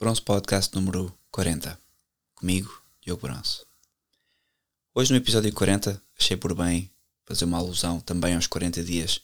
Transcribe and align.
Bronze 0.00 0.22
Podcast 0.22 0.74
número 0.74 1.14
40. 1.30 1.78
Comigo, 2.34 2.82
Diogo 3.02 3.20
Bronze. 3.20 3.66
Hoje 4.94 5.12
no 5.12 5.18
episódio 5.18 5.52
40 5.52 6.02
achei 6.18 6.38
por 6.38 6.54
bem 6.54 6.90
fazer 7.26 7.44
uma 7.44 7.58
alusão 7.58 8.00
também 8.00 8.34
aos 8.34 8.46
40 8.46 8.82
dias 8.82 9.20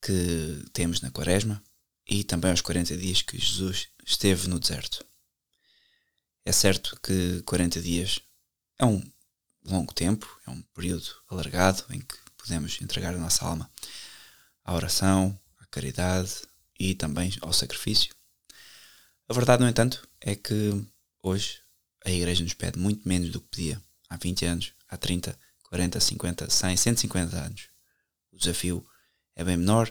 que 0.00 0.64
temos 0.72 1.02
na 1.02 1.10
quaresma 1.10 1.62
e 2.08 2.24
também 2.24 2.50
aos 2.50 2.62
40 2.62 2.96
dias 2.96 3.20
que 3.20 3.38
Jesus 3.38 3.88
esteve 4.06 4.48
no 4.48 4.58
deserto. 4.58 5.04
É 6.46 6.50
certo 6.50 6.98
que 7.02 7.42
40 7.42 7.82
dias 7.82 8.20
é 8.78 8.86
um 8.86 9.02
longo 9.66 9.92
tempo, 9.92 10.40
é 10.46 10.50
um 10.50 10.62
período 10.74 11.14
alargado 11.28 11.84
em 11.90 12.00
que 12.00 12.16
podemos 12.38 12.80
entregar 12.80 13.14
a 13.14 13.18
nossa 13.18 13.44
alma 13.44 13.70
à 14.64 14.74
oração, 14.74 15.38
à 15.58 15.66
caridade 15.66 16.40
e 16.80 16.94
também 16.94 17.36
ao 17.42 17.52
sacrifício. 17.52 18.14
A 19.26 19.32
verdade, 19.32 19.62
no 19.62 19.68
entanto, 19.68 20.06
é 20.20 20.36
que 20.36 20.84
hoje 21.22 21.60
a 22.04 22.10
Igreja 22.10 22.42
nos 22.42 22.52
pede 22.52 22.78
muito 22.78 23.08
menos 23.08 23.30
do 23.30 23.40
que 23.40 23.48
pedia 23.48 23.82
há 24.10 24.18
20 24.18 24.44
anos, 24.44 24.72
há 24.86 24.98
30, 24.98 25.38
40, 25.62 25.98
50, 25.98 26.50
100, 26.50 26.76
150 26.76 27.36
anos. 27.36 27.68
O 28.30 28.36
desafio 28.36 28.86
é 29.34 29.42
bem 29.42 29.56
menor, 29.56 29.90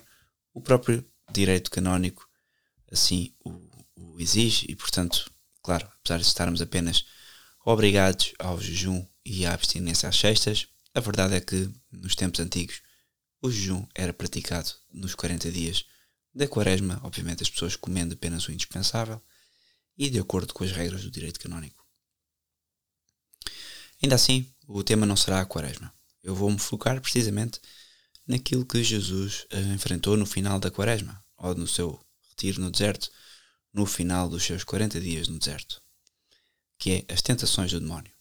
o 0.54 0.62
próprio 0.62 1.04
direito 1.32 1.72
canónico 1.72 2.30
assim 2.92 3.34
o, 3.44 3.50
o 3.96 4.22
exige 4.22 4.68
e, 4.70 4.76
portanto, 4.76 5.32
claro, 5.64 5.90
apesar 6.00 6.20
de 6.20 6.26
estarmos 6.28 6.62
apenas 6.62 7.04
obrigados 7.66 8.34
ao 8.38 8.62
jejum 8.62 9.04
e 9.26 9.48
à 9.48 9.54
abstinência 9.54 10.08
às 10.08 10.16
sextas, 10.16 10.68
a 10.94 11.00
verdade 11.00 11.34
é 11.34 11.42
que 11.42 11.73
nos 11.92 12.14
tempos 12.14 12.40
antigos 12.40 12.84
o 13.42 13.50
jejum 13.50 13.84
era 13.95 14.14
praticado 14.14 14.70
nos 14.92 15.16
40 15.16 15.52
dias 15.52 15.86
da 16.34 16.48
quaresma, 16.48 17.00
obviamente 17.04 17.44
as 17.44 17.50
pessoas 17.50 17.76
comendo 17.76 18.14
apenas 18.14 18.48
o 18.48 18.52
indispensável 18.52 19.22
e 19.98 20.10
de 20.10 20.20
acordo 20.20 20.54
com 20.54 20.64
as 20.64 20.72
regras 20.72 21.03
do 21.03 21.12
direito 21.12 21.40
canónico. 21.40 21.86
Ainda 24.02 24.16
assim, 24.16 24.52
o 24.67 24.84
tema 24.84 25.06
não 25.06 25.16
será 25.16 25.42
a 25.42 25.45
quaresma. 25.45 25.94
Eu 26.23 26.36
vou-me 26.36 26.59
focar 26.59 27.00
precisamente 27.02 27.59
naquilo 28.28 28.66
que 28.66 28.84
Jesus 28.84 29.45
eh, 29.50 29.59
enfrentou 29.73 30.17
no 30.17 30.25
final 30.25 30.59
da 30.59 30.72
quaresma, 30.72 31.23
ou 31.38 31.53
no 31.53 31.67
seu 31.67 32.03
retiro 32.30 32.62
no 32.62 32.72
deserto, 32.72 33.12
no 33.73 33.86
final 33.86 34.30
dos 34.30 34.44
seus 34.44 34.64
40 34.64 35.00
dias 35.00 35.28
no 35.28 35.38
deserto, 35.38 35.81
que 36.78 37.06
é 37.08 37.14
as 37.14 37.22
tentações 37.22 37.72
do 37.72 37.80
demónio. 37.80 38.12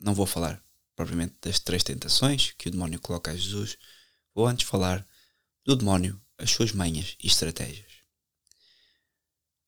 Não 0.00 0.14
vou 0.14 0.26
falar 0.26 0.62
propriamente 0.96 1.34
das 1.40 1.58
três 1.58 1.82
tentações 1.82 2.52
que 2.52 2.68
o 2.68 2.70
demónio 2.70 3.00
coloca 3.00 3.30
a 3.30 3.36
Jesus, 3.36 3.76
vou 4.34 4.46
antes 4.46 4.66
falar 4.66 5.06
do 5.64 5.76
demónio 5.76 6.20
as 6.44 6.50
suas 6.50 6.72
manhas 6.72 7.16
e 7.22 7.26
estratégias. 7.26 7.90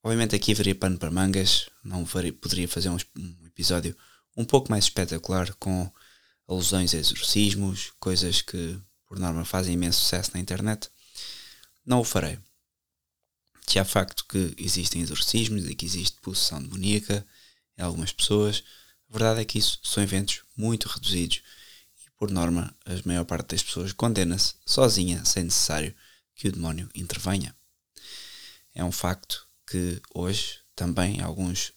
Obviamente 0.02 0.36
aqui 0.36 0.52
haveria 0.52 0.74
pano 0.74 0.98
para 0.98 1.10
mangas, 1.10 1.68
não 1.82 2.04
poderia 2.04 2.68
fazer 2.68 2.90
um, 2.90 2.98
um 3.18 3.46
episódio 3.46 3.96
um 4.36 4.44
pouco 4.44 4.70
mais 4.70 4.84
espetacular 4.84 5.52
com 5.54 5.90
alusões 6.46 6.94
a 6.94 6.98
exorcismos, 6.98 7.92
coisas 7.98 8.42
que 8.42 8.78
por 9.06 9.18
norma 9.18 9.44
fazem 9.44 9.74
imenso 9.74 10.00
sucesso 10.00 10.30
na 10.34 10.40
internet. 10.40 10.90
Não 11.84 12.00
o 12.00 12.04
farei. 12.04 12.38
Se 13.66 13.78
há 13.78 13.84
facto 13.84 14.24
que 14.26 14.54
existem 14.58 15.00
exorcismos 15.02 15.68
e 15.68 15.74
que 15.74 15.86
existe 15.86 16.20
possessão 16.20 16.62
demoníaca 16.62 17.26
em 17.76 17.82
algumas 17.82 18.12
pessoas, 18.12 18.62
a 19.08 19.12
verdade 19.12 19.40
é 19.40 19.44
que 19.44 19.58
isso 19.58 19.80
são 19.82 20.02
eventos 20.02 20.42
muito 20.56 20.88
reduzidos 20.88 21.42
e 22.04 22.10
por 22.18 22.30
norma 22.30 22.72
a 22.84 23.08
maior 23.08 23.24
parte 23.24 23.48
das 23.48 23.62
pessoas 23.62 23.92
condena-se 23.92 24.54
sozinha 24.64 25.24
sem 25.24 25.44
necessário 25.44 25.94
que 26.36 26.48
o 26.48 26.52
demónio 26.52 26.88
intervenha. 26.94 27.56
É 28.74 28.84
um 28.84 28.92
facto 28.92 29.48
que 29.66 30.00
hoje 30.14 30.60
também 30.76 31.20
alguns, 31.20 31.72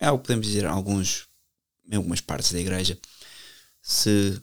é 0.00 0.06
algo 0.06 0.22
que 0.22 0.26
podemos 0.26 0.46
dizer, 0.46 0.64
alguns, 0.64 1.28
em 1.88 1.96
algumas 1.96 2.20
partes 2.20 2.50
da 2.50 2.58
igreja, 2.58 2.98
se 3.82 4.42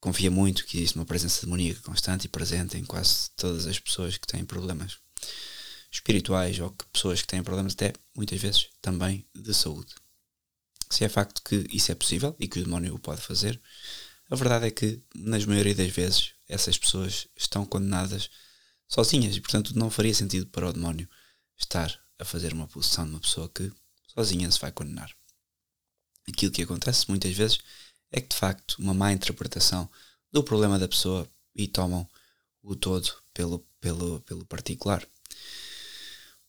confia 0.00 0.30
muito 0.30 0.66
que 0.66 0.78
existe 0.78 0.96
uma 0.96 1.06
presença 1.06 1.42
demoníaca 1.42 1.80
constante 1.82 2.24
e 2.24 2.28
presente 2.28 2.76
em 2.76 2.84
quase 2.84 3.30
todas 3.36 3.66
as 3.66 3.78
pessoas 3.78 4.18
que 4.18 4.26
têm 4.26 4.44
problemas 4.44 4.98
espirituais 5.90 6.58
ou 6.58 6.70
que 6.70 6.84
pessoas 6.86 7.22
que 7.22 7.28
têm 7.28 7.42
problemas 7.42 7.74
até 7.74 7.92
muitas 8.14 8.40
vezes 8.40 8.68
também 8.80 9.24
de 9.32 9.54
saúde. 9.54 9.94
Se 10.90 11.04
é 11.04 11.08
facto 11.08 11.40
que 11.42 11.66
isso 11.70 11.92
é 11.92 11.94
possível 11.94 12.34
e 12.38 12.48
que 12.48 12.58
o 12.58 12.64
demónio 12.64 12.94
o 12.94 12.98
pode 12.98 13.20
fazer, 13.22 13.60
a 14.28 14.34
verdade 14.34 14.66
é 14.66 14.70
que, 14.70 15.00
nas 15.14 15.44
maioria 15.44 15.74
das 15.74 15.90
vezes, 15.90 16.32
essas 16.48 16.76
pessoas 16.76 17.28
estão 17.36 17.64
condenadas 17.64 18.30
sozinhas 18.92 19.34
e, 19.36 19.40
portanto, 19.40 19.76
não 19.76 19.90
faria 19.90 20.14
sentido 20.14 20.46
para 20.46 20.68
o 20.68 20.72
demónio 20.72 21.08
estar 21.56 21.98
a 22.18 22.24
fazer 22.24 22.52
uma 22.52 22.68
possessão 22.68 23.06
de 23.06 23.12
uma 23.12 23.20
pessoa 23.20 23.48
que 23.48 23.72
sozinha 24.14 24.50
se 24.50 24.60
vai 24.60 24.70
condenar. 24.70 25.10
Aquilo 26.28 26.52
que 26.52 26.62
acontece 26.62 27.08
muitas 27.08 27.34
vezes 27.34 27.58
é 28.10 28.20
que, 28.20 28.28
de 28.28 28.36
facto, 28.36 28.76
uma 28.78 28.92
má 28.92 29.10
interpretação 29.10 29.88
do 30.30 30.44
problema 30.44 30.78
da 30.78 30.86
pessoa 30.86 31.26
e 31.54 31.66
tomam 31.66 32.06
o 32.62 32.76
todo 32.76 33.10
pelo, 33.32 33.60
pelo, 33.80 34.20
pelo 34.20 34.44
particular. 34.44 35.06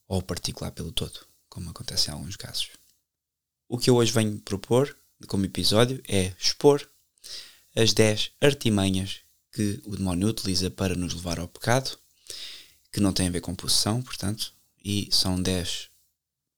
Ou 0.07 0.19
o 0.19 0.23
particular 0.23 0.71
pelo 0.71 0.91
todo, 0.91 1.25
como 1.47 1.69
acontece 1.69 2.09
em 2.09 2.13
alguns 2.13 2.35
casos. 2.35 2.71
O 3.69 3.77
que 3.77 3.89
eu 3.89 3.95
hoje 3.95 4.11
venho 4.11 4.37
propor 4.41 4.95
como 5.27 5.45
episódio 5.45 6.03
é 6.07 6.35
expor 6.37 6.87
as 7.73 7.93
10 7.93 8.31
artimanhas 8.41 9.21
que 9.53 9.81
o 9.85 9.95
demónio 9.95 10.27
utiliza 10.27 10.69
para 10.69 10.93
nos 10.93 11.13
levar 11.13 11.39
ao 11.39 11.47
pecado 11.47 11.97
que 12.93 13.01
não 13.01 13.11
têm 13.11 13.27
a 13.27 13.31
ver 13.31 13.41
com 13.41 13.55
possessão, 13.55 14.01
portanto, 14.03 14.53
e 14.85 15.09
são 15.11 15.41
10 15.41 15.89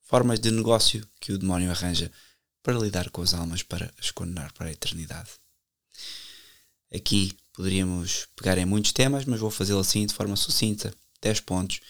formas 0.02 0.38
de 0.38 0.50
negócio 0.50 1.08
que 1.18 1.32
o 1.32 1.38
demónio 1.38 1.70
arranja 1.70 2.12
para 2.62 2.78
lidar 2.78 3.08
com 3.10 3.22
as 3.22 3.32
almas 3.32 3.62
para 3.62 3.92
as 3.98 4.10
condenar 4.10 4.52
para 4.52 4.68
a 4.68 4.72
eternidade. 4.72 5.30
Aqui 6.94 7.34
poderíamos 7.52 8.28
pegar 8.36 8.58
em 8.58 8.66
muitos 8.66 8.92
temas, 8.92 9.24
mas 9.24 9.40
vou 9.40 9.50
fazê-lo 9.50 9.80
assim 9.80 10.04
de 10.04 10.12
forma 10.12 10.36
sucinta, 10.36 10.94
10 11.22 11.40
pontos, 11.40 11.80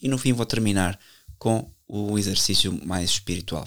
e 0.00 0.06
no 0.06 0.18
fim 0.18 0.32
vou 0.32 0.44
terminar 0.44 1.00
com 1.38 1.72
o 1.88 2.18
exercício 2.18 2.72
mais 2.86 3.10
espiritual, 3.10 3.66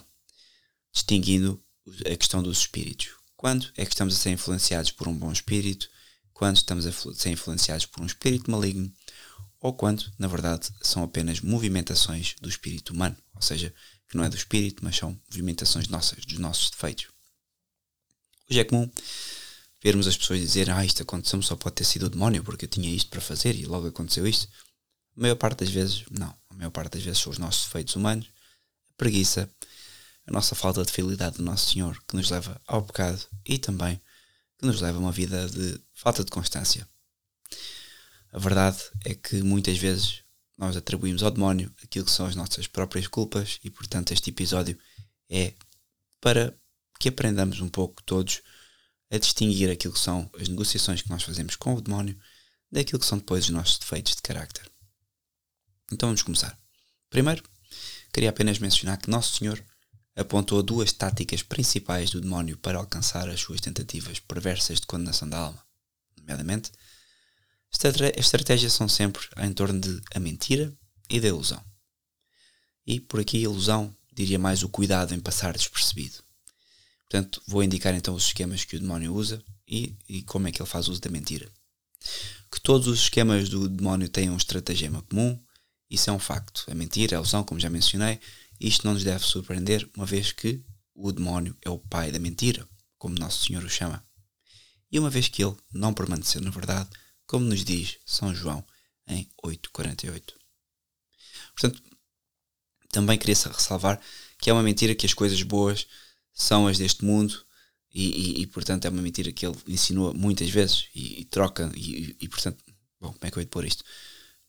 distinguindo 0.93 1.61
a 2.05 2.15
questão 2.15 2.43
dos 2.43 2.59
espíritos. 2.59 3.09
Quando 3.35 3.71
é 3.75 3.85
que 3.85 3.91
estamos 3.91 4.13
a 4.15 4.17
ser 4.17 4.31
influenciados 4.31 4.91
por 4.91 5.07
um 5.07 5.15
bom 5.15 5.31
espírito? 5.31 5.89
Quando 6.33 6.57
estamos 6.57 6.85
a 6.85 6.91
ser 6.91 7.29
influenciados 7.29 7.85
por 7.87 8.03
um 8.03 8.05
espírito 8.05 8.51
maligno? 8.51 8.91
Ou 9.59 9.73
quando, 9.73 10.11
na 10.17 10.27
verdade, 10.27 10.69
são 10.81 11.03
apenas 11.03 11.41
movimentações 11.41 12.35
do 12.41 12.49
espírito 12.49 12.93
humano, 12.93 13.17
ou 13.33 13.41
seja, 13.41 13.73
que 14.07 14.15
não 14.15 14.23
é 14.23 14.29
do 14.29 14.37
espírito, 14.37 14.83
mas 14.83 14.95
são 14.95 15.19
movimentações 15.29 15.87
nossas, 15.87 16.25
dos 16.25 16.39
nossos 16.39 16.69
defeitos. 16.69 17.07
Hoje 18.49 18.59
é 18.59 18.63
comum 18.63 18.89
vermos 19.83 20.07
as 20.07 20.17
pessoas 20.17 20.39
dizer 20.39 20.69
ah, 20.69 20.85
isto 20.85 21.03
aconteceu-me 21.03 21.43
só 21.43 21.55
pode 21.55 21.75
ter 21.75 21.83
sido 21.83 22.07
o 22.07 22.09
demónio 22.09 22.43
porque 22.43 22.65
eu 22.65 22.69
tinha 22.69 22.89
isto 22.89 23.09
para 23.09 23.21
fazer 23.21 23.55
e 23.55 23.65
logo 23.65 23.87
aconteceu 23.87 24.25
isto. 24.25 24.47
A 25.15 25.21
maior 25.21 25.35
parte 25.35 25.59
das 25.59 25.69
vezes, 25.69 26.03
não. 26.09 26.33
A 26.49 26.53
maior 26.53 26.71
parte 26.71 26.93
das 26.93 27.03
vezes 27.03 27.19
são 27.21 27.31
os 27.31 27.37
nossos 27.37 27.65
defeitos 27.65 27.95
humanos, 27.95 28.27
a 28.89 28.93
preguiça, 28.95 29.49
a 30.25 30.31
nossa 30.31 30.55
falta 30.55 30.83
de 30.83 30.91
fidelidade 30.91 31.37
do 31.37 31.43
nosso 31.43 31.71
Senhor 31.71 32.01
que 32.07 32.15
nos 32.15 32.29
leva 32.29 32.59
ao 32.67 32.83
pecado 32.83 33.25
e 33.45 33.57
também 33.57 34.01
que 34.57 34.65
nos 34.65 34.81
leva 34.81 34.97
a 34.97 35.01
uma 35.01 35.11
vida 35.11 35.47
de 35.49 35.79
falta 35.93 36.23
de 36.23 36.31
constância. 36.31 36.87
A 38.31 38.39
verdade 38.39 38.77
é 39.05 39.15
que 39.15 39.41
muitas 39.41 39.77
vezes 39.77 40.23
nós 40.57 40.75
atribuímos 40.75 41.23
ao 41.23 41.31
demónio 41.31 41.73
aquilo 41.83 42.05
que 42.05 42.11
são 42.11 42.25
as 42.25 42.35
nossas 42.35 42.67
próprias 42.67 43.07
culpas 43.07 43.59
e, 43.63 43.69
portanto, 43.69 44.11
este 44.11 44.29
episódio 44.29 44.77
é 45.29 45.53
para 46.19 46.53
que 46.99 47.09
aprendamos 47.09 47.61
um 47.61 47.69
pouco 47.69 48.01
todos 48.03 48.41
a 49.11 49.17
distinguir 49.17 49.69
aquilo 49.69 49.93
que 49.93 49.99
são 49.99 50.29
as 50.39 50.47
negociações 50.47 51.01
que 51.01 51.09
nós 51.09 51.23
fazemos 51.23 51.55
com 51.55 51.75
o 51.75 51.81
demónio 51.81 52.19
daquilo 52.71 52.99
que 52.99 53.05
são 53.05 53.17
depois 53.17 53.45
os 53.45 53.51
nossos 53.51 53.77
defeitos 53.77 54.15
de 54.15 54.21
carácter. 54.21 54.69
Então 55.91 56.09
vamos 56.09 56.23
começar. 56.23 56.57
Primeiro, 57.09 57.43
queria 58.11 58.29
apenas 58.29 58.59
mencionar 58.59 58.97
que 58.97 59.09
Nosso 59.09 59.37
Senhor 59.37 59.63
apontou 60.15 60.61
duas 60.63 60.91
táticas 60.91 61.43
principais 61.43 62.09
do 62.09 62.19
demónio 62.19 62.57
para 62.57 62.79
alcançar 62.79 63.29
as 63.29 63.39
suas 63.39 63.61
tentativas 63.61 64.19
perversas 64.19 64.81
de 64.81 64.87
condenação 64.87 65.29
da 65.29 65.37
alma, 65.37 65.63
nomeadamente 66.17 66.71
estratégias 68.17 68.73
são 68.73 68.87
sempre 68.89 69.25
em 69.37 69.53
torno 69.53 69.79
de 69.79 70.01
a 70.13 70.19
mentira 70.19 70.73
e 71.09 71.19
da 71.19 71.27
ilusão. 71.27 71.63
E 72.85 72.99
por 72.99 73.19
aqui 73.19 73.37
ilusão 73.37 73.95
diria 74.13 74.39
mais 74.39 74.63
o 74.63 74.69
cuidado 74.69 75.13
em 75.13 75.19
passar 75.19 75.53
despercebido. 75.53 76.23
Portanto, 77.09 77.41
vou 77.47 77.63
indicar 77.63 77.93
então 77.93 78.15
os 78.15 78.25
esquemas 78.25 78.65
que 78.65 78.75
o 78.75 78.79
demónio 78.79 79.13
usa 79.13 79.41
e, 79.67 79.95
e 80.09 80.23
como 80.23 80.47
é 80.47 80.51
que 80.51 80.61
ele 80.61 80.69
faz 80.69 80.87
uso 80.87 80.99
da 80.99 81.09
mentira. 81.09 81.49
Que 82.51 82.59
todos 82.59 82.87
os 82.87 82.99
esquemas 82.99 83.49
do 83.49 83.69
demónio 83.69 84.09
têm 84.09 84.29
um 84.29 84.37
estratagema 84.37 85.01
comum, 85.03 85.39
isso 85.89 86.09
é 86.09 86.13
um 86.13 86.19
facto. 86.19 86.65
A 86.69 86.75
mentira, 86.75 87.15
a 87.15 87.19
ilusão, 87.19 87.43
como 87.43 87.59
já 87.59 87.69
mencionei, 87.69 88.19
isto 88.59 88.85
não 88.85 88.93
nos 88.93 89.03
deve 89.03 89.23
surpreender, 89.23 89.89
uma 89.95 90.05
vez 90.05 90.31
que 90.31 90.63
o 90.95 91.11
demónio 91.11 91.55
é 91.61 91.69
o 91.69 91.77
pai 91.77 92.11
da 92.11 92.19
mentira, 92.19 92.67
como 92.97 93.17
Nosso 93.17 93.45
Senhor 93.45 93.63
o 93.63 93.69
chama. 93.69 94.03
E 94.91 94.97
uma 94.97 95.09
vez 95.09 95.27
que 95.27 95.43
ele 95.43 95.55
não 95.71 95.93
permaneceu 95.93 96.41
na 96.41 96.49
verdade, 96.49 96.89
como 97.27 97.45
nos 97.45 97.63
diz 97.63 97.97
São 98.05 98.33
João 98.33 98.65
em 99.05 99.29
8,48. 99.43 100.33
Portanto, 101.53 101.83
também 102.89 103.17
queria 103.17 103.35
ressalvar 103.35 103.99
que 104.39 104.49
é 104.49 104.53
uma 104.53 104.63
mentira 104.63 104.95
que 104.95 105.05
as 105.05 105.13
coisas 105.13 105.41
boas 105.43 105.85
são 106.33 106.67
as 106.67 106.77
deste 106.77 107.03
mundo 107.03 107.45
e, 107.93 108.39
e, 108.39 108.41
e 108.41 108.47
portanto 108.47 108.85
é 108.85 108.89
uma 108.89 109.01
mentira 109.01 109.31
que 109.31 109.45
ele 109.45 109.57
insinua 109.67 110.13
muitas 110.13 110.49
vezes 110.49 110.87
e, 110.95 111.21
e 111.21 111.25
troca 111.25 111.71
e, 111.75 112.27
portanto, 112.29 112.63
bom, 112.99 113.11
como 113.11 113.19
é 113.23 113.31
que 113.31 113.37
eu 113.37 113.41
ia 113.41 113.47
pôr 113.47 113.65
isto? 113.65 113.83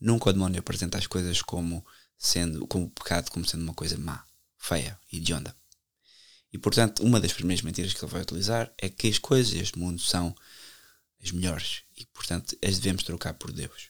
Nunca 0.01 0.31
o 0.31 0.33
demónio 0.33 0.61
apresenta 0.61 0.99
as 0.99 1.07
coisas 1.07 1.43
como 1.43 1.85
sendo, 2.17 2.67
como 2.67 2.91
pecado, 2.91 3.31
como 3.31 3.47
sendo 3.47 3.63
uma 3.63 3.75
coisa 3.75 3.99
má, 3.99 4.25
feia 4.57 4.99
e 5.13 5.19
de 5.19 5.33
onda. 5.35 5.55
E 6.53 6.59
portanto, 6.59 7.03
uma 7.03 7.21
das 7.21 7.33
primeiras 7.33 7.63
mentiras 7.63 7.93
que 7.93 8.05
ele 8.05 8.13
vai 8.13 8.23
utilizar 8.23 8.73
é 8.79 8.89
que 8.89 9.09
as 9.09 9.19
coisas 9.19 9.53
deste 9.53 9.79
mundo 9.79 10.01
são 10.01 10.35
as 11.23 11.31
melhores 11.33 11.83
e 11.99 12.07
portanto 12.07 12.57
as 12.65 12.79
devemos 12.79 13.03
trocar 13.03 13.35
por 13.35 13.53
Deus. 13.53 13.89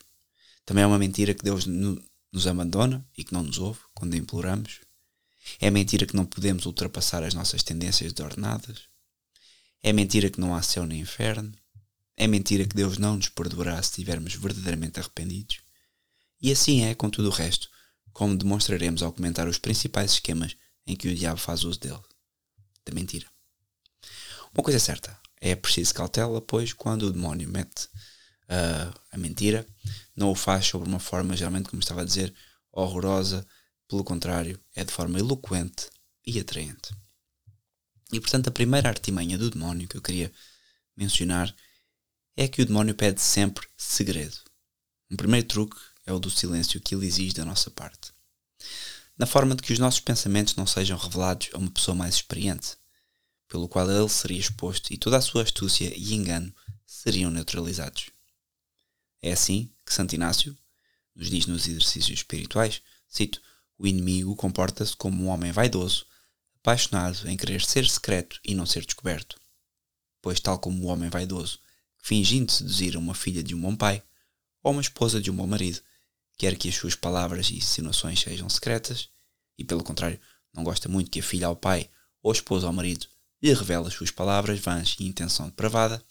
Também 0.64 0.84
é 0.84 0.86
uma 0.86 0.98
mentira 0.98 1.34
que 1.34 1.44
Deus 1.44 1.66
nos 1.66 2.46
abandona 2.46 3.06
e 3.16 3.24
que 3.24 3.32
não 3.32 3.42
nos 3.42 3.58
ouve 3.58 3.80
quando 3.94 4.16
imploramos. 4.16 4.80
É 5.60 5.70
mentira 5.70 6.06
que 6.06 6.16
não 6.16 6.26
podemos 6.26 6.66
ultrapassar 6.66 7.22
as 7.22 7.34
nossas 7.34 7.62
tendências 7.62 8.12
desordenadas. 8.12 8.82
É 9.82 9.92
mentira 9.92 10.28
que 10.28 10.40
não 10.40 10.54
há 10.54 10.62
céu 10.62 10.84
nem 10.84 11.00
inferno. 11.00 11.52
É 12.16 12.26
mentira 12.26 12.66
que 12.66 12.76
Deus 12.76 12.98
não 12.98 13.16
nos 13.16 13.28
perdoará 13.28 13.80
se 13.82 13.90
estivermos 13.90 14.34
verdadeiramente 14.34 14.98
arrependidos. 14.98 15.60
E 16.40 16.52
assim 16.52 16.82
é 16.82 16.94
com 16.94 17.08
tudo 17.08 17.28
o 17.28 17.32
resto, 17.32 17.70
como 18.12 18.36
demonstraremos 18.36 19.02
ao 19.02 19.12
comentar 19.12 19.48
os 19.48 19.58
principais 19.58 20.12
esquemas 20.12 20.56
em 20.86 20.96
que 20.96 21.08
o 21.08 21.14
diabo 21.14 21.38
faz 21.38 21.64
uso 21.64 21.78
dele. 21.80 22.02
Da 22.84 22.92
mentira. 22.92 23.26
Uma 24.52 24.62
coisa 24.62 24.76
é 24.76 24.80
certa, 24.80 25.18
é 25.40 25.54
preciso 25.54 25.94
cautela, 25.94 26.40
pois 26.40 26.72
quando 26.72 27.04
o 27.04 27.12
demónio 27.12 27.48
mete 27.48 27.84
uh, 28.44 29.00
a 29.12 29.16
mentira, 29.16 29.66
não 30.16 30.30
o 30.30 30.34
faz 30.34 30.66
sobre 30.66 30.88
uma 30.88 30.98
forma, 30.98 31.36
geralmente, 31.36 31.68
como 31.68 31.80
estava 31.80 32.02
a 32.02 32.04
dizer, 32.04 32.34
horrorosa, 32.72 33.46
pelo 33.88 34.04
contrário, 34.04 34.60
é 34.74 34.84
de 34.84 34.92
forma 34.92 35.18
eloquente 35.18 35.88
e 36.26 36.38
atraente. 36.38 36.94
E 38.12 38.20
portanto, 38.20 38.48
a 38.48 38.52
primeira 38.52 38.88
artimanha 38.88 39.38
do 39.38 39.50
demónio 39.50 39.88
que 39.88 39.96
eu 39.96 40.02
queria 40.02 40.32
mencionar 40.96 41.54
é 42.36 42.48
que 42.48 42.62
o 42.62 42.66
demónio 42.66 42.94
pede 42.94 43.20
sempre 43.20 43.66
segredo. 43.76 44.36
Um 45.10 45.16
primeiro 45.16 45.46
truque 45.46 45.76
é 46.06 46.12
o 46.12 46.18
do 46.18 46.30
silêncio 46.30 46.80
que 46.80 46.94
ele 46.94 47.06
exige 47.06 47.34
da 47.34 47.44
nossa 47.44 47.70
parte. 47.70 48.12
Na 49.16 49.26
forma 49.26 49.54
de 49.54 49.62
que 49.62 49.72
os 49.72 49.78
nossos 49.78 50.00
pensamentos 50.00 50.54
não 50.54 50.66
sejam 50.66 50.96
revelados 50.96 51.50
a 51.52 51.58
uma 51.58 51.70
pessoa 51.70 51.94
mais 51.94 52.14
experiente, 52.14 52.76
pelo 53.48 53.68
qual 53.68 53.90
ele 53.90 54.08
seria 54.08 54.38
exposto 54.38 54.92
e 54.92 54.98
toda 54.98 55.16
a 55.16 55.22
sua 55.22 55.42
astúcia 55.42 55.92
e 55.96 56.14
engano 56.14 56.54
seriam 56.86 57.30
neutralizados. 57.30 58.10
É 59.22 59.32
assim 59.32 59.72
que 59.84 59.92
Santo 59.92 60.14
Inácio 60.14 60.56
nos 61.14 61.30
diz 61.30 61.46
nos 61.46 61.66
exercícios 61.66 62.20
espirituais, 62.20 62.80
cito, 63.08 63.42
o 63.76 63.86
inimigo 63.86 64.36
comporta-se 64.36 64.94
como 64.94 65.24
um 65.24 65.28
homem 65.28 65.50
vaidoso, 65.50 66.06
apaixonado 66.56 67.28
em 67.28 67.36
querer 67.36 67.62
ser 67.62 67.88
secreto 67.88 68.38
e 68.44 68.54
não 68.54 68.66
ser 68.66 68.84
descoberto. 68.84 69.40
Pois, 70.20 70.38
tal 70.38 70.58
como 70.58 70.84
o 70.84 70.86
homem 70.88 71.08
vaidoso, 71.08 71.58
fingindo 71.98 72.52
seduzir 72.52 72.96
uma 72.96 73.14
filha 73.14 73.42
de 73.42 73.54
um 73.54 73.60
bom 73.60 73.74
pai, 73.74 74.02
ou 74.62 74.72
uma 74.72 74.82
esposa 74.82 75.20
de 75.20 75.30
um 75.30 75.34
bom 75.34 75.46
marido, 75.46 75.80
quer 76.36 76.56
que 76.56 76.68
as 76.68 76.74
suas 76.74 76.94
palavras 76.94 77.50
e 77.50 77.56
insinuações 77.56 78.20
sejam 78.20 78.48
secretas, 78.48 79.08
e 79.56 79.64
pelo 79.64 79.82
contrário, 79.82 80.20
não 80.52 80.62
gosta 80.62 80.88
muito 80.88 81.10
que 81.10 81.20
a 81.20 81.22
filha 81.22 81.46
ao 81.46 81.56
pai 81.56 81.90
ou 82.22 82.30
a 82.30 82.34
esposa 82.34 82.66
ao 82.66 82.72
marido 82.72 83.06
lhe 83.42 83.52
revele 83.52 83.86
as 83.86 83.94
suas 83.94 84.10
palavras 84.10 84.58
vãs 84.58 84.96
e 84.98 85.06
intenção 85.06 85.46
depravada, 85.46 86.02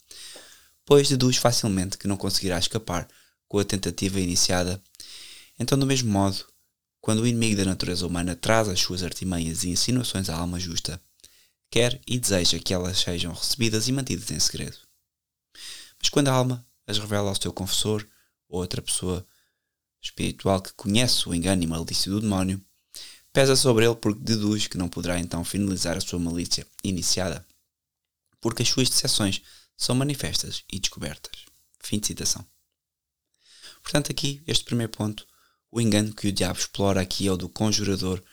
pois 0.86 1.10
deduz 1.10 1.38
facilmente 1.38 1.98
que 1.98 2.08
não 2.08 2.18
conseguirá 2.18 2.58
escapar 2.58 3.08
com 3.48 3.60
a 3.60 3.66
tentativa 3.66 4.20
iniciada. 4.20 4.82
Então, 5.60 5.78
do 5.78 5.86
mesmo 5.86 6.12
modo, 6.12 6.46
quando 7.02 7.20
o 7.20 7.28
inimigo 7.28 7.58
da 7.58 7.66
natureza 7.66 8.06
humana 8.06 8.36
traz 8.36 8.68
as 8.68 8.80
suas 8.80 9.04
artimanhas 9.04 9.64
e 9.64 9.70
insinuações 9.70 10.30
à 10.30 10.36
alma 10.36 10.60
justa, 10.60 11.02
quer 11.70 12.00
e 12.08 12.20
deseja 12.20 12.60
que 12.60 12.74
elas 12.74 13.00
sejam 13.00 13.34
recebidas 13.34 13.88
e 13.88 13.92
mantidas 13.92 14.32
em 14.32 14.40
segredo. 14.40 14.78
Mas 16.00 16.10
quando 16.10 16.30
a 16.30 16.34
alma 16.34 16.66
as 16.86 16.98
revela 16.98 17.30
ao 17.30 17.36
seu 17.36 17.52
confessor 17.52 18.08
ou 18.48 18.62
outra 18.62 18.82
pessoa 18.82 19.26
espiritual 20.02 20.62
que 20.62 20.74
conhece 20.74 21.28
o 21.28 21.34
engano 21.34 21.64
e 21.64 21.68
malícia 21.68 22.12
do 22.12 22.22
demónio, 22.22 22.64
pesa 23.38 23.56
sobre 23.56 23.86
ele 23.86 23.94
porque 23.94 24.20
deduz 24.20 24.66
que 24.66 24.80
não 24.80 24.90
poderá 24.90 25.20
então 25.20 25.44
finalizar 25.44 25.96
a 25.96 26.02
sua 26.02 26.18
malícia 26.18 26.66
iniciada, 26.84 27.46
porque 28.42 28.64
as 28.64 28.70
suas 28.70 28.90
decepções 28.90 29.44
são 29.78 29.94
manifestas 29.94 30.64
e 30.74 30.80
descobertas. 30.80 31.46
Fim 31.80 32.00
de 32.00 32.08
citação. 32.08 32.44
Portanto, 33.84 34.12
aqui, 34.12 34.42
este 34.48 34.64
primeiro 34.64 34.92
ponto 34.92 35.24
o 35.72 35.80
engano 35.80 36.16
que 36.16 36.30
o 36.30 36.32
diabo 36.32 36.58
explora 36.58 37.00
aqui 37.00 37.28
é 37.28 37.32
o 37.32 37.38
do 37.38 37.48
conjurador 37.48 38.24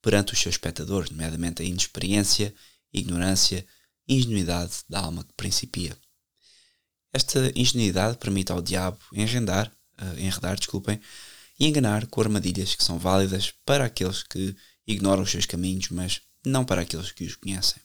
perante 0.00 0.32
os 0.32 0.38
seus 0.38 0.54
espectadores, 0.54 1.10
nomeadamente 1.10 1.60
a 1.60 1.64
inexperiência, 1.64 2.54
ignorância 2.92 3.66
e 4.06 4.14
ingenuidade 4.14 4.84
da 4.88 5.00
alma 5.00 5.24
que 5.24 5.32
principia. 5.32 5.98
Esta 7.12 7.50
ingenuidade 7.56 8.16
permite 8.16 8.52
ao 8.52 8.62
diabo 8.62 9.00
enredar, 9.12 9.72
uh, 10.00 10.20
enredar 10.20 10.56
desculpem, 10.56 11.00
e 11.62 11.66
enganar 11.66 12.08
com 12.08 12.20
armadilhas 12.20 12.74
que 12.74 12.82
são 12.82 12.98
válidas 12.98 13.52
para 13.64 13.84
aqueles 13.84 14.24
que 14.24 14.56
ignoram 14.84 15.22
os 15.22 15.30
seus 15.30 15.46
caminhos, 15.46 15.90
mas 15.90 16.20
não 16.44 16.64
para 16.64 16.80
aqueles 16.80 17.12
que 17.12 17.22
os 17.22 17.36
conhecem. 17.36 17.80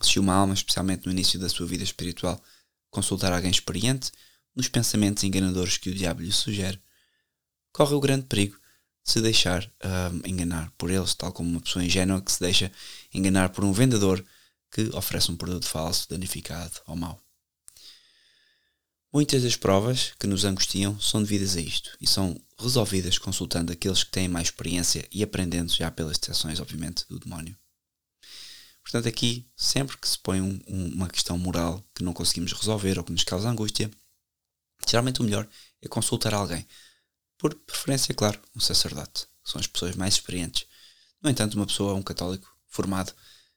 Se 0.00 0.20
uma 0.20 0.32
alma, 0.32 0.54
especialmente 0.54 1.04
no 1.04 1.10
início 1.10 1.36
da 1.36 1.48
sua 1.48 1.66
vida 1.66 1.82
espiritual, 1.82 2.40
consultar 2.88 3.32
alguém 3.32 3.50
experiente 3.50 4.12
nos 4.54 4.68
pensamentos 4.68 5.24
enganadores 5.24 5.76
que 5.76 5.90
o 5.90 5.94
diabo 5.94 6.22
lhe 6.22 6.30
sugere, 6.30 6.80
corre 7.72 7.92
o 7.92 8.00
grande 8.00 8.26
perigo 8.26 8.56
de 9.04 9.10
se 9.10 9.20
deixar 9.20 9.64
uh, 9.64 10.24
enganar 10.24 10.70
por 10.78 10.88
eles, 10.88 11.12
tal 11.12 11.32
como 11.32 11.50
uma 11.50 11.60
pessoa 11.60 11.84
ingênua 11.84 12.22
que 12.22 12.30
se 12.30 12.38
deixa 12.38 12.70
enganar 13.12 13.48
por 13.48 13.64
um 13.64 13.72
vendedor 13.72 14.24
que 14.70 14.82
oferece 14.94 15.32
um 15.32 15.36
produto 15.36 15.66
falso, 15.66 16.08
danificado 16.08 16.80
ou 16.86 16.94
mau. 16.94 17.25
Muitas 19.12 19.42
das 19.42 19.56
provas 19.56 20.12
que 20.18 20.26
nos 20.26 20.44
angustiam 20.44 20.98
são 21.00 21.22
devidas 21.22 21.56
a 21.56 21.60
isto 21.60 21.96
e 22.00 22.06
são 22.06 22.38
resolvidas 22.58 23.18
consultando 23.18 23.72
aqueles 23.72 24.04
que 24.04 24.10
têm 24.10 24.28
mais 24.28 24.48
experiência 24.48 25.06
e 25.10 25.22
aprendendo 25.22 25.72
já 25.72 25.90
pelas 25.90 26.18
tensões, 26.18 26.60
obviamente, 26.60 27.06
do 27.08 27.18
demónio. 27.18 27.56
Portanto, 28.82 29.08
aqui, 29.08 29.48
sempre 29.56 29.96
que 29.96 30.08
se 30.08 30.18
põe 30.18 30.40
um, 30.40 30.60
uma 30.68 31.08
questão 31.08 31.36
moral 31.38 31.84
que 31.94 32.04
não 32.04 32.12
conseguimos 32.12 32.52
resolver 32.52 32.98
ou 32.98 33.04
que 33.04 33.12
nos 33.12 33.24
causa 33.24 33.48
angústia, 33.48 33.90
geralmente 34.86 35.20
o 35.20 35.24
melhor 35.24 35.48
é 35.82 35.88
consultar 35.88 36.34
alguém 36.34 36.66
por 37.38 37.54
preferência, 37.54 38.14
claro, 38.14 38.40
um 38.54 38.60
sacerdote. 38.60 39.26
São 39.44 39.60
as 39.60 39.66
pessoas 39.66 39.94
mais 39.94 40.14
experientes. 40.14 40.66
No 41.22 41.30
entanto, 41.30 41.54
uma 41.54 41.66
pessoa, 41.66 41.94
um 41.94 42.02
católico 42.02 42.54
formado, 42.66 43.12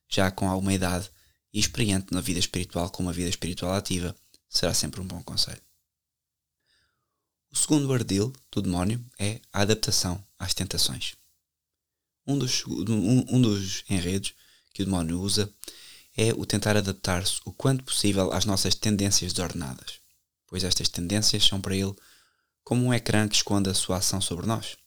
já 0.07 0.31
com 0.31 0.49
alguma 0.49 0.73
idade 0.73 1.09
e 1.53 1.59
experiente 1.59 2.13
na 2.13 2.21
vida 2.21 2.39
espiritual, 2.39 2.89
com 2.89 3.03
uma 3.03 3.13
vida 3.13 3.29
espiritual 3.29 3.73
ativa, 3.73 4.15
será 4.49 4.73
sempre 4.73 4.99
um 4.99 5.07
bom 5.07 5.21
conselho. 5.21 5.61
O 7.51 7.55
segundo 7.55 7.93
ardil 7.93 8.33
do 8.51 8.61
demónio 8.61 9.03
é 9.17 9.39
a 9.53 9.61
adaptação 9.61 10.23
às 10.37 10.53
tentações. 10.53 11.15
Um 12.25 12.37
dos, 12.37 12.65
um, 12.65 13.25
um 13.35 13.41
dos 13.41 13.83
enredos 13.89 14.33
que 14.73 14.81
o 14.81 14.85
demónio 14.85 15.19
usa 15.19 15.51
é 16.15 16.33
o 16.33 16.45
tentar 16.45 16.75
adaptar-se 16.75 17.39
o 17.45 17.53
quanto 17.53 17.83
possível 17.83 18.31
às 18.33 18.45
nossas 18.45 18.75
tendências 18.75 19.33
desordenadas, 19.33 19.99
pois 20.45 20.63
estas 20.63 20.89
tendências 20.89 21.45
são 21.45 21.61
para 21.61 21.75
ele 21.75 21.95
como 22.63 22.85
um 22.85 22.93
ecrã 22.93 23.27
que 23.27 23.35
esconde 23.35 23.69
a 23.69 23.73
sua 23.73 23.97
ação 23.97 24.21
sobre 24.21 24.45
nós. 24.45 24.77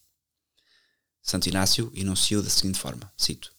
Santo 1.21 1.47
Inácio 1.47 1.91
enunciou 1.95 2.43
da 2.43 2.49
seguinte 2.49 2.79
forma: 2.79 3.11
cito, 3.17 3.53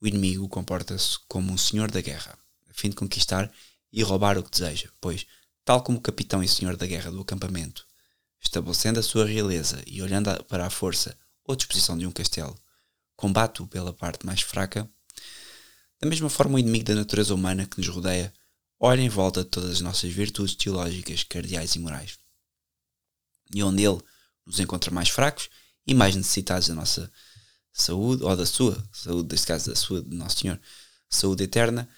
O 0.00 0.06
inimigo 0.06 0.48
comporta-se 0.48 1.18
como 1.28 1.52
um 1.52 1.58
senhor 1.58 1.90
da 1.90 2.00
guerra, 2.00 2.38
a 2.68 2.72
fim 2.72 2.90
de 2.90 2.96
conquistar 2.96 3.52
e 3.92 4.02
roubar 4.02 4.38
o 4.38 4.42
que 4.42 4.50
deseja, 4.50 4.88
pois, 5.00 5.26
tal 5.64 5.82
como 5.82 6.00
capitão 6.00 6.42
e 6.42 6.48
senhor 6.48 6.76
da 6.76 6.86
guerra 6.86 7.10
do 7.10 7.20
acampamento, 7.20 7.86
estabelecendo 8.40 9.00
a 9.00 9.02
sua 9.02 9.26
realeza 9.26 9.82
e 9.86 10.02
olhando 10.02 10.42
para 10.44 10.66
a 10.66 10.70
força 10.70 11.18
ou 11.44 11.56
disposição 11.56 11.96
de 11.96 12.06
um 12.06 12.12
castelo, 12.12 12.56
combate-o 13.16 13.66
pela 13.66 13.92
parte 13.92 14.24
mais 14.24 14.42
fraca, 14.42 14.88
da 16.00 16.08
mesma 16.08 16.30
forma 16.30 16.56
o 16.56 16.58
inimigo 16.58 16.84
da 16.84 16.94
natureza 16.94 17.34
humana 17.34 17.66
que 17.66 17.78
nos 17.78 17.88
rodeia 17.88 18.32
olha 18.78 19.00
em 19.00 19.08
volta 19.08 19.42
de 19.42 19.50
todas 19.50 19.72
as 19.72 19.80
nossas 19.80 20.12
virtudes 20.12 20.54
teológicas, 20.54 21.24
cardeais 21.24 21.74
e 21.74 21.78
morais. 21.78 22.18
E 23.52 23.62
onde 23.62 23.82
ele 23.82 24.00
nos 24.46 24.60
encontra 24.60 24.92
mais 24.92 25.08
fracos 25.08 25.48
e 25.86 25.94
mais 25.94 26.14
necessitados 26.14 26.68
da 26.68 26.74
nossa 26.74 27.10
saúde, 27.72 28.22
ou 28.22 28.36
da 28.36 28.46
sua 28.46 28.76
saúde, 28.92 29.28
neste 29.32 29.46
caso 29.46 29.70
da 29.70 29.76
sua, 29.76 30.02
de 30.02 30.14
Nosso 30.14 30.38
Senhor, 30.38 30.60
saúde 31.08 31.44
eterna, 31.44 31.88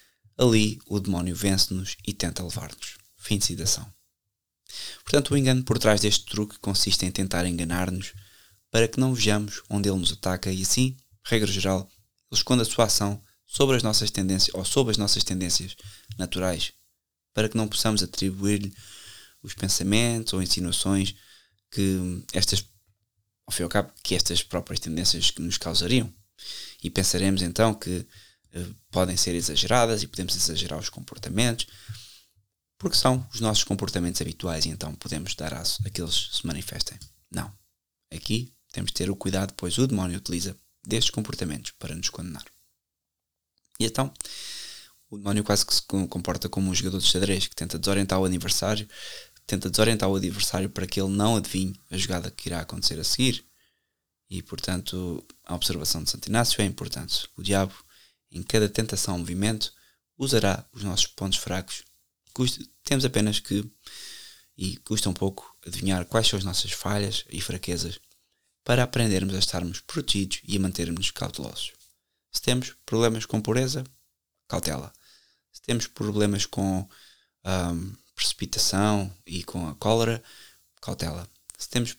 ali 0.40 0.80
o 0.86 0.98
demónio 0.98 1.36
vence-nos 1.36 1.96
e 2.06 2.14
tenta 2.14 2.42
levar-nos. 2.42 2.96
Fim 3.18 3.36
de 3.36 3.44
citação. 3.44 3.86
Portanto, 5.04 5.32
o 5.32 5.36
engano 5.36 5.62
por 5.62 5.78
trás 5.78 6.00
deste 6.00 6.24
truque 6.24 6.58
consiste 6.58 7.04
em 7.04 7.10
tentar 7.10 7.44
enganar-nos 7.44 8.14
para 8.70 8.88
que 8.88 8.98
não 8.98 9.12
vejamos 9.12 9.62
onde 9.68 9.88
ele 9.88 9.98
nos 9.98 10.12
ataca 10.12 10.50
e 10.50 10.62
assim, 10.62 10.96
regra 11.24 11.50
geral, 11.50 11.90
ele 12.30 12.38
esconde 12.38 12.62
a 12.62 12.64
sua 12.64 12.86
ação 12.86 13.22
sobre 13.44 13.76
as 13.76 13.82
nossas 13.82 14.10
tendências 14.10 14.54
ou 14.54 14.64
sobre 14.64 14.92
as 14.92 14.96
nossas 14.96 15.24
tendências 15.24 15.76
naturais, 16.16 16.72
para 17.34 17.48
que 17.48 17.56
não 17.56 17.68
possamos 17.68 18.02
atribuir-lhe 18.02 18.72
os 19.42 19.52
pensamentos 19.54 20.32
ou 20.32 20.42
insinuações 20.42 21.14
que 21.70 22.24
estas, 22.32 22.64
ao 23.46 23.52
fim 23.52 23.62
e 23.62 23.64
ao 23.64 23.68
cabo, 23.68 23.92
que 24.02 24.14
estas 24.14 24.42
próprias 24.42 24.80
tendências 24.80 25.30
que 25.30 25.42
nos 25.42 25.58
causariam. 25.58 26.12
E 26.82 26.88
pensaremos 26.88 27.42
então 27.42 27.74
que 27.74 28.06
podem 28.90 29.16
ser 29.16 29.34
exageradas 29.34 30.02
e 30.02 30.06
podemos 30.06 30.34
exagerar 30.34 30.78
os 30.78 30.88
comportamentos, 30.88 31.66
porque 32.78 32.96
são 32.96 33.26
os 33.32 33.40
nossos 33.40 33.64
comportamentos 33.64 34.20
habituais 34.20 34.64
e 34.64 34.70
então 34.70 34.94
podemos 34.94 35.34
dar 35.34 35.54
aço 35.54 35.82
a 35.84 35.90
que 35.90 36.00
eles 36.00 36.30
se 36.32 36.46
manifestem. 36.46 36.98
Não. 37.30 37.52
Aqui 38.12 38.52
temos 38.72 38.90
de 38.90 38.94
ter 38.94 39.10
o 39.10 39.16
cuidado, 39.16 39.54
pois 39.56 39.78
o 39.78 39.86
demónio 39.86 40.18
utiliza 40.18 40.56
destes 40.86 41.10
comportamentos 41.10 41.72
para 41.72 41.94
nos 41.94 42.08
condenar. 42.08 42.44
E 43.78 43.84
então, 43.84 44.12
o 45.10 45.18
demónio 45.18 45.44
quase 45.44 45.66
que 45.66 45.74
se 45.74 45.82
comporta 45.82 46.48
como 46.48 46.70
um 46.70 46.74
jogador 46.74 46.98
de 46.98 47.06
xadrez 47.06 47.46
que 47.46 47.56
tenta 47.56 47.78
desorientar 47.78 48.20
o 48.20 48.24
adversário, 48.24 48.88
tenta 49.46 49.68
desorientar 49.68 50.08
o 50.08 50.16
adversário 50.16 50.70
para 50.70 50.86
que 50.86 51.00
ele 51.00 51.10
não 51.10 51.36
adivinhe 51.36 51.78
a 51.90 51.96
jogada 51.96 52.30
que 52.30 52.48
irá 52.48 52.60
acontecer 52.60 52.98
a 53.00 53.04
seguir. 53.04 53.44
E, 54.28 54.42
portanto, 54.42 55.26
a 55.44 55.56
observação 55.56 56.04
de 56.04 56.10
Santo 56.10 56.28
Inácio 56.28 56.62
é 56.62 56.64
importante. 56.64 57.28
O 57.36 57.42
diabo, 57.42 57.74
em 58.30 58.42
cada 58.42 58.68
tentação 58.68 59.14
ou 59.14 59.20
movimento, 59.20 59.72
usará 60.16 60.64
os 60.72 60.82
nossos 60.82 61.06
pontos 61.06 61.38
fracos. 61.38 61.82
Custa, 62.32 62.64
temos 62.84 63.04
apenas 63.04 63.40
que, 63.40 63.68
e 64.56 64.76
custa 64.78 65.08
um 65.08 65.14
pouco, 65.14 65.56
adivinhar 65.66 66.04
quais 66.04 66.28
são 66.28 66.38
as 66.38 66.44
nossas 66.44 66.72
falhas 66.72 67.24
e 67.30 67.40
fraquezas 67.40 67.98
para 68.64 68.82
aprendermos 68.82 69.34
a 69.34 69.38
estarmos 69.38 69.80
protegidos 69.80 70.40
e 70.44 70.56
a 70.56 70.60
mantermos 70.60 71.10
cautelosos. 71.10 71.72
Se 72.30 72.40
temos 72.40 72.76
problemas 72.86 73.26
com 73.26 73.40
pureza, 73.40 73.84
cautela. 74.46 74.92
Se 75.52 75.62
temos 75.62 75.86
problemas 75.86 76.46
com 76.46 76.88
precipitação 78.14 79.12
e 79.26 79.42
com 79.42 79.66
a 79.66 79.74
cólera, 79.74 80.22
cautela. 80.80 81.28
Se 81.58 81.68
temos 81.68 81.96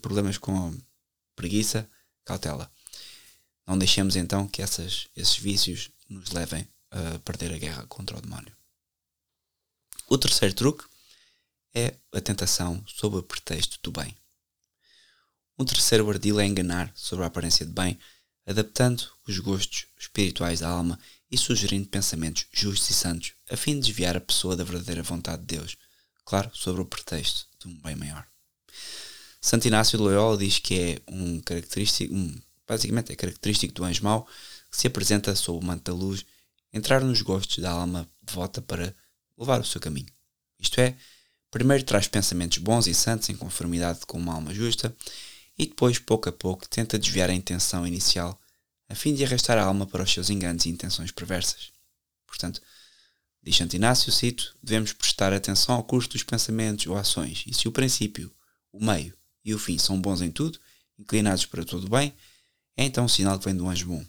problemas 0.00 0.38
com 0.38 0.76
preguiça, 1.34 1.88
cautela. 2.24 2.70
Não 3.66 3.78
deixemos 3.78 4.16
então 4.16 4.46
que 4.46 4.62
essas, 4.62 5.08
esses 5.16 5.36
vícios 5.36 5.90
nos 6.08 6.30
levem 6.30 6.68
a 6.90 7.18
perder 7.20 7.52
a 7.52 7.58
guerra 7.58 7.86
contra 7.86 8.16
o 8.16 8.20
demónio. 8.20 8.54
O 10.08 10.16
terceiro 10.16 10.54
truque 10.54 10.84
é 11.74 11.94
a 12.12 12.20
tentação 12.20 12.82
sob 12.86 13.16
o 13.16 13.22
pretexto 13.22 13.78
do 13.82 13.90
bem. 13.90 14.16
Um 15.58 15.64
terceiro 15.64 16.08
ardil 16.08 16.38
é 16.38 16.46
enganar 16.46 16.92
sobre 16.94 17.24
a 17.24 17.28
aparência 17.28 17.66
de 17.66 17.72
bem, 17.72 17.98
adaptando 18.46 19.10
os 19.26 19.38
gostos 19.38 19.86
espirituais 19.98 20.60
da 20.60 20.68
alma 20.68 20.98
e 21.30 21.36
sugerindo 21.36 21.88
pensamentos 21.88 22.46
justos 22.52 22.90
e 22.90 22.94
santos, 22.94 23.32
a 23.50 23.56
fim 23.56 23.74
de 23.74 23.86
desviar 23.86 24.16
a 24.16 24.20
pessoa 24.20 24.54
da 24.54 24.64
verdadeira 24.64 25.02
vontade 25.02 25.42
de 25.42 25.56
Deus, 25.56 25.76
claro, 26.24 26.50
sobre 26.54 26.82
o 26.82 26.86
pretexto 26.86 27.46
de 27.58 27.68
um 27.68 27.76
bem 27.80 27.96
maior. 27.96 28.26
Santo 29.40 29.66
Inácio 29.66 29.98
de 29.98 30.04
Loyola 30.04 30.36
diz 30.36 30.58
que 30.58 30.78
é 30.78 31.02
um 31.08 31.40
característico, 31.40 32.14
um, 32.14 32.40
basicamente 32.66 33.12
é 33.12 33.16
característico 33.16 33.74
do 33.74 33.84
anjo 33.84 34.04
mau 34.04 34.26
que 34.70 34.76
se 34.76 34.86
apresenta 34.86 35.34
sob 35.34 35.58
o 35.58 35.66
manto 35.66 35.90
da 35.90 35.96
luz, 35.96 36.24
entrar 36.72 37.02
nos 37.02 37.22
gostos 37.22 37.58
da 37.58 37.70
alma 37.70 38.08
devota 38.22 38.60
para 38.60 38.94
levar 39.38 39.60
o 39.60 39.64
seu 39.64 39.80
caminho. 39.80 40.08
Isto 40.58 40.80
é, 40.80 40.96
primeiro 41.50 41.84
traz 41.84 42.08
pensamentos 42.08 42.58
bons 42.58 42.86
e 42.86 42.94
santos 42.94 43.28
em 43.28 43.36
conformidade 43.36 44.00
com 44.06 44.18
uma 44.18 44.34
alma 44.34 44.52
justa 44.52 44.94
e 45.58 45.66
depois, 45.66 45.98
pouco 45.98 46.28
a 46.28 46.32
pouco, 46.32 46.68
tenta 46.68 46.98
desviar 46.98 47.30
a 47.30 47.34
intenção 47.34 47.86
inicial 47.86 48.38
a 48.88 48.94
fim 48.94 49.14
de 49.14 49.24
arrastar 49.24 49.58
a 49.58 49.64
alma 49.64 49.86
para 49.86 50.02
os 50.02 50.12
seus 50.12 50.30
enganos 50.30 50.64
e 50.64 50.68
intenções 50.68 51.10
perversas. 51.10 51.72
Portanto, 52.26 52.60
diz 53.42 53.56
Santo 53.56 53.74
Inácio, 53.74 54.12
cito, 54.12 54.56
devemos 54.62 54.92
prestar 54.92 55.32
atenção 55.32 55.74
ao 55.74 55.84
curso 55.84 56.08
dos 56.10 56.22
pensamentos 56.22 56.86
ou 56.86 56.96
ações, 56.96 57.44
e 57.46 57.54
se 57.54 57.66
o 57.66 57.72
princípio, 57.72 58.32
o 58.72 58.84
meio 58.84 59.16
e 59.44 59.54
o 59.54 59.58
fim 59.58 59.78
são 59.78 60.00
bons 60.00 60.20
em 60.20 60.30
tudo, 60.30 60.58
inclinados 60.98 61.46
para 61.46 61.64
todo 61.64 61.86
o 61.86 61.90
bem, 61.90 62.12
é 62.76 62.84
então 62.84 63.04
um 63.04 63.08
sinal 63.08 63.38
que 63.38 63.44
vem 63.44 63.56
do 63.56 63.68
anjo 63.68 63.86
bom. 63.86 64.04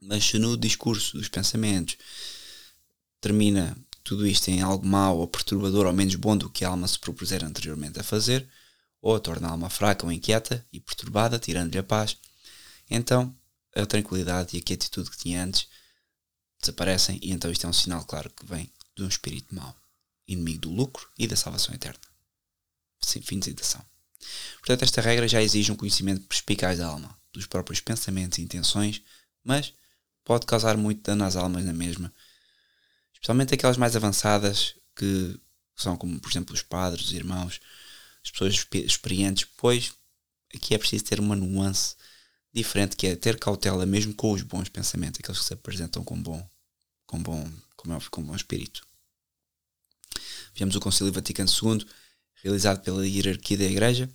Mas 0.00 0.24
se 0.24 0.38
no 0.38 0.56
discurso 0.56 1.16
dos 1.16 1.28
pensamentos 1.28 1.96
termina 3.20 3.76
tudo 4.02 4.26
isto 4.26 4.48
em 4.48 4.62
algo 4.62 4.86
mau 4.86 5.18
ou 5.18 5.28
perturbador 5.28 5.86
ou 5.86 5.92
menos 5.92 6.14
bom 6.14 6.36
do 6.36 6.48
que 6.48 6.64
a 6.64 6.68
alma 6.68 6.88
se 6.88 6.98
propuser 6.98 7.44
anteriormente 7.44 8.00
a 8.00 8.02
fazer, 8.02 8.48
ou 9.02 9.18
torna 9.20 9.48
a 9.48 9.50
alma 9.50 9.68
fraca 9.68 10.06
ou 10.06 10.12
inquieta 10.12 10.66
e 10.72 10.80
perturbada, 10.80 11.38
tirando-lhe 11.38 11.78
a 11.78 11.82
paz, 11.82 12.16
então 12.88 13.36
a 13.74 13.84
tranquilidade 13.84 14.56
e 14.56 14.60
a 14.60 14.62
quietude 14.62 15.10
que 15.10 15.18
tinha 15.18 15.44
antes 15.44 15.68
desaparecem 16.60 17.18
e 17.22 17.30
então 17.30 17.50
isto 17.50 17.66
é 17.66 17.68
um 17.68 17.72
sinal 17.72 18.04
claro 18.04 18.30
que 18.30 18.46
vem 18.46 18.72
de 18.96 19.02
um 19.02 19.08
espírito 19.08 19.54
mau, 19.54 19.76
inimigo 20.26 20.60
do 20.60 20.70
lucro 20.70 21.08
e 21.18 21.26
da 21.26 21.36
salvação 21.36 21.74
eterna. 21.74 22.00
Sim, 23.00 23.20
fim 23.20 23.38
de 23.38 23.46
citação. 23.46 23.84
Portanto, 24.58 24.82
esta 24.82 25.00
regra 25.00 25.28
já 25.28 25.40
exige 25.40 25.70
um 25.70 25.76
conhecimento 25.76 26.26
perspicaz 26.26 26.78
da 26.78 26.86
alma, 26.86 27.17
dos 27.32 27.46
próprios 27.46 27.80
pensamentos 27.80 28.38
e 28.38 28.42
intenções, 28.42 29.02
mas 29.44 29.72
pode 30.24 30.46
causar 30.46 30.76
muito 30.76 31.02
dano 31.02 31.24
às 31.24 31.36
almas 31.36 31.64
na 31.64 31.72
mesma, 31.72 32.12
especialmente 33.12 33.54
aquelas 33.54 33.76
mais 33.76 33.96
avançadas 33.96 34.74
que 34.94 35.40
são 35.76 35.96
como, 35.96 36.18
por 36.20 36.30
exemplo, 36.30 36.54
os 36.54 36.62
padres, 36.62 37.06
os 37.06 37.12
irmãos, 37.12 37.60
as 38.24 38.30
pessoas 38.30 38.66
experientes, 38.72 39.48
pois 39.56 39.92
aqui 40.54 40.74
é 40.74 40.78
preciso 40.78 41.04
ter 41.04 41.20
uma 41.20 41.36
nuance 41.36 41.96
diferente, 42.52 42.96
que 42.96 43.06
é 43.06 43.16
ter 43.16 43.38
cautela 43.38 43.86
mesmo 43.86 44.14
com 44.14 44.32
os 44.32 44.42
bons 44.42 44.68
pensamentos, 44.68 45.20
aqueles 45.20 45.38
que 45.40 45.46
se 45.46 45.54
apresentam 45.54 46.02
com 46.02 46.20
bom, 46.20 46.48
com 47.06 47.22
bom, 47.22 47.50
como 47.76 47.94
é, 47.94 47.98
com 48.10 48.22
bom 48.22 48.34
espírito. 48.34 48.86
Vemos 50.54 50.74
o 50.74 50.80
Concílio 50.80 51.12
Vaticano 51.12 51.48
II, 51.48 51.86
realizado 52.42 52.82
pela 52.82 53.06
hierarquia 53.06 53.56
da 53.56 53.64
Igreja, 53.64 54.10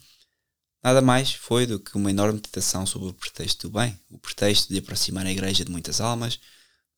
nada 0.84 1.02
mais 1.02 1.34
foi 1.34 1.66
do 1.66 1.80
que 1.80 1.96
uma 1.96 2.12
enorme 2.12 2.40
tentação 2.40 2.86
sobre 2.86 3.10
o 3.10 3.14
pretexto 3.14 3.70
do 3.70 3.80
bem, 3.80 3.98
o 4.10 4.18
pretexto 4.18 4.72
de 4.72 4.80
aproximar 4.80 5.26
a 5.26 5.32
Igreja 5.32 5.64
de 5.64 5.72
muitas 5.72 6.02
almas, 6.02 6.40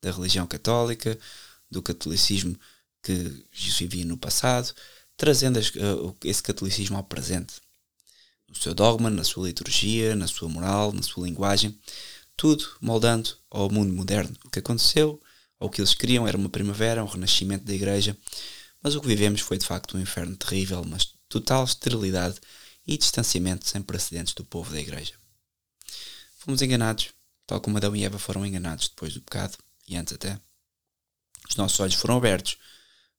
da 0.02 0.10
religião 0.10 0.46
católica, 0.46 1.18
do 1.70 1.80
catolicismo 1.80 2.58
que 3.02 3.46
vivia 3.52 4.04
no 4.04 4.16
passado, 4.16 4.74
trazendo 5.16 5.58
esse 6.24 6.42
catolicismo 6.42 6.96
ao 6.96 7.04
presente 7.04 7.54
no 8.48 8.54
seu 8.54 8.74
dogma, 8.74 9.08
na 9.10 9.24
sua 9.24 9.46
liturgia, 9.46 10.14
na 10.14 10.26
sua 10.26 10.48
moral, 10.48 10.92
na 10.92 11.02
sua 11.02 11.26
linguagem, 11.26 11.76
tudo 12.36 12.64
moldando 12.80 13.30
ao 13.50 13.70
mundo 13.70 13.92
moderno. 13.92 14.36
O 14.44 14.50
que 14.50 14.58
aconteceu, 14.58 15.20
ou 15.58 15.68
o 15.68 15.70
que 15.70 15.80
eles 15.80 15.94
queriam, 15.94 16.26
era 16.28 16.36
uma 16.36 16.48
primavera, 16.48 17.02
um 17.02 17.08
renascimento 17.08 17.64
da 17.64 17.74
Igreja, 17.74 18.16
mas 18.82 18.94
o 18.94 19.00
que 19.00 19.08
vivemos 19.08 19.40
foi 19.40 19.58
de 19.58 19.66
facto 19.66 19.96
um 19.96 20.00
inferno 20.00 20.36
terrível, 20.36 20.84
mas 20.84 21.14
total 21.28 21.64
esterilidade 21.64 22.36
e 22.86 22.96
distanciamento 22.96 23.68
sem 23.68 23.82
precedentes 23.82 24.34
do 24.34 24.44
povo 24.44 24.72
da 24.72 24.80
Igreja. 24.80 25.14
Fomos 26.38 26.62
enganados, 26.62 27.12
tal 27.46 27.60
como 27.60 27.76
Adão 27.76 27.94
e 27.96 28.04
Eva 28.04 28.18
foram 28.18 28.46
enganados 28.46 28.88
depois 28.88 29.12
do 29.14 29.20
pecado, 29.20 29.58
e 29.88 29.96
antes 29.96 30.14
até. 30.14 30.38
Os 31.48 31.56
nossos 31.56 31.78
olhos 31.80 31.94
foram 31.94 32.16
abertos 32.16 32.58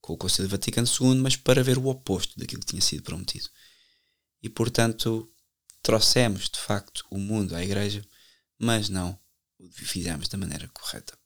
com 0.01 0.13
o 0.13 0.17
Concílio 0.17 0.49
Vaticano 0.49 0.87
II, 0.87 1.15
mas 1.15 1.35
para 1.35 1.63
ver 1.63 1.77
o 1.77 1.87
oposto 1.87 2.39
daquilo 2.39 2.61
que 2.61 2.67
tinha 2.67 2.81
sido 2.81 3.03
prometido 3.03 3.49
e, 4.41 4.49
portanto, 4.49 5.29
trouxemos 5.81 6.49
de 6.49 6.59
facto 6.59 7.05
o 7.09 7.17
mundo 7.17 7.55
à 7.55 7.63
igreja, 7.63 8.05
mas 8.57 8.89
não 8.89 9.17
o 9.59 9.69
fizemos 9.69 10.27
da 10.27 10.37
maneira 10.37 10.67
correta. 10.69 11.17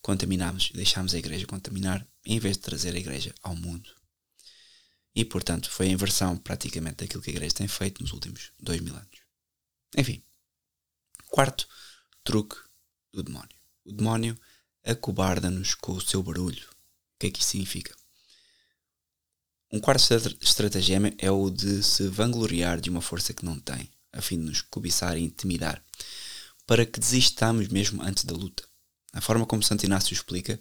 Contaminámos, 0.00 0.70
deixámos 0.74 1.14
a 1.14 1.18
igreja 1.18 1.46
contaminar 1.46 2.06
em 2.24 2.38
vez 2.38 2.56
de 2.56 2.62
trazer 2.62 2.94
a 2.94 2.98
igreja 2.98 3.34
ao 3.42 3.54
mundo. 3.54 3.90
E, 5.14 5.24
portanto, 5.24 5.70
foi 5.70 5.88
a 5.88 5.90
inversão 5.90 6.36
praticamente 6.36 6.96
daquilo 6.96 7.22
que 7.22 7.30
a 7.30 7.34
igreja 7.34 7.54
tem 7.54 7.68
feito 7.68 8.02
nos 8.02 8.12
últimos 8.12 8.50
dois 8.58 8.80
mil 8.80 8.94
anos. 8.94 9.20
Enfim, 9.96 10.22
quarto 11.28 11.68
truque 12.24 12.56
do 13.12 13.22
demónio. 13.22 13.56
O 13.84 13.92
demónio 13.92 14.38
acobarda-nos 14.84 15.74
com 15.74 15.92
o 15.92 16.00
seu 16.00 16.22
barulho. 16.22 16.66
O 16.68 17.18
que 17.18 17.26
é 17.26 17.30
que 17.30 17.40
isso 17.40 17.50
significa? 17.50 17.94
Um 19.70 19.80
quarto 19.80 20.02
estratagema 20.40 21.12
é 21.18 21.30
o 21.30 21.48
de 21.48 21.82
se 21.82 22.06
vangloriar 22.08 22.80
de 22.80 22.90
uma 22.90 23.00
força 23.00 23.32
que 23.32 23.44
não 23.44 23.58
tem, 23.58 23.90
a 24.12 24.20
fim 24.20 24.38
de 24.38 24.44
nos 24.44 24.60
cobiçar 24.60 25.16
e 25.16 25.22
intimidar, 25.22 25.82
para 26.66 26.84
que 26.84 27.00
desistamos 27.00 27.68
mesmo 27.68 28.02
antes 28.02 28.24
da 28.24 28.34
luta. 28.34 28.64
A 29.14 29.20
forma 29.20 29.46
como 29.46 29.62
Santo 29.62 29.84
Inácio 29.84 30.12
explica 30.12 30.60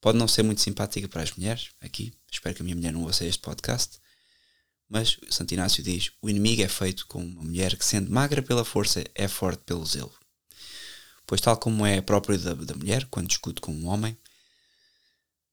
pode 0.00 0.18
não 0.18 0.28
ser 0.28 0.42
muito 0.42 0.60
simpática 0.60 1.08
para 1.08 1.22
as 1.22 1.32
mulheres, 1.32 1.70
aqui, 1.80 2.12
espero 2.32 2.54
que 2.54 2.62
a 2.62 2.64
minha 2.64 2.76
mulher 2.76 2.92
não 2.92 3.02
ouça 3.02 3.24
este 3.24 3.40
podcast, 3.40 3.98
mas 4.88 5.18
Santo 5.30 5.54
Inácio 5.54 5.82
diz: 5.82 6.12
o 6.20 6.28
inimigo 6.28 6.62
é 6.62 6.68
feito 6.68 7.06
com 7.06 7.24
uma 7.24 7.42
mulher 7.42 7.76
que, 7.76 7.84
sendo 7.84 8.10
magra 8.10 8.42
pela 8.42 8.64
força, 8.64 9.04
é 9.14 9.28
forte 9.28 9.62
pelo 9.64 9.84
zelo. 9.86 10.14
Pois, 11.26 11.40
tal 11.40 11.56
como 11.56 11.86
é 11.86 12.00
próprio 12.00 12.38
da, 12.38 12.54
da 12.54 12.74
mulher, 12.74 13.06
quando 13.10 13.28
discute 13.28 13.60
com 13.60 13.72
um 13.72 13.86
homem, 13.86 14.16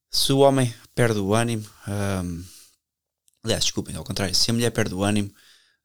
se 0.09 0.33
o 0.33 0.39
homem 0.39 0.73
perde 0.95 1.19
o 1.19 1.33
ânimo, 1.33 1.69
hum, 1.87 2.43
Aliás, 3.43 3.63
desculpem, 3.63 3.95
ao 3.95 4.03
contrário, 4.03 4.35
se 4.35 4.51
a 4.51 4.53
mulher 4.53 4.71
perde 4.71 4.93
o 4.93 5.03
ânimo 5.03 5.33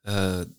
uh, 0.05 0.55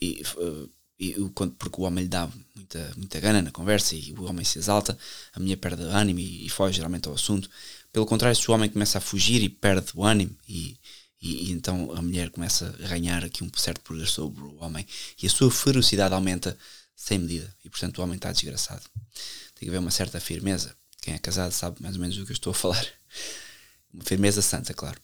e, 0.00 0.22
uh, 0.36 0.72
e, 0.98 1.14
porque 1.58 1.80
o 1.80 1.84
homem 1.84 2.04
lhe 2.04 2.08
dá 2.08 2.28
muita, 2.54 2.92
muita 2.96 3.20
gana 3.20 3.42
na 3.42 3.50
conversa 3.50 3.94
e 3.94 4.12
o 4.12 4.24
homem 4.24 4.44
se 4.44 4.58
exalta, 4.58 4.96
a 5.32 5.40
mulher 5.40 5.56
perde 5.56 5.82
o 5.82 5.88
ânimo 5.88 6.20
e, 6.20 6.46
e 6.46 6.48
foge 6.48 6.76
geralmente 6.76 7.06
ao 7.08 7.14
assunto. 7.14 7.50
Pelo 7.92 8.06
contrário, 8.06 8.36
se 8.36 8.50
o 8.50 8.54
homem 8.54 8.70
começa 8.70 8.98
a 8.98 9.00
fugir 9.00 9.42
e 9.42 9.48
perde 9.48 9.90
o 9.94 10.04
ânimo 10.04 10.34
e, 10.48 10.78
e, 11.20 11.48
e, 11.48 11.52
então 11.52 11.92
a 11.92 12.00
mulher 12.00 12.30
começa 12.30 12.74
a 12.82 12.88
ganhar 12.88 13.24
aqui 13.24 13.44
um 13.44 13.50
certo 13.56 13.80
poder 13.82 14.06
sobre 14.06 14.42
o 14.42 14.56
homem 14.62 14.86
e 15.22 15.26
a 15.26 15.30
sua 15.30 15.50
ferocidade 15.50 16.14
aumenta, 16.14 16.56
sem 16.94 17.18
medida. 17.18 17.54
E 17.64 17.68
portanto 17.68 17.98
o 17.98 18.02
homem 18.02 18.16
está 18.16 18.32
desgraçado. 18.32 18.82
Tem 19.54 19.66
que 19.66 19.68
haver 19.68 19.78
uma 19.78 19.90
certa 19.90 20.18
firmeza. 20.18 20.74
Quem 21.02 21.14
é 21.14 21.18
casado 21.18 21.52
sabe 21.52 21.82
mais 21.82 21.94
ou 21.94 22.00
menos 22.00 22.16
do 22.16 22.24
que 22.24 22.32
eu 22.32 22.34
estou 22.34 22.50
a 22.50 22.54
falar. 22.54 22.86
Uma 23.92 24.04
firmeza 24.04 24.42
santa, 24.42 24.74
claro. 24.74 25.00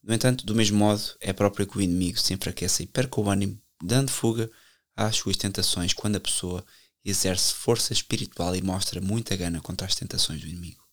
No 0.00 0.14
entanto, 0.14 0.46
do 0.46 0.54
mesmo 0.54 0.78
modo, 0.78 1.02
é 1.20 1.32
próprio 1.32 1.66
que 1.66 1.76
o 1.76 1.80
inimigo 1.80 2.20
se 2.20 2.32
enfraqueça 2.32 2.84
e 2.84 2.86
perca 2.86 3.20
o 3.20 3.28
ânimo, 3.28 3.60
dando 3.82 4.12
fuga 4.12 4.48
às 4.96 5.16
suas 5.16 5.36
tentações 5.36 5.92
quando 5.92 6.16
a 6.16 6.20
pessoa 6.20 6.64
exerce 7.04 7.54
força 7.54 7.92
espiritual 7.92 8.56
e 8.56 8.62
mostra 8.62 9.00
muita 9.00 9.36
gana 9.36 9.60
contra 9.60 9.86
as 9.86 9.94
tentações 9.94 10.40
do 10.40 10.48
inimigo. 10.48 10.84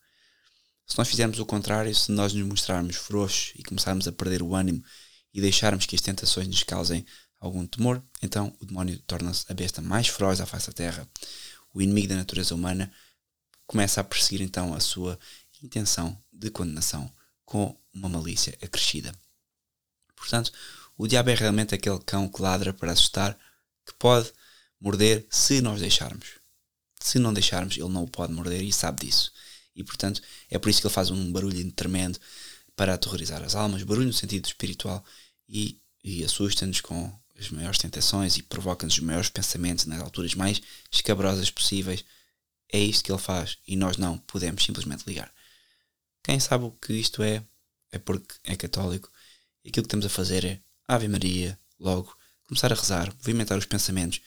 Se 0.86 0.98
nós 0.98 1.08
fizermos 1.08 1.40
o 1.40 1.46
contrário, 1.46 1.94
se 1.96 2.12
nós 2.12 2.34
nos 2.34 2.46
mostrarmos 2.46 2.98
frouxos 2.98 3.54
e 3.56 3.64
começarmos 3.64 4.08
a 4.08 4.12
perder 4.12 4.44
o 4.44 4.54
ânimo 4.54 4.84
e 5.34 5.42
deixarmos 5.42 5.86
que 5.86 5.96
as 5.96 6.02
tentações 6.02 6.48
nos 6.48 6.62
causem 6.64 7.06
algum 7.40 7.66
temor, 7.66 8.04
então 8.22 8.56
o 8.60 8.66
demónio 8.66 9.00
torna-se 9.08 9.46
a 9.50 9.54
besta 9.54 9.82
mais 9.82 10.08
feroz 10.08 10.40
à 10.40 10.46
face 10.46 10.68
da 10.68 10.74
terra. 10.74 11.08
O 11.74 11.82
inimigo 11.82 12.10
da 12.10 12.16
natureza 12.16 12.54
humana 12.54 12.92
começa 13.66 14.02
a 14.02 14.04
perseguir 14.04 14.42
então 14.42 14.74
a 14.74 14.80
sua 14.80 15.18
intenção 15.64 16.22
de 16.32 16.52
condenação 16.52 17.12
com 17.46 17.76
uma 17.94 18.10
malícia 18.10 18.58
acrescida. 18.62 19.14
Portanto, 20.16 20.52
o 20.98 21.08
diabo 21.08 21.30
é 21.30 21.36
realmente 21.36 21.74
aquele 21.74 22.00
cão 22.00 22.30
que 22.30 22.42
ladra 22.42 22.74
para 22.74 22.92
assustar, 22.92 23.38
que 23.86 23.94
pode 23.94 24.32
morder 24.80 25.26
se 25.30 25.62
nós 25.62 25.80
deixarmos. 25.80 26.28
Se 27.00 27.20
não 27.20 27.34
deixarmos, 27.34 27.78
ele 27.78 27.90
não 27.90 28.04
o 28.04 28.10
pode 28.10 28.34
morder 28.34 28.62
e 28.62 28.72
sabe 28.72 29.06
disso. 29.06 29.32
E 29.76 29.84
portanto, 29.84 30.22
é 30.50 30.58
por 30.58 30.70
isso 30.70 30.82
que 30.82 30.88
ele 30.88 30.94
faz 30.94 31.10
um 31.10 31.32
barulho 31.32 31.72
tremendo 31.72 32.20
para 32.76 32.94
aterrorizar 32.94 33.44
as 33.44 33.56
almas, 33.56 33.84
barulho 33.84 34.08
no 34.08 34.14
sentido 34.14 34.46
espiritual, 34.46 35.04
e, 35.48 35.80
e 36.04 36.24
assusta-nos 36.24 36.82
com 36.82 37.12
as 37.38 37.50
maiores 37.50 37.78
tentações 37.78 38.38
e 38.38 38.44
provoca-nos 38.44 38.96
os 38.96 39.00
maiores 39.00 39.30
pensamentos 39.30 39.86
nas 39.86 40.00
alturas 40.00 40.36
mais 40.36 40.62
escabrosas 40.92 41.50
possíveis. 41.50 42.04
É 42.72 42.80
isto 42.80 43.04
que 43.04 43.12
ele 43.12 43.22
faz 43.22 43.58
e 43.68 43.76
nós 43.76 43.98
não 43.98 44.18
podemos 44.18 44.64
simplesmente 44.64 45.04
ligar. 45.06 45.32
Quem 46.24 46.40
sabe 46.40 46.66
o 46.66 46.72
que 46.72 46.94
isto 46.94 47.22
é, 47.22 47.44
é 47.92 48.00
porque 48.00 48.36
é 48.44 48.56
católico. 48.56 49.12
E 49.64 49.70
aquilo 49.70 49.84
que 49.84 49.90
temos 49.90 50.06
a 50.06 50.10
fazer 50.10 50.46
é 50.46 50.60
Ave 50.88 51.08
Maria, 51.08 51.60
logo, 51.80 52.16
começar 52.54 52.72
a 52.72 52.76
rezar, 52.76 53.14
movimentar 53.16 53.58
os 53.58 53.66
pensamentos. 53.66 54.22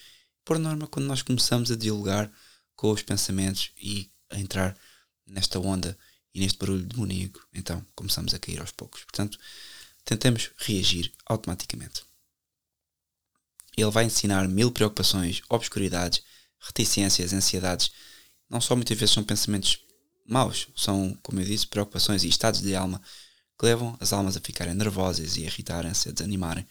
Por 0.44 0.58
norma, 0.58 0.88
quando 0.88 1.06
nós 1.06 1.22
começamos 1.22 1.70
a 1.70 1.76
dialogar 1.76 2.30
com 2.74 2.90
os 2.90 3.00
pensamentos 3.00 3.70
e 3.80 4.10
a 4.28 4.38
entrar 4.38 4.76
nesta 5.24 5.60
onda 5.60 5.96
e 6.34 6.40
neste 6.40 6.58
barulho 6.58 6.82
demoníaco, 6.82 7.46
então 7.54 7.84
começamos 7.94 8.34
a 8.34 8.38
cair 8.38 8.60
aos 8.60 8.72
poucos. 8.72 9.04
Portanto, 9.04 9.38
tentemos 10.04 10.50
reagir 10.58 11.12
automaticamente. 11.24 12.02
Ele 13.76 13.90
vai 13.90 14.04
ensinar 14.06 14.48
mil 14.48 14.72
preocupações, 14.72 15.42
obscuridades, 15.48 16.22
reticências, 16.58 17.32
ansiedades. 17.32 17.92
Não 18.50 18.60
só 18.60 18.74
muitas 18.74 18.98
vezes 18.98 19.14
são 19.14 19.22
pensamentos 19.22 19.78
maus, 20.26 20.66
são, 20.74 21.16
como 21.22 21.40
eu 21.40 21.44
disse, 21.44 21.66
preocupações 21.66 22.24
e 22.24 22.28
estados 22.28 22.60
de 22.60 22.74
alma 22.74 23.00
que 23.58 23.66
levam 23.66 23.96
as 24.00 24.12
almas 24.12 24.36
a 24.36 24.40
ficarem 24.40 24.74
nervosas 24.74 25.36
e 25.36 25.42
irritarem-se, 25.42 26.08
a 26.08 26.12
desanimarem, 26.12 26.66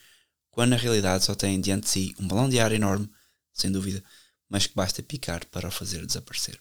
quando 0.56 0.70
na 0.70 0.76
realidade 0.78 1.22
só 1.22 1.34
têm 1.34 1.60
diante 1.60 1.82
de 1.82 1.90
si 1.90 2.14
um 2.18 2.26
balão 2.26 2.48
de 2.48 2.58
ar 2.58 2.72
enorme, 2.72 3.10
sem 3.52 3.70
dúvida, 3.70 4.02
mas 4.48 4.66
que 4.66 4.74
basta 4.74 5.02
picar 5.02 5.44
para 5.44 5.68
o 5.68 5.70
fazer 5.70 6.06
desaparecer. 6.06 6.58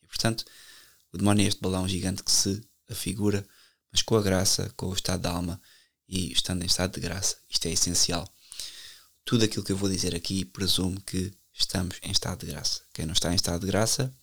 E 0.00 0.06
portanto, 0.06 0.44
o 1.12 1.18
demónio 1.18 1.44
é 1.44 1.48
este 1.48 1.60
balão 1.60 1.88
gigante 1.88 2.22
que 2.22 2.30
se 2.30 2.64
afigura, 2.88 3.44
mas 3.90 4.02
com 4.02 4.16
a 4.16 4.22
graça, 4.22 4.72
com 4.76 4.86
o 4.86 4.94
estado 4.94 5.22
de 5.22 5.26
alma 5.26 5.60
e 6.06 6.30
estando 6.30 6.62
em 6.62 6.66
estado 6.66 6.94
de 6.94 7.00
graça. 7.00 7.36
Isto 7.50 7.66
é 7.66 7.72
essencial. 7.72 8.32
Tudo 9.24 9.44
aquilo 9.44 9.64
que 9.64 9.72
eu 9.72 9.76
vou 9.76 9.90
dizer 9.90 10.14
aqui 10.14 10.44
presume 10.44 11.00
que 11.00 11.36
estamos 11.52 11.96
em 12.04 12.12
estado 12.12 12.46
de 12.46 12.52
graça. 12.52 12.82
Quem 12.92 13.04
não 13.04 13.14
está 13.14 13.32
em 13.32 13.34
estado 13.34 13.62
de 13.62 13.66
graça 13.66 14.16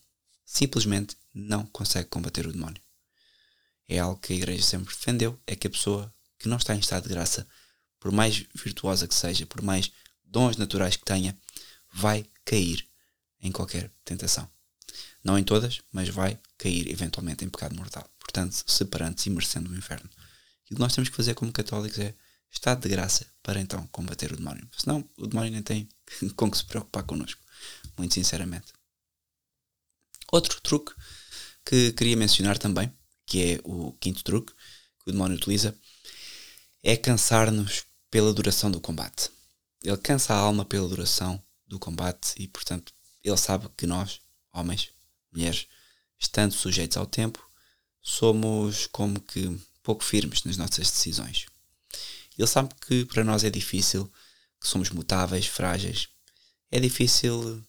simplesmente 0.46 1.18
não 1.34 1.65
consegue 1.65 2.07
combater 2.07 2.48
o 2.48 2.53
demónio. 2.53 2.81
É 3.90 4.00
algo 4.00 4.22
que 4.22 4.31
a 4.31 4.38
Igreja 4.38 4.64
sempre 4.64 4.96
defendeu: 4.96 5.38
é 5.46 5.53
que 5.53 5.68
a 5.68 5.70
pessoa 5.70 6.14
que 6.40 6.48
não 6.48 6.55
está 6.55 6.74
em 6.74 6.79
estado 6.79 7.03
de 7.03 7.09
graça, 7.09 7.46
por 8.01 8.11
mais 8.11 8.44
virtuosa 8.55 9.07
que 9.07 9.16
seja, 9.16 9.46
por 9.46 9.61
mais 9.61 9.92
dons 10.25 10.57
naturais 10.57 10.96
que 10.98 11.05
tenha, 11.05 11.37
vai 11.94 12.25
cair 12.44 12.85
em 13.40 13.51
qualquer 13.51 13.92
tentação. 14.03 14.50
Não 15.24 15.37
em 15.37 15.44
todas, 15.44 15.81
mas 15.94 16.09
vai 16.09 16.37
cair 16.57 16.90
eventualmente 16.90 17.46
em 17.46 17.50
pecado 17.50 17.75
mortal. 17.75 18.09
Portanto, 18.20 18.64
separando-se 18.66 19.29
e 19.29 19.31
merecendo 19.31 19.70
o 19.70 19.77
inferno. 19.77 20.09
E 20.70 20.74
o 20.74 20.75
que 20.75 20.81
nós 20.81 20.94
temos 20.96 21.09
que 21.09 21.16
fazer 21.16 21.35
como 21.35 21.51
católicos 21.51 22.00
é 22.00 22.14
estado 22.51 22.81
de 22.81 22.90
graça 22.90 23.25
para 23.44 23.61
então 23.61 23.85
combater 23.87 24.33
o 24.33 24.35
demónio. 24.35 24.68
Senão 24.75 25.07
o 25.16 25.27
demónio 25.27 25.51
nem 25.51 25.61
tem 25.61 25.87
com 26.35 26.50
que 26.50 26.57
se 26.57 26.66
preocupar 26.66 27.03
connosco. 27.03 27.40
Muito 27.98 28.16
sinceramente. 28.16 28.74
Outro 30.31 30.59
truque 30.61 30.94
que 31.64 31.94
queria 31.94 32.18
mencionar 32.18 32.57
também, 32.57 32.92
que 33.27 33.53
é 33.53 33.59
o 33.64 33.92
quinto 33.94 34.24
truque 34.24 34.53
que 35.03 35.09
o 35.09 35.11
demónio 35.11 35.37
utiliza, 35.37 35.75
é 36.81 36.98
cansar-nos 36.98 37.83
pela 38.11 38.33
duração 38.33 38.69
do 38.69 38.81
combate. 38.81 39.31
Ele 39.81 39.97
cansa 39.97 40.33
a 40.33 40.37
alma 40.37 40.65
pela 40.65 40.87
duração 40.87 41.41
do 41.65 41.79
combate 41.79 42.33
e, 42.37 42.47
portanto, 42.47 42.93
ele 43.24 43.37
sabe 43.37 43.69
que 43.77 43.87
nós, 43.87 44.19
homens, 44.53 44.89
mulheres, 45.31 45.65
estando 46.19 46.53
sujeitos 46.53 46.97
ao 46.97 47.05
tempo, 47.05 47.43
somos 48.01 48.85
como 48.87 49.19
que 49.19 49.57
pouco 49.81 50.03
firmes 50.03 50.43
nas 50.43 50.57
nossas 50.57 50.91
decisões. 50.91 51.45
Ele 52.37 52.47
sabe 52.47 52.74
que 52.85 53.05
para 53.05 53.24
nós 53.24 53.43
é 53.43 53.50
difícil, 53.50 54.11
que 54.59 54.67
somos 54.67 54.89
mutáveis, 54.89 55.47
frágeis. 55.47 56.09
É 56.69 56.79
difícil 56.79 57.63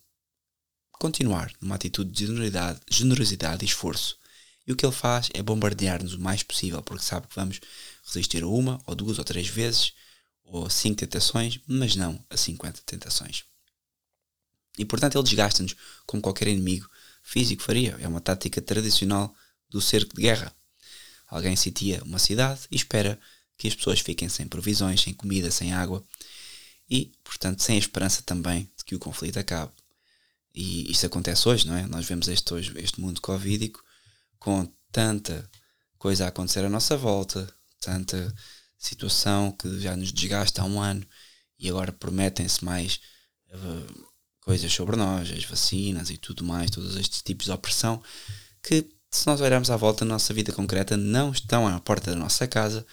continuar 0.92 1.52
numa 1.60 1.76
atitude 1.76 2.10
de 2.10 2.26
generosidade, 2.26 2.80
generosidade 2.90 3.64
e 3.64 3.68
esforço. 3.68 4.18
E 4.66 4.72
o 4.72 4.76
que 4.76 4.84
ele 4.84 4.92
faz 4.92 5.28
é 5.34 5.42
bombardear-nos 5.42 6.14
o 6.14 6.20
mais 6.20 6.42
possível, 6.42 6.82
porque 6.82 7.04
sabe 7.04 7.26
que 7.26 7.34
vamos 7.34 7.60
resistir 8.04 8.44
uma, 8.44 8.80
ou 8.86 8.94
duas, 8.94 9.18
ou 9.18 9.24
três 9.24 9.48
vezes, 9.48 9.92
ou 10.44 10.66
a 10.66 10.70
cinco 10.70 10.96
tentações, 10.96 11.60
mas 11.66 11.96
não 11.96 12.22
a 12.28 12.36
cinquenta 12.36 12.80
tentações. 12.84 13.44
E 14.78 14.84
portanto 14.84 15.16
ele 15.16 15.24
desgasta-nos 15.24 15.76
como 16.06 16.22
qualquer 16.22 16.48
inimigo 16.48 16.88
físico 17.22 17.62
faria. 17.62 17.96
É 18.00 18.08
uma 18.08 18.20
tática 18.20 18.60
tradicional 18.60 19.34
do 19.68 19.80
cerco 19.80 20.14
de 20.14 20.22
guerra. 20.22 20.54
Alguém 21.28 21.56
sitia 21.56 22.02
uma 22.04 22.18
cidade 22.18 22.60
e 22.70 22.76
espera 22.76 23.18
que 23.56 23.68
as 23.68 23.74
pessoas 23.74 24.00
fiquem 24.00 24.28
sem 24.28 24.46
provisões, 24.46 25.00
sem 25.00 25.14
comida, 25.14 25.50
sem 25.50 25.72
água 25.72 26.04
e, 26.90 27.12
portanto, 27.24 27.62
sem 27.62 27.76
a 27.76 27.78
esperança 27.78 28.22
também 28.22 28.70
de 28.76 28.84
que 28.84 28.94
o 28.94 28.98
conflito 28.98 29.38
acabe. 29.38 29.72
E 30.54 30.90
isto 30.90 31.06
acontece 31.06 31.48
hoje, 31.48 31.66
não 31.66 31.74
é? 31.74 31.86
Nós 31.86 32.04
vemos 32.04 32.28
este, 32.28 32.52
hoje, 32.52 32.72
este 32.76 33.00
mundo 33.00 33.20
covídico 33.20 33.82
com 34.38 34.70
tanta 34.90 35.48
coisa 35.98 36.24
a 36.24 36.28
acontecer 36.28 36.64
à 36.64 36.68
nossa 36.68 36.96
volta, 36.96 37.48
tanta 37.80 38.34
situação 38.86 39.52
que 39.52 39.80
já 39.80 39.96
nos 39.96 40.12
desgasta 40.12 40.62
há 40.62 40.64
um 40.64 40.80
ano 40.80 41.06
e 41.58 41.68
agora 41.68 41.92
prometem-se 41.92 42.64
mais 42.64 43.00
uh, 43.50 44.06
coisas 44.40 44.72
sobre 44.72 44.96
nós, 44.96 45.30
as 45.30 45.44
vacinas 45.44 46.10
e 46.10 46.16
tudo 46.16 46.44
mais, 46.44 46.70
todos 46.70 46.96
estes 46.96 47.22
tipos 47.22 47.46
de 47.46 47.52
opressão 47.52 48.02
que 48.62 48.88
se 49.10 49.26
nós 49.26 49.40
olharmos 49.40 49.70
à 49.70 49.76
volta 49.76 50.04
na 50.04 50.14
nossa 50.14 50.32
vida 50.32 50.52
concreta, 50.52 50.96
não 50.96 51.30
estão 51.30 51.68
à 51.68 51.78
porta 51.78 52.10
da 52.10 52.16
nossa 52.16 52.48
casa, 52.48 52.84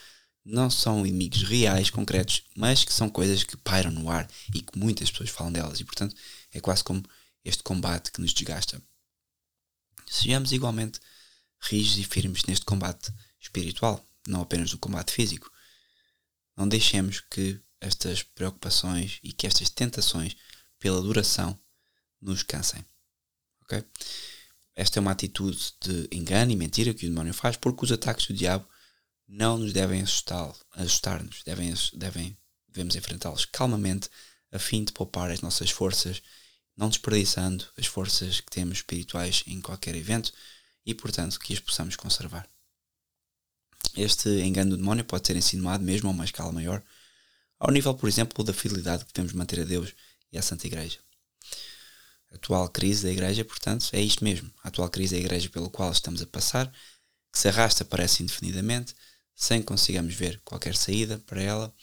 não 0.43 0.69
são 0.69 1.05
inimigos 1.05 1.43
reais, 1.43 1.89
concretos, 1.89 2.43
mas 2.55 2.83
que 2.83 2.93
são 2.93 3.09
coisas 3.09 3.43
que 3.43 3.55
pairam 3.55 3.89
no 3.91 4.09
ar 4.09 4.29
e 4.53 4.61
que 4.61 4.77
muitas 4.77 5.09
pessoas 5.09 5.29
falam 5.29 5.53
delas. 5.53 5.79
E, 5.79 5.85
portanto, 5.85 6.15
é 6.51 6.59
quase 6.59 6.83
como 6.83 7.03
este 7.45 7.63
combate 7.63 8.11
que 8.11 8.19
nos 8.19 8.33
desgasta. 8.33 8.81
Sejamos 10.05 10.51
igualmente 10.51 10.99
rígidos 11.61 11.99
e 11.99 12.03
firmes 12.03 12.43
neste 12.45 12.65
combate 12.65 13.13
espiritual, 13.39 14.05
não 14.27 14.41
apenas 14.41 14.73
no 14.73 14.77
combate 14.77 15.13
físico. 15.13 15.49
Não 16.59 16.67
deixemos 16.67 17.21
que 17.21 17.57
estas 17.79 18.21
preocupações 18.21 19.17
e 19.23 19.31
que 19.31 19.47
estas 19.47 19.69
tentações 19.69 20.35
pela 20.77 21.01
duração 21.01 21.57
nos 22.21 22.43
cansem. 22.43 22.83
ok? 23.61 23.81
Esta 24.75 24.99
é 24.99 25.01
uma 25.01 25.11
atitude 25.11 25.73
de 25.79 26.09
engano 26.11 26.51
e 26.51 26.57
mentira 26.57 26.93
que 26.93 27.05
o 27.05 27.09
demónio 27.09 27.33
faz 27.33 27.55
porque 27.55 27.85
os 27.85 27.93
ataques 27.93 28.27
do 28.27 28.33
diabo 28.33 28.67
não 29.25 29.57
nos 29.57 29.71
devem 29.71 30.01
assustar-nos, 30.01 31.43
devem, 31.43 31.73
devem, 31.93 32.37
devemos 32.67 32.93
enfrentá-los 32.97 33.45
calmamente 33.45 34.09
a 34.51 34.59
fim 34.59 34.83
de 34.83 34.91
poupar 34.91 35.31
as 35.31 35.39
nossas 35.39 35.69
forças, 35.69 36.21
não 36.75 36.89
desperdiçando 36.89 37.65
as 37.77 37.85
forças 37.85 38.41
que 38.41 38.51
temos 38.51 38.79
espirituais 38.79 39.45
em 39.47 39.61
qualquer 39.61 39.95
evento 39.95 40.33
e, 40.85 40.93
portanto, 40.93 41.39
que 41.39 41.53
as 41.53 41.59
possamos 41.61 41.95
conservar. 41.95 42.49
Este 43.95 44.29
engano 44.41 44.71
do 44.71 44.77
demónio 44.77 45.03
pode 45.03 45.27
ser 45.27 45.35
insinuado 45.35 45.83
mesmo 45.83 46.09
a 46.09 46.11
uma 46.11 46.25
escala 46.25 46.51
maior, 46.51 46.83
ao 47.59 47.71
nível, 47.71 47.93
por 47.93 48.07
exemplo, 48.07 48.43
da 48.43 48.53
fidelidade 48.53 49.05
que 49.05 49.13
devemos 49.13 49.33
manter 49.33 49.59
a 49.59 49.63
Deus 49.63 49.93
e 50.31 50.37
à 50.37 50.41
Santa 50.41 50.67
Igreja. 50.67 50.99
A 52.31 52.35
atual 52.35 52.69
crise 52.69 53.03
da 53.03 53.11
Igreja, 53.11 53.43
portanto, 53.43 53.89
é 53.91 54.01
isto 54.01 54.23
mesmo. 54.23 54.51
A 54.63 54.69
atual 54.69 54.89
crise 54.89 55.15
da 55.15 55.19
Igreja 55.19 55.49
pelo 55.49 55.69
qual 55.69 55.91
estamos 55.91 56.21
a 56.21 56.27
passar, 56.27 56.71
que 57.31 57.39
se 57.39 57.47
arrasta 57.47 57.83
parece 57.83 58.23
indefinidamente, 58.23 58.95
sem 59.35 59.59
que 59.61 59.67
consigamos 59.67 60.13
ver 60.13 60.39
qualquer 60.43 60.75
saída 60.75 61.17
para 61.25 61.41
ela, 61.41 61.73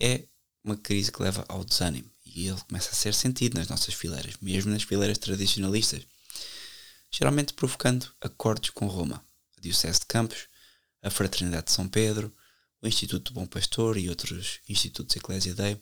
é 0.00 0.24
uma 0.62 0.76
crise 0.76 1.10
que 1.10 1.22
leva 1.22 1.44
ao 1.48 1.64
desânimo 1.64 2.10
e 2.24 2.48
ele 2.48 2.60
começa 2.68 2.90
a 2.90 2.94
ser 2.94 3.14
sentido 3.14 3.58
nas 3.58 3.68
nossas 3.68 3.94
fileiras, 3.94 4.34
mesmo 4.40 4.70
nas 4.70 4.82
fileiras 4.82 5.18
tradicionalistas, 5.18 6.06
geralmente 7.10 7.54
provocando 7.54 8.12
acordos 8.20 8.70
com 8.70 8.86
Roma, 8.86 9.24
a 9.56 9.60
Diocese 9.60 10.00
de 10.00 10.06
Campos, 10.06 10.46
a 11.02 11.10
Fraternidade 11.10 11.66
de 11.66 11.72
São 11.72 11.88
Pedro, 11.88 12.34
o 12.82 12.86
Instituto 12.86 13.32
do 13.32 13.40
Bom 13.40 13.46
Pastor 13.46 13.96
e 13.96 14.08
outros 14.08 14.60
institutos 14.68 15.16
Eclésia 15.16 15.54
Dei. 15.54 15.80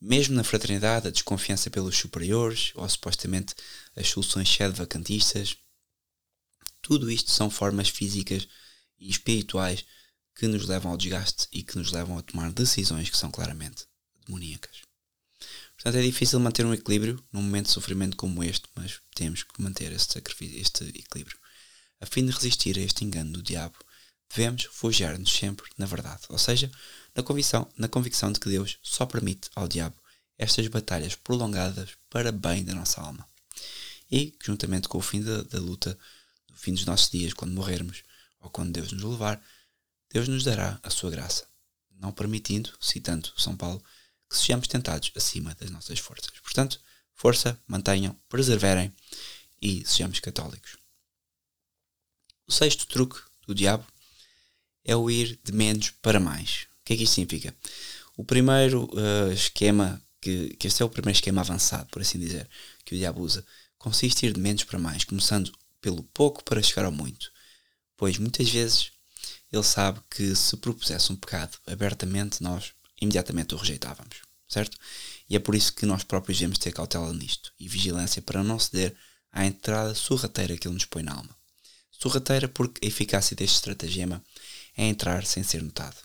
Mesmo 0.00 0.34
na 0.34 0.44
fraternidade, 0.44 1.08
a 1.08 1.10
desconfiança 1.10 1.70
pelos 1.70 1.96
superiores, 1.96 2.72
ou 2.76 2.88
supostamente 2.88 3.54
as 3.96 4.08
soluções 4.08 4.48
sede-vacantistas, 4.48 5.56
tudo 6.80 7.10
isto 7.10 7.30
são 7.30 7.50
formas 7.50 7.88
físicas 7.88 8.46
e 8.98 9.10
espirituais 9.10 9.84
que 10.34 10.46
nos 10.46 10.66
levam 10.66 10.92
ao 10.92 10.96
desgaste 10.96 11.48
e 11.52 11.62
que 11.62 11.76
nos 11.76 11.90
levam 11.90 12.16
a 12.16 12.22
tomar 12.22 12.52
decisões 12.52 13.10
que 13.10 13.16
são 13.16 13.30
claramente 13.30 13.86
demoníacas. 14.24 14.82
Portanto, 15.74 15.96
é 15.96 16.02
difícil 16.02 16.40
manter 16.40 16.64
um 16.64 16.74
equilíbrio 16.74 17.22
num 17.32 17.42
momento 17.42 17.66
de 17.66 17.72
sofrimento 17.72 18.16
como 18.16 18.42
este, 18.42 18.68
mas 18.74 19.00
temos 19.14 19.42
que 19.42 19.60
manter 19.60 19.92
este, 19.92 20.20
este 20.56 20.84
equilíbrio. 20.84 21.38
A 22.00 22.06
fim 22.06 22.24
de 22.24 22.32
resistir 22.32 22.78
a 22.78 22.82
este 22.82 23.04
engano 23.04 23.32
do 23.32 23.42
diabo, 23.42 23.76
devemos 24.28 24.64
refugiar-nos 24.64 25.30
sempre 25.30 25.70
na 25.76 25.86
verdade, 25.86 26.22
ou 26.28 26.38
seja, 26.38 26.70
na 27.14 27.22
convicção, 27.22 27.70
na 27.76 27.88
convicção 27.88 28.30
de 28.30 28.38
que 28.38 28.48
Deus 28.48 28.78
só 28.82 29.06
permite 29.06 29.50
ao 29.54 29.66
diabo 29.66 29.96
estas 30.36 30.68
batalhas 30.68 31.14
prolongadas 31.16 31.90
para 32.08 32.30
bem 32.30 32.64
da 32.64 32.74
nossa 32.74 33.00
alma. 33.00 33.26
E, 34.10 34.34
juntamente 34.42 34.88
com 34.88 34.98
o 34.98 35.02
fim 35.02 35.22
da, 35.22 35.42
da 35.42 35.58
luta, 35.58 35.98
no 36.48 36.56
fim 36.56 36.72
dos 36.72 36.84
nossos 36.84 37.10
dias, 37.10 37.34
quando 37.34 37.52
morrermos, 37.52 38.02
ou 38.40 38.48
quando 38.48 38.72
Deus 38.72 38.92
nos 38.92 39.02
levar, 39.02 39.42
Deus 40.10 40.28
nos 40.28 40.44
dará 40.44 40.78
a 40.82 40.90
sua 40.90 41.10
graça, 41.10 41.46
não 41.90 42.12
permitindo, 42.12 42.72
citando 42.80 43.32
São 43.36 43.56
Paulo, 43.56 43.82
que 44.30 44.36
sejamos 44.36 44.68
tentados 44.68 45.10
acima 45.16 45.54
das 45.56 45.70
nossas 45.70 45.98
forças. 45.98 46.30
Portanto, 46.40 46.80
força, 47.14 47.60
mantenham, 47.66 48.14
perseverem 48.28 48.94
e 49.60 49.84
sejamos 49.84 50.20
católicos. 50.20 50.76
O 52.46 52.52
sexto 52.52 52.86
truque 52.86 53.20
do 53.46 53.54
diabo 53.54 53.84
é 54.88 54.96
o 54.96 55.10
ir 55.10 55.38
de 55.44 55.52
menos 55.52 55.90
para 56.00 56.18
mais. 56.18 56.66
O 56.80 56.84
que 56.86 56.94
é 56.94 56.96
que 56.96 57.02
isto 57.04 57.14
significa? 57.14 57.54
O 58.16 58.24
primeiro 58.24 58.88
uh, 58.94 59.30
esquema, 59.30 60.02
que, 60.18 60.56
que 60.56 60.66
este 60.66 60.82
é 60.82 60.84
o 60.84 60.88
primeiro 60.88 61.14
esquema 61.14 61.42
avançado, 61.42 61.86
por 61.90 62.00
assim 62.00 62.18
dizer, 62.18 62.48
que 62.86 62.94
o 62.94 62.98
diabo 62.98 63.20
usa, 63.20 63.44
consiste 63.76 64.24
em 64.24 64.30
ir 64.30 64.32
de 64.32 64.40
menos 64.40 64.64
para 64.64 64.78
mais, 64.78 65.04
começando 65.04 65.52
pelo 65.78 66.02
pouco 66.02 66.42
para 66.42 66.62
chegar 66.62 66.86
ao 66.86 66.90
muito. 66.90 67.30
Pois 67.98 68.16
muitas 68.16 68.48
vezes 68.48 68.90
ele 69.52 69.62
sabe 69.62 70.00
que 70.10 70.34
se 70.34 70.56
propusesse 70.56 71.12
um 71.12 71.16
pecado 71.16 71.58
abertamente, 71.66 72.42
nós 72.42 72.72
imediatamente 72.98 73.54
o 73.54 73.58
rejeitávamos, 73.58 74.22
certo? 74.48 74.78
E 75.28 75.36
é 75.36 75.38
por 75.38 75.54
isso 75.54 75.74
que 75.74 75.84
nós 75.84 76.02
próprios 76.02 76.38
devemos 76.38 76.58
ter 76.58 76.72
cautela 76.72 77.12
nisto 77.12 77.52
e 77.60 77.68
vigilância 77.68 78.22
para 78.22 78.42
não 78.42 78.58
ceder 78.58 78.96
à 79.30 79.44
entrada 79.44 79.94
sorrateira 79.94 80.56
que 80.56 80.66
ele 80.66 80.74
nos 80.74 80.86
põe 80.86 81.02
na 81.02 81.12
alma. 81.12 81.36
Sorrateira 81.90 82.48
porque 82.48 82.84
a 82.84 82.88
eficácia 82.88 83.36
deste 83.36 83.56
estratagema 83.56 84.24
é 84.78 84.86
entrar 84.86 85.26
sem 85.26 85.42
ser 85.42 85.60
notado. 85.60 85.96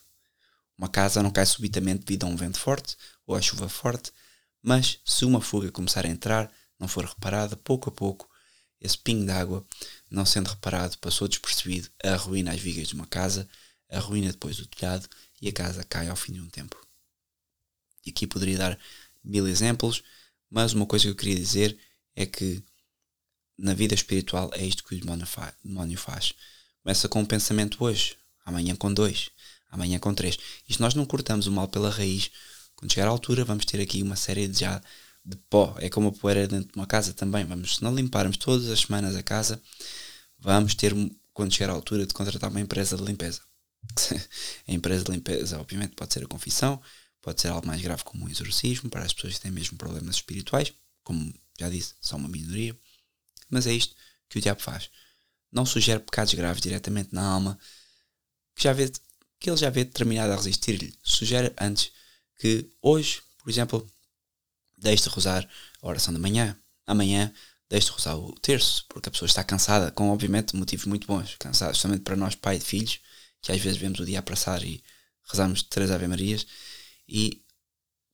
Uma 0.76 0.90
casa 0.90 1.22
não 1.22 1.30
cai 1.30 1.46
subitamente 1.46 2.04
devido 2.04 2.24
a 2.24 2.28
um 2.28 2.36
vento 2.36 2.60
forte 2.60 2.98
ou 3.26 3.36
a 3.36 3.42
chuva 3.42 3.70
forte, 3.70 4.12
mas 4.62 5.00
se 5.06 5.24
uma 5.24 5.40
fuga 5.40 5.72
começar 5.72 6.06
a 6.06 6.10
entrar, 6.10 6.52
não 6.80 6.88
for 6.88 7.06
reparada, 7.06 7.56
pouco 7.56 7.90
a 7.90 7.92
pouco 7.92 8.28
esse 8.82 8.98
pingo 8.98 9.28
d'água, 9.28 9.66
não 10.10 10.26
sendo 10.26 10.50
reparado, 10.50 10.98
passou 10.98 11.28
despercebido, 11.28 11.90
arruína 12.04 12.52
as 12.52 12.60
vigas 12.60 12.88
de 12.88 12.96
uma 12.96 13.06
casa, 13.06 13.48
arruína 13.90 14.32
depois 14.32 14.60
o 14.60 14.66
telhado 14.66 15.08
e 15.40 15.48
a 15.48 15.54
casa 15.54 15.84
cai 15.84 16.10
ao 16.10 16.16
fim 16.16 16.34
de 16.34 16.42
um 16.42 16.50
tempo. 16.50 16.76
E 18.06 18.10
aqui 18.10 18.26
poderia 18.26 18.58
dar 18.58 18.80
mil 19.24 19.48
exemplos, 19.48 20.04
mas 20.50 20.74
uma 20.74 20.86
coisa 20.86 21.04
que 21.06 21.12
eu 21.12 21.16
queria 21.16 21.36
dizer 21.36 21.78
é 22.16 22.26
que 22.26 22.62
na 23.58 23.74
vida 23.74 23.94
espiritual 23.94 24.50
é 24.54 24.66
isto 24.66 24.84
que 24.84 24.96
o 24.96 25.00
demónio 25.00 25.98
faz. 25.98 26.34
Começa 26.82 27.08
com 27.08 27.22
um 27.22 27.26
pensamento 27.26 27.82
hoje, 27.82 28.18
amanhã 28.46 28.76
com 28.76 28.94
dois, 28.94 29.30
amanhã 29.72 30.00
com 30.00 30.14
três. 30.14 30.38
E 30.68 30.74
se 30.74 30.82
nós 30.82 30.94
não 30.94 31.06
cortamos 31.06 31.48
o 31.48 31.52
mal 31.52 31.68
pela 31.68 31.90
raiz, 31.90 32.32
quando 32.76 32.92
chegar 32.92 33.08
à 33.08 33.10
altura 33.10 33.46
vamos 33.46 33.66
ter 33.66 33.82
aqui 33.82 34.02
uma 34.02 34.16
série 34.16 34.48
de 34.48 34.60
já 34.60 34.82
de 35.26 35.38
pó, 35.50 35.76
é 35.80 35.90
como 35.90 36.10
a 36.10 36.12
poeira 36.12 36.48
dentro 36.48 36.72
de 36.72 36.76
uma 36.78 36.86
casa 36.86 37.14
também. 37.14 37.46
Vamos, 37.46 37.78
se 37.78 37.84
não 37.84 37.96
limparmos 37.96 38.38
todas 38.38 38.70
as 38.70 38.82
semanas 38.82 39.16
a 39.16 39.24
casa, 39.24 39.62
vamos 40.38 40.76
ter, 40.76 40.94
quando 41.34 41.54
chegar 41.54 41.72
à 41.72 41.76
altura, 41.76 42.06
de 42.06 42.14
contratar 42.14 42.50
uma 42.50 42.60
empresa 42.60 42.98
de 42.98 43.04
limpeza. 43.04 43.42
a 44.68 44.72
empresa 44.72 45.06
de 45.06 45.12
limpeza, 45.12 45.60
obviamente, 45.60 45.96
pode 45.96 46.14
ser 46.14 46.24
a 46.24 46.28
confissão, 46.28 46.82
pode 47.22 47.42
ser 47.42 47.48
algo 47.48 47.66
mais 47.66 47.82
grave 47.82 48.04
como 48.04 48.26
um 48.26 48.30
exorcismo, 48.30 48.90
para 48.90 49.06
as 49.06 49.14
pessoas 49.14 49.36
que 49.36 49.42
têm 49.42 49.52
mesmo 49.52 49.78
problemas 49.78 50.16
espirituais, 50.16 50.74
como 51.04 51.34
já 51.58 51.70
disse, 51.70 51.96
são 52.02 52.20
uma 52.20 52.28
minoria. 52.28 52.78
Mas 53.50 53.66
é 53.68 53.74
isto 53.74 53.96
que 54.30 54.40
o 54.40 54.42
diabo 54.42 54.62
faz. 54.62 54.90
Não 55.52 55.66
sugere 55.66 56.00
pecados 56.00 56.34
graves 56.34 56.62
diretamente 56.62 57.14
na 57.14 57.24
alma, 57.24 57.58
que, 58.56 58.64
já 58.64 58.74
vê, 58.74 58.92
que 59.40 59.50
ele 59.50 59.58
já 59.58 59.70
vê 59.70 59.84
determinado 59.84 60.34
a 60.34 60.36
resistir-lhe. 60.36 60.94
Sugere 61.04 61.54
antes 61.60 61.92
que 62.38 62.70
hoje, 62.82 63.22
por 63.40 63.50
exemplo, 63.50 63.92
deixe 64.78 65.04
de 65.04 65.16
rezar 65.16 65.48
a 65.82 65.88
oração 65.88 66.14
da 66.14 66.20
manhã. 66.20 66.58
Amanhã 66.86 67.34
deixe 67.70 67.88
de 67.88 67.94
rezar 67.94 68.18
o 68.18 68.34
terço, 68.40 68.86
porque 68.90 69.10
a 69.10 69.12
pessoa 69.12 69.28
está 69.28 69.44
cansada, 69.44 69.92
com 69.92 70.10
obviamente 70.10 70.56
motivos 70.56 70.86
muito 70.86 71.08
bons. 71.08 71.36
Cansada, 71.40 71.74
justamente 71.74 72.02
para 72.02 72.16
nós, 72.16 72.36
pai 72.36 72.60
de 72.60 72.66
filhos, 72.66 73.00
que 73.42 73.52
às 73.52 73.60
vezes 73.60 73.80
vemos 73.80 74.00
o 74.00 74.06
dia 74.06 74.20
a 74.20 74.24
passar 74.24 74.64
e 74.64 74.84
rezamos 75.30 75.64
três 75.64 75.90
Ave 75.90 76.08
Marias 76.08 76.46
e 77.08 77.44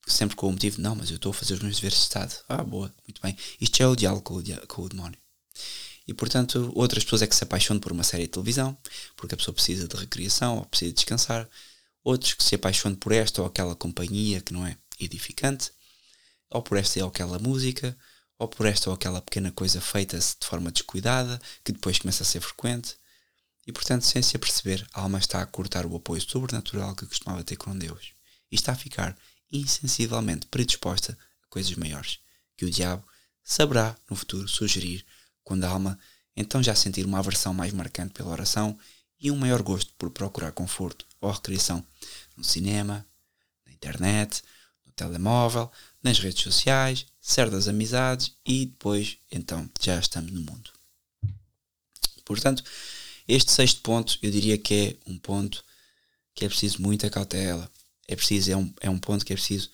sempre 0.06 0.36
com 0.36 0.48
o 0.48 0.52
motivo, 0.52 0.80
não, 0.80 0.94
mas 0.94 1.10
eu 1.10 1.16
estou 1.16 1.30
a 1.30 1.34
fazer 1.34 1.54
os 1.54 1.60
meus 1.60 1.76
deveres 1.76 1.98
de 1.98 2.04
Estado. 2.04 2.34
Ah, 2.48 2.64
boa, 2.64 2.92
muito 3.06 3.20
bem. 3.22 3.36
Isto 3.60 3.82
é 3.82 3.86
o 3.86 3.96
diálogo 3.96 4.22
com 4.22 4.34
o, 4.38 4.66
com 4.66 4.82
o 4.82 4.88
demónio. 4.88 5.18
E 6.10 6.12
portanto, 6.12 6.72
outras 6.74 7.04
pessoas 7.04 7.22
é 7.22 7.26
que 7.28 7.36
se 7.36 7.44
apaixonam 7.44 7.78
por 7.78 7.92
uma 7.92 8.02
série 8.02 8.24
de 8.24 8.30
televisão, 8.30 8.76
porque 9.14 9.32
a 9.32 9.38
pessoa 9.38 9.54
precisa 9.54 9.86
de 9.86 9.94
recreação 9.94 10.58
ou 10.58 10.66
precisa 10.66 10.90
de 10.90 10.96
descansar. 10.96 11.48
Outros 12.02 12.34
que 12.34 12.42
se 12.42 12.56
apaixonam 12.56 12.98
por 12.98 13.12
esta 13.12 13.40
ou 13.40 13.46
aquela 13.46 13.76
companhia 13.76 14.40
que 14.40 14.52
não 14.52 14.66
é 14.66 14.76
edificante 14.98 15.70
ou 16.50 16.62
por 16.62 16.76
esta 16.78 16.98
ou 16.98 17.06
aquela 17.06 17.38
música, 17.38 17.96
ou 18.36 18.48
por 18.48 18.66
esta 18.66 18.90
ou 18.90 18.94
aquela 18.94 19.22
pequena 19.22 19.52
coisa 19.52 19.80
feita-se 19.80 20.34
de 20.40 20.48
forma 20.48 20.72
descuidada, 20.72 21.40
que 21.64 21.70
depois 21.70 22.00
começa 22.00 22.24
a 22.24 22.26
ser 22.26 22.40
frequente. 22.40 22.96
E 23.64 23.70
portanto, 23.70 24.02
sem 24.02 24.20
se 24.20 24.34
aperceber, 24.34 24.84
a 24.92 25.02
alma 25.02 25.20
está 25.20 25.40
a 25.40 25.46
cortar 25.46 25.86
o 25.86 25.94
apoio 25.94 26.20
sobrenatural 26.20 26.96
que 26.96 27.06
costumava 27.06 27.44
ter 27.44 27.54
com 27.54 27.78
Deus 27.78 28.14
e 28.50 28.56
está 28.56 28.72
a 28.72 28.76
ficar 28.76 29.16
insensivelmente 29.52 30.48
predisposta 30.48 31.16
a 31.44 31.46
coisas 31.46 31.76
maiores, 31.76 32.18
que 32.56 32.64
o 32.64 32.70
diabo 32.70 33.06
saberá 33.44 33.96
no 34.10 34.16
futuro 34.16 34.48
sugerir 34.48 35.06
quando 35.50 35.64
a 35.64 35.68
alma 35.68 35.98
então 36.36 36.62
já 36.62 36.76
sentir 36.76 37.04
uma 37.04 37.18
aversão 37.18 37.52
mais 37.52 37.72
marcante 37.72 38.14
pela 38.14 38.30
oração 38.30 38.78
e 39.18 39.32
um 39.32 39.36
maior 39.36 39.62
gosto 39.62 39.92
por 39.98 40.08
procurar 40.08 40.52
conforto 40.52 41.04
ou 41.20 41.28
recreação 41.28 41.84
no 42.36 42.44
cinema, 42.44 43.04
na 43.66 43.72
internet, 43.72 44.44
no 44.86 44.92
telemóvel, 44.92 45.68
nas 46.00 46.20
redes 46.20 46.44
sociais, 46.44 47.04
certas 47.20 47.66
amizades 47.66 48.32
e 48.46 48.64
depois, 48.64 49.18
então, 49.28 49.68
já 49.80 49.98
estamos 49.98 50.30
no 50.30 50.40
mundo. 50.40 50.70
Portanto, 52.24 52.62
este 53.26 53.50
sexto 53.50 53.80
ponto 53.80 54.20
eu 54.22 54.30
diria 54.30 54.56
que 54.56 54.74
é 55.04 55.10
um 55.10 55.18
ponto 55.18 55.64
que 56.32 56.44
é 56.44 56.48
preciso 56.48 56.80
muita 56.80 57.10
cautela. 57.10 57.68
É 58.06 58.14
preciso, 58.14 58.52
é 58.52 58.56
um, 58.56 58.72
é 58.82 58.88
um 58.88 59.00
ponto 59.00 59.26
que 59.26 59.32
é 59.32 59.36
preciso 59.36 59.68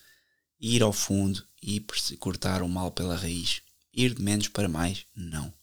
ir 0.59 0.83
ao 0.83 0.93
fundo 0.93 1.47
e 1.63 1.85
cortar 2.19 2.63
o 2.63 2.69
mal 2.69 2.91
pela 2.93 3.15
raiz. 3.15 3.61
Ir 3.93 4.15
de 4.15 4.23
menos 4.23 4.49
para 4.49 4.71
mais, 4.71 5.05
não. 5.15 5.55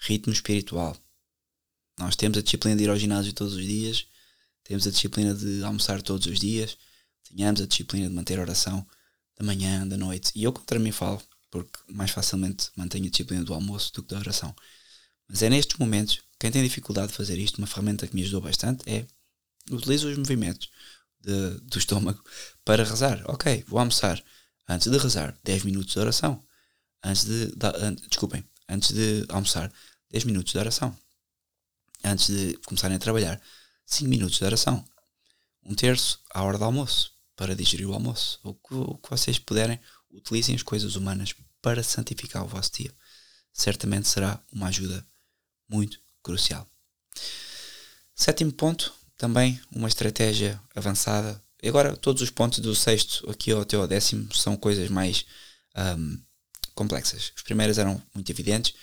Ritmo 0.00 0.32
espiritual. 0.32 0.96
Nós 1.98 2.16
temos 2.16 2.38
a 2.38 2.42
disciplina 2.42 2.76
de 2.76 2.84
ir 2.84 2.90
ao 2.90 2.96
ginásio 2.96 3.32
todos 3.32 3.54
os 3.54 3.64
dias, 3.64 4.06
temos 4.64 4.86
a 4.86 4.90
disciplina 4.90 5.34
de 5.34 5.62
almoçar 5.62 6.00
todos 6.00 6.26
os 6.26 6.38
dias, 6.38 6.76
tenhamos 7.24 7.60
a 7.60 7.66
disciplina 7.66 8.08
de 8.08 8.14
manter 8.14 8.38
a 8.38 8.42
oração 8.42 8.86
da 9.36 9.44
manhã, 9.44 9.86
da 9.86 9.96
noite. 9.96 10.32
E 10.34 10.42
eu 10.44 10.52
contra 10.52 10.78
mim 10.78 10.92
falo, 10.92 11.20
porque 11.50 11.78
mais 11.88 12.10
facilmente 12.10 12.70
mantenho 12.76 13.06
a 13.06 13.10
disciplina 13.10 13.44
do 13.44 13.52
almoço 13.52 13.92
do 13.92 14.02
que 14.02 14.14
da 14.14 14.20
oração. 14.20 14.54
Mas 15.28 15.42
é 15.42 15.50
nestes 15.50 15.78
momentos, 15.78 16.20
quem 16.38 16.50
tem 16.50 16.62
dificuldade 16.62 17.08
de 17.08 17.16
fazer 17.16 17.38
isto, 17.38 17.58
uma 17.58 17.66
ferramenta 17.66 18.06
que 18.06 18.14
me 18.14 18.22
ajudou 18.22 18.40
bastante 18.40 18.88
é 18.88 19.06
utilizo 19.70 20.08
os 20.08 20.16
movimentos 20.16 20.70
de, 21.20 21.60
do 21.60 21.78
estômago 21.78 22.22
para 22.64 22.84
rezar. 22.84 23.22
Ok, 23.26 23.64
vou 23.68 23.78
almoçar. 23.78 24.22
Antes 24.68 24.90
de 24.90 24.98
rezar, 24.98 25.36
10 25.44 25.64
minutos 25.64 25.92
de 25.92 25.98
oração. 25.98 26.42
Antes 27.02 27.24
de. 27.24 27.46
Da, 27.56 27.70
an, 27.76 27.94
desculpem, 28.08 28.44
antes 28.68 28.92
de 28.92 29.24
almoçar, 29.28 29.72
10 30.10 30.24
minutos 30.24 30.52
de 30.52 30.58
oração. 30.58 30.96
Antes 32.04 32.26
de 32.28 32.56
começarem 32.66 32.96
a 32.96 33.00
trabalhar, 33.00 33.40
5 33.86 34.08
minutos 34.08 34.38
de 34.38 34.44
oração. 34.44 34.84
Um 35.64 35.74
terço 35.74 36.20
à 36.30 36.42
hora 36.42 36.58
do 36.58 36.64
almoço 36.64 37.12
para 37.36 37.54
digerir 37.54 37.88
o 37.88 37.94
almoço. 37.94 38.38
O 38.42 38.54
que, 38.54 38.74
o 38.74 38.98
que 38.98 39.10
vocês 39.10 39.38
puderem, 39.38 39.78
utilizem 40.10 40.54
as 40.54 40.62
coisas 40.62 40.96
humanas 40.96 41.34
para 41.60 41.82
santificar 41.82 42.44
o 42.44 42.48
vosso 42.48 42.72
dia. 42.72 42.94
Certamente 43.52 44.08
será 44.08 44.42
uma 44.52 44.68
ajuda 44.68 45.06
muito 45.68 46.00
crucial. 46.22 46.66
Sétimo 48.14 48.52
ponto, 48.52 48.92
também 49.16 49.60
uma 49.70 49.88
estratégia 49.88 50.60
avançada 50.74 51.42
agora 51.68 51.96
todos 51.96 52.22
os 52.22 52.30
pontos 52.30 52.58
do 52.60 52.74
sexto 52.74 53.28
aqui 53.30 53.52
até 53.52 53.76
ao 53.76 53.86
décimo 53.86 54.34
são 54.34 54.56
coisas 54.56 54.88
mais 54.88 55.26
um, 55.98 56.18
complexas. 56.74 57.32
Os 57.36 57.42
primeiros 57.42 57.76
eram 57.78 58.02
muito 58.14 58.30
evidentes. 58.30 58.74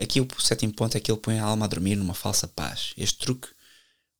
Aqui 0.00 0.20
o 0.20 0.28
sétimo 0.40 0.72
ponto 0.72 0.96
é 0.96 1.00
que 1.00 1.10
ele 1.10 1.20
põe 1.20 1.38
a 1.38 1.44
alma 1.44 1.64
a 1.64 1.68
dormir 1.68 1.96
numa 1.96 2.14
falsa 2.14 2.46
paz. 2.46 2.92
Este 2.96 3.18
truque 3.18 3.48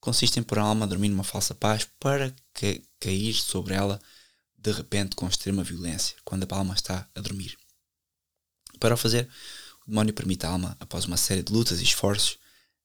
consiste 0.00 0.40
em 0.40 0.42
pôr 0.42 0.58
a 0.58 0.62
alma 0.62 0.84
a 0.84 0.88
dormir 0.88 1.08
numa 1.08 1.22
falsa 1.22 1.54
paz 1.54 1.86
para 2.00 2.34
que, 2.52 2.82
cair 2.98 3.34
sobre 3.34 3.74
ela 3.74 4.00
de 4.56 4.72
repente 4.72 5.14
com 5.14 5.28
extrema 5.28 5.62
violência, 5.62 6.16
quando 6.24 6.52
a 6.52 6.56
alma 6.56 6.74
está 6.74 7.08
a 7.14 7.20
dormir. 7.20 7.56
Para 8.80 8.94
o 8.94 8.98
fazer, 8.98 9.28
o 9.86 9.90
demónio 9.90 10.12
permite 10.12 10.44
à 10.44 10.50
alma, 10.50 10.76
após 10.80 11.04
uma 11.04 11.16
série 11.16 11.42
de 11.44 11.52
lutas 11.52 11.80
e 11.80 11.84
esforços, 11.84 12.38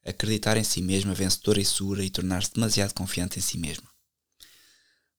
acreditar 0.05 0.55
em 0.55 0.63
si 0.63 0.81
mesma 0.81 1.15
vencedora 1.15 1.59
e 1.59 1.65
segura 1.65 2.05
e 2.05 2.09
tornar-se 2.11 2.53
demasiado 2.53 2.93
confiante 2.93 3.39
em 3.39 3.41
si 3.41 3.57
mesma. 3.57 3.89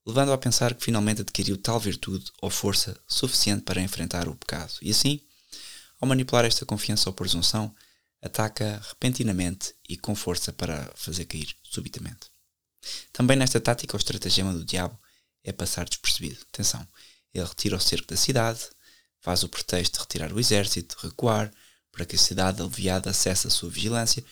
Levando-a 0.07 0.35
a 0.35 0.39
pensar 0.39 0.75
que 0.75 0.85
finalmente 0.85 1.23
adquiriu 1.23 1.57
tal 1.57 1.81
virtude 1.81 2.31
ou 2.41 2.51
força 2.51 2.97
suficiente 3.09 3.63
para 3.63 3.81
enfrentar 3.81 4.29
o 4.29 4.37
pecado. 4.37 4.75
E 4.83 4.91
assim, 4.91 5.21
ao 6.05 6.09
manipular 6.09 6.45
esta 6.45 6.67
confiança 6.67 7.09
ou 7.09 7.15
presunção, 7.15 7.75
ataca 8.21 8.81
repentinamente 8.91 9.75
e 9.89 9.97
com 9.97 10.15
força 10.15 10.53
para 10.53 10.93
fazer 10.95 11.25
cair 11.25 11.57
subitamente. 11.63 12.31
Também 13.11 13.39
nesta 13.39 13.59
tática, 13.59 13.97
o 13.97 13.99
estratagema 13.99 14.53
do 14.53 14.65
diabo 14.65 14.99
é 15.43 15.51
passar 15.51 15.89
despercebido. 15.89 16.41
Atenção, 16.53 16.87
ele 17.33 17.47
retira 17.47 17.77
o 17.77 17.81
cerco 17.81 18.09
da 18.09 18.17
cidade, 18.17 18.61
faz 19.19 19.43
o 19.43 19.49
pretexto 19.49 19.95
de 19.95 20.01
retirar 20.01 20.33
o 20.33 20.39
exército, 20.39 20.97
recuar, 21.01 21.51
para 21.91 22.05
que 22.05 22.17
a 22.17 22.19
cidade 22.19 22.61
aliviada 22.61 23.09
acesse 23.09 23.47
a 23.47 23.51
sua 23.51 23.71
vigilância 23.71 24.23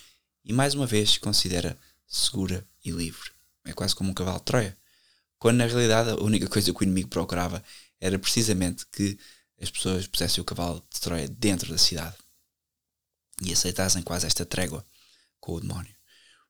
e 0.44 0.52
mais 0.52 0.74
uma 0.74 0.86
vez 0.86 1.12
se 1.12 1.20
considera 1.20 1.78
segura 2.06 2.66
e 2.84 2.90
livre. 2.90 3.30
É 3.64 3.72
quase 3.72 3.94
como 3.94 4.10
um 4.10 4.14
cavalo 4.14 4.38
de 4.38 4.44
Troia. 4.44 4.76
Quando 5.38 5.56
na 5.56 5.66
realidade 5.66 6.10
a 6.10 6.16
única 6.16 6.48
coisa 6.48 6.70
que 6.72 6.80
o 6.80 6.84
inimigo 6.84 7.08
procurava 7.08 7.64
era 7.98 8.18
precisamente 8.18 8.84
que 8.92 9.18
as 9.62 9.70
pessoas 9.70 10.06
pusessem 10.08 10.42
o 10.42 10.44
cavalo 10.44 10.84
de 10.92 11.00
Troia 11.00 11.28
dentro 11.28 11.70
da 11.70 11.78
cidade 11.78 12.16
e 13.40 13.52
aceitassem 13.52 14.02
quase 14.02 14.26
esta 14.26 14.44
trégua 14.44 14.84
com 15.40 15.54
o 15.54 15.60
demónio. 15.60 15.94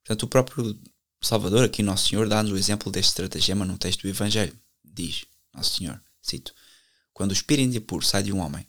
Portanto, 0.02 0.22
o 0.22 0.28
próprio 0.28 0.80
Salvador, 1.20 1.64
aqui 1.64 1.82
Nosso 1.82 2.08
Senhor, 2.08 2.28
dá-nos 2.28 2.50
o 2.50 2.56
exemplo 2.56 2.90
deste 2.90 3.10
estratagema 3.10 3.64
no 3.64 3.78
texto 3.78 4.02
do 4.02 4.08
Evangelho. 4.08 4.58
Diz, 4.82 5.26
Nosso 5.54 5.76
Senhor, 5.76 6.02
cito, 6.22 6.54
quando 7.12 7.30
o 7.30 7.34
espírito 7.34 7.76
impuro 7.76 8.04
sai 8.04 8.22
de 8.22 8.32
um 8.32 8.40
homem, 8.40 8.66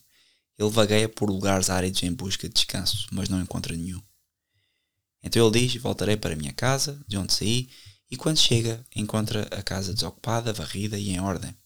ele 0.59 0.69
vagueia 0.69 1.09
por 1.09 1.29
lugares 1.29 1.69
áridos 1.69 2.03
em 2.03 2.13
busca 2.13 2.47
de 2.47 2.53
descanso, 2.53 3.07
mas 3.11 3.29
não 3.29 3.41
encontra 3.41 3.75
nenhum. 3.75 4.01
Então 5.23 5.47
ele 5.47 5.59
diz: 5.59 5.81
Voltarei 5.81 6.17
para 6.17 6.33
a 6.33 6.37
minha 6.37 6.53
casa, 6.53 7.03
de 7.07 7.17
onde 7.17 7.33
saí, 7.33 7.69
e 8.11 8.17
quando 8.17 8.37
chega, 8.37 8.85
encontra 8.95 9.47
a 9.51 9.63
casa 9.63 9.93
desocupada, 9.93 10.53
varrida 10.53 10.99
e 10.99 11.09
em 11.09 11.19
ordem. 11.19 11.57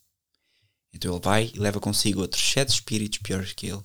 Então 0.98 1.14
ele 1.14 1.24
vai 1.24 1.52
e 1.54 1.60
leva 1.60 1.80
consigo 1.80 2.22
outros 2.22 2.42
sete 2.42 2.70
espíritos 2.70 3.20
piores 3.20 3.54
que 3.54 3.68
ele, 3.68 3.84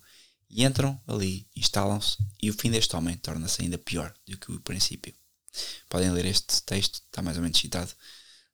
e 0.48 0.64
entram 0.64 1.01
ali, 1.07 1.46
instalam-se, 1.55 2.16
e 2.42 2.51
o 2.51 2.55
fim 2.55 2.70
deste 2.70 2.96
homem 2.96 3.16
torna-se 3.18 3.62
ainda 3.62 3.77
pior 3.77 4.12
do 4.27 4.38
que 4.38 4.51
o 4.51 4.61
princípio. 4.61 5.14
Podem 5.90 6.11
ler 6.11 6.25
este 6.25 6.62
texto, 6.62 7.03
está 7.07 7.20
mais 7.20 7.37
ou 7.37 7.42
menos 7.42 7.59
citado, 7.59 7.92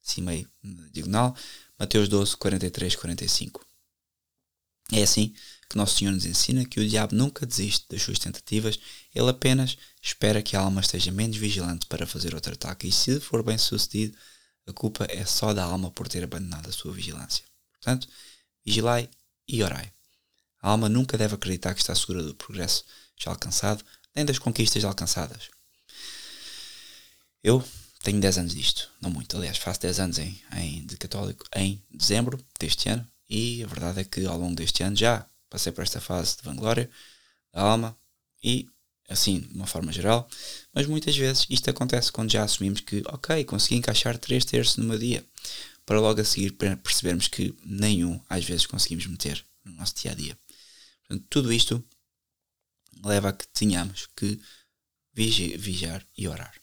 assim 0.04 0.22
meio 0.22 0.50
diagonal, 0.92 1.36
Mateus 1.78 2.08
12, 2.08 2.36
43, 2.36 2.96
45. 2.96 3.64
É 4.92 5.02
assim 5.02 5.32
que 5.68 5.76
Nosso 5.76 5.98
Senhor 5.98 6.12
nos 6.12 6.24
ensina 6.24 6.64
que 6.64 6.80
o 6.80 6.88
diabo 6.88 7.14
nunca 7.14 7.46
desiste 7.46 7.86
das 7.88 8.02
suas 8.02 8.18
tentativas, 8.18 8.78
ele 9.14 9.30
apenas 9.30 9.76
espera 10.02 10.42
que 10.42 10.56
a 10.56 10.60
alma 10.60 10.80
esteja 10.80 11.12
menos 11.12 11.36
vigilante 11.36 11.86
para 11.86 12.06
fazer 12.06 12.34
outro 12.34 12.54
ataque, 12.54 12.88
e 12.88 12.92
se 12.92 13.20
for 13.20 13.42
bem 13.44 13.58
sucedido, 13.58 14.16
a 14.66 14.72
culpa 14.72 15.06
é 15.08 15.24
só 15.24 15.54
da 15.54 15.62
alma 15.62 15.92
por 15.92 16.08
ter 16.08 16.24
abandonado 16.24 16.68
a 16.68 16.72
sua 16.72 16.92
vigilância. 16.92 17.44
Portanto, 17.72 18.08
vigilai 18.68 19.08
e 19.48 19.62
orai. 19.62 19.90
A 20.60 20.70
alma 20.70 20.88
nunca 20.88 21.16
deve 21.16 21.34
acreditar 21.34 21.72
que 21.72 21.80
está 21.80 21.94
segura 21.94 22.22
do 22.22 22.34
progresso 22.34 22.84
já 23.16 23.30
alcançado, 23.30 23.82
nem 24.14 24.24
das 24.24 24.38
conquistas 24.38 24.84
alcançadas. 24.84 25.48
Eu 27.42 27.64
tenho 28.02 28.20
10 28.20 28.38
anos 28.38 28.54
disto, 28.54 28.90
não 29.00 29.10
muito, 29.10 29.36
aliás, 29.36 29.56
faço 29.56 29.80
10 29.80 30.00
anos 30.00 30.18
em, 30.18 30.38
em, 30.56 30.84
de 30.84 30.96
católico 30.98 31.46
em 31.56 31.82
dezembro 31.90 32.38
deste 32.60 32.88
ano, 32.90 33.06
e 33.28 33.62
a 33.64 33.66
verdade 33.66 34.00
é 34.00 34.04
que 34.04 34.26
ao 34.26 34.38
longo 34.38 34.54
deste 34.54 34.82
ano 34.82 34.96
já 34.96 35.26
passei 35.48 35.72
por 35.72 35.82
esta 35.82 36.00
fase 36.00 36.36
de 36.36 36.42
vanglória 36.42 36.90
da 37.52 37.62
alma 37.62 37.96
e 38.42 38.68
assim, 39.08 39.40
de 39.40 39.54
uma 39.54 39.66
forma 39.66 39.90
geral, 39.90 40.28
mas 40.74 40.86
muitas 40.86 41.16
vezes 41.16 41.46
isto 41.48 41.70
acontece 41.70 42.12
quando 42.12 42.30
já 42.30 42.44
assumimos 42.44 42.80
que, 42.80 43.02
ok, 43.06 43.42
consegui 43.44 43.76
encaixar 43.76 44.18
três 44.18 44.44
terços 44.44 44.76
no 44.76 44.84
meu 44.84 44.98
dia, 44.98 45.24
para 45.88 46.00
logo 46.00 46.20
a 46.20 46.24
seguir 46.24 46.50
percebermos 46.50 47.28
que 47.28 47.56
nenhum 47.64 48.22
às 48.28 48.44
vezes 48.44 48.66
conseguimos 48.66 49.06
meter 49.06 49.42
no 49.64 49.72
nosso 49.72 49.94
dia 49.94 50.12
a 50.12 50.14
dia. 50.14 50.38
Portanto, 51.00 51.26
tudo 51.30 51.50
isto 51.50 51.82
leva 53.02 53.30
a 53.30 53.32
que 53.32 53.48
tenhamos 53.48 54.06
que 54.14 54.38
vigiar 55.14 56.06
e 56.14 56.28
orar. 56.28 56.54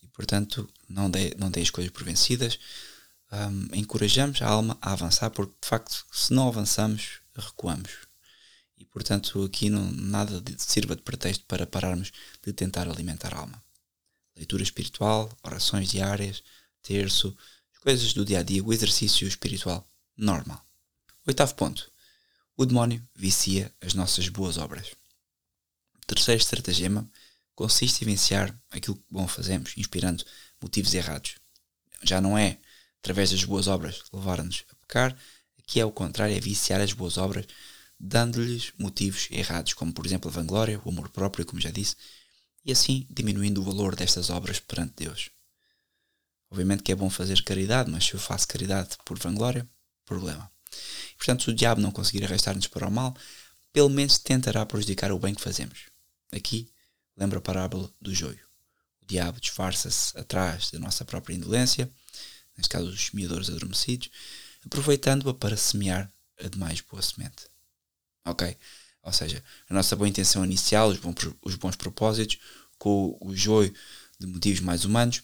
E 0.00 0.06
portanto, 0.06 0.72
não 0.88 1.10
dê, 1.10 1.34
não 1.36 1.50
dê 1.50 1.62
as 1.62 1.70
coisas 1.70 1.92
por 1.92 2.04
vencidas, 2.04 2.60
um, 3.32 3.76
encorajamos 3.76 4.40
a 4.40 4.46
alma 4.46 4.78
a 4.80 4.92
avançar, 4.92 5.30
porque 5.30 5.56
de 5.60 5.68
facto, 5.68 6.06
se 6.12 6.32
não 6.32 6.46
avançamos, 6.46 7.18
recuamos. 7.34 7.90
E 8.76 8.84
portanto, 8.84 9.42
aqui 9.42 9.68
não, 9.68 9.90
nada 9.90 10.40
de, 10.40 10.62
sirva 10.62 10.94
de 10.94 11.02
pretexto 11.02 11.44
para 11.46 11.66
pararmos 11.66 12.12
de 12.40 12.52
tentar 12.52 12.88
alimentar 12.88 13.34
a 13.34 13.38
alma. 13.38 13.60
Leitura 14.36 14.62
espiritual, 14.62 15.28
orações 15.42 15.88
diárias, 15.90 16.44
terço, 16.84 17.36
as 17.78 17.82
coisas 17.82 18.12
do 18.12 18.24
dia 18.24 18.40
a 18.40 18.42
dia, 18.42 18.62
o 18.62 18.72
exercício 18.72 19.26
espiritual 19.26 19.88
normal. 20.16 20.60
Oitavo 21.26 21.54
ponto. 21.54 21.90
O 22.56 22.66
demónio 22.66 23.06
vicia 23.14 23.72
as 23.80 23.94
nossas 23.94 24.28
boas 24.28 24.58
obras. 24.58 24.88
O 25.94 26.06
terceiro 26.06 26.40
estratagema 26.40 27.08
consiste 27.54 28.02
em 28.02 28.06
vinciar 28.06 28.52
aquilo 28.72 28.96
que 28.96 29.04
bom 29.12 29.28
fazemos, 29.28 29.74
inspirando 29.76 30.24
motivos 30.60 30.92
errados. 30.92 31.36
Já 32.02 32.20
não 32.20 32.36
é 32.36 32.58
através 32.98 33.30
das 33.30 33.44
boas 33.44 33.68
obras, 33.68 34.02
levar-nos 34.12 34.64
a 34.68 34.74
pecar, 34.74 35.16
aqui 35.56 35.78
é 35.78 35.84
o 35.84 35.92
contrário, 35.92 36.36
é 36.36 36.40
viciar 36.40 36.80
as 36.80 36.92
boas 36.92 37.16
obras, 37.16 37.46
dando-lhes 37.98 38.72
motivos 38.76 39.28
errados, 39.30 39.72
como 39.74 39.92
por 39.92 40.04
exemplo 40.04 40.28
a 40.28 40.34
vanglória, 40.34 40.80
o 40.84 40.88
amor 40.90 41.10
próprio, 41.10 41.46
como 41.46 41.60
já 41.60 41.70
disse, 41.70 41.94
e 42.64 42.72
assim 42.72 43.06
diminuindo 43.08 43.60
o 43.60 43.64
valor 43.64 43.94
destas 43.94 44.30
obras 44.30 44.58
perante 44.58 44.94
Deus. 44.96 45.30
Obviamente 46.50 46.82
que 46.82 46.92
é 46.92 46.94
bom 46.94 47.10
fazer 47.10 47.42
caridade, 47.42 47.90
mas 47.90 48.04
se 48.04 48.14
eu 48.14 48.20
faço 48.20 48.48
caridade 48.48 48.96
por 49.04 49.18
vanglória, 49.18 49.68
problema. 50.04 50.50
E, 51.12 51.16
portanto, 51.16 51.44
se 51.44 51.50
o 51.50 51.54
diabo 51.54 51.80
não 51.80 51.90
conseguir 51.90 52.24
arrastar-nos 52.24 52.66
para 52.66 52.88
o 52.88 52.90
mal, 52.90 53.14
pelo 53.72 53.90
menos 53.90 54.18
tentará 54.18 54.64
prejudicar 54.64 55.12
o 55.12 55.18
bem 55.18 55.34
que 55.34 55.42
fazemos. 55.42 55.86
Aqui 56.32 56.70
lembra 57.16 57.38
a 57.38 57.42
parábola 57.42 57.90
do 58.00 58.14
joio. 58.14 58.40
O 59.02 59.06
diabo 59.06 59.40
disfarça-se 59.40 60.16
atrás 60.18 60.70
da 60.70 60.78
nossa 60.78 61.04
própria 61.04 61.34
indolência 61.34 61.90
neste 62.58 62.70
caso 62.70 62.88
os 62.88 63.06
semeadores 63.06 63.48
adormecidos, 63.48 64.10
aproveitando-a 64.66 65.32
para 65.32 65.56
semear 65.56 66.12
a 66.44 66.48
demais 66.48 66.80
boa 66.80 67.00
semente. 67.00 67.46
Ok? 68.26 68.56
Ou 69.02 69.12
seja, 69.12 69.42
a 69.70 69.72
nossa 69.72 69.94
boa 69.94 70.08
intenção 70.08 70.44
inicial, 70.44 70.88
os 70.88 70.98
bons, 70.98 71.14
os 71.40 71.54
bons 71.54 71.76
propósitos, 71.76 72.38
com 72.76 73.16
o 73.20 73.34
joio 73.34 73.72
de 74.18 74.26
motivos 74.26 74.60
mais 74.60 74.84
humanos, 74.84 75.22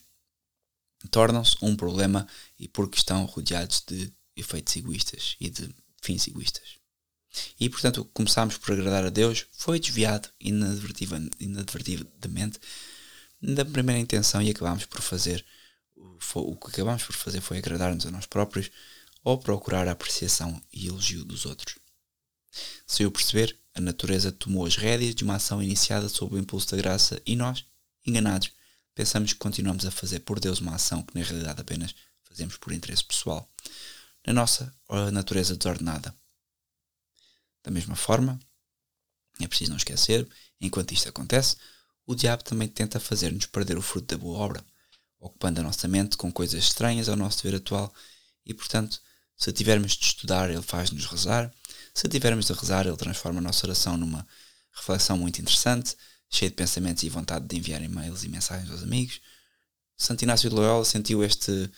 tornam-se 1.09 1.57
um 1.63 1.77
problema 1.77 2.27
e 2.59 2.69
porque 2.69 2.99
estão 2.99 3.25
rodeados 3.25 3.83
de 3.87 4.13
efeitos 4.37 4.77
egoístas 4.77 5.37
e 5.41 5.49
de 5.49 5.71
fins 6.03 6.27
egoístas. 6.27 6.75
E 7.59 7.69
portanto, 7.69 8.05
começámos 8.13 8.59
por 8.59 8.73
agradar 8.73 9.05
a 9.05 9.11
Deus, 9.11 9.47
foi 9.53 9.81
desviado 9.81 10.29
inadvertidamente 10.41 12.61
da 13.43 13.65
primeira 13.65 14.01
intenção 14.01 14.41
e 14.41 14.51
acabámos 14.51 14.87
por 14.87 15.01
fazer 15.01 15.45
o 16.35 16.57
que 16.57 16.69
acabamos 16.69 17.03
por 17.03 17.15
fazer 17.15 17.41
foi 17.41 17.59
agradar-nos 17.59 18.07
a 18.07 18.11
nós 18.11 18.27
próprios 18.27 18.71
ou 19.23 19.39
procurar 19.39 19.89
a 19.89 19.93
apreciação 19.93 20.61
e 20.73 20.89
elogio 20.89 21.25
dos 21.25 21.47
outros. 21.47 21.79
Se 22.87 23.03
eu 23.03 23.11
perceber, 23.11 23.59
a 23.75 23.81
natureza 23.81 24.31
tomou 24.31 24.67
as 24.67 24.77
rédeas 24.77 25.15
de 25.15 25.25
uma 25.25 25.37
ação 25.37 25.63
iniciada 25.63 26.09
sob 26.09 26.35
o 26.35 26.39
impulso 26.39 26.71
da 26.71 26.77
graça 26.77 27.21
e 27.27 27.35
nós, 27.35 27.65
enganados, 28.07 28.53
pensamos 28.95 29.33
que 29.33 29.39
continuamos 29.39 29.85
a 29.87 29.91
fazer 29.91 30.21
por 30.21 30.39
Deus 30.39 30.61
uma 30.61 30.75
ação 30.75 31.03
que 31.03 31.19
na 31.19 31.25
realidade 31.25 31.61
apenas 31.61 31.95
fazemos 32.23 32.57
por 32.57 32.73
interesse 32.73 33.05
pessoal, 33.05 33.49
na 34.27 34.33
nossa 34.33 34.73
natureza 35.13 35.57
desordenada. 35.57 36.15
Da 37.63 37.71
mesma 37.71 37.97
forma, 37.97 38.39
é 39.41 39.47
preciso 39.47 39.71
não 39.71 39.77
esquecer, 39.77 40.29
enquanto 40.61 40.93
isto 40.93 41.09
acontece, 41.09 41.57
o 42.07 42.15
diabo 42.15 42.45
também 42.45 42.69
tenta 42.69 43.01
fazer-nos 43.01 43.47
perder 43.47 43.79
o 43.79 43.83
fruto 43.83 44.15
da 44.15 44.19
boa 44.19 44.39
obra 44.39 44.65
ocupando 45.25 45.61
a 45.61 45.63
nossa 45.63 45.89
mente 45.89 46.17
com 46.19 46.31
coisas 46.31 46.63
estranhas 46.63 47.09
ao 47.09 47.17
nosso 47.17 47.43
dever 47.43 47.57
atual 47.57 47.93
e, 48.45 48.53
portanto, 48.53 49.01
se 49.37 49.51
tivermos 49.53 49.93
de 49.93 50.05
estudar, 50.05 50.51
ele 50.51 50.63
faz-nos 50.63 51.07
rezar. 51.07 51.53
Se 51.95 52.07
tivermos 52.09 52.47
de 52.47 52.53
rezar, 52.53 52.87
ele 52.87 52.97
transforma 52.97 53.39
a 53.39 53.43
nossa 53.43 53.67
oração 53.67 53.97
numa 53.97 54.27
reflexão 54.73 55.17
muito 55.17 55.41
interessante, 55.41 55.97
cheia 56.35 56.51
de 56.51 56.57
pensamentos 56.57 57.03
e 57.03 57.09
vontade 57.09 57.47
de 57.47 57.57
enviar 57.57 57.83
e-mails 57.83 58.25
e 58.25 58.29
mensagens 58.29 58.71
aos 58.71 58.83
amigos. 58.83 59.21
Santo 59.97 60.23
Inácio 60.23 60.51
de 60.51 60.57
Loyola 60.57 60.85
sentiu 60.85 61.23
este, 61.23 61.71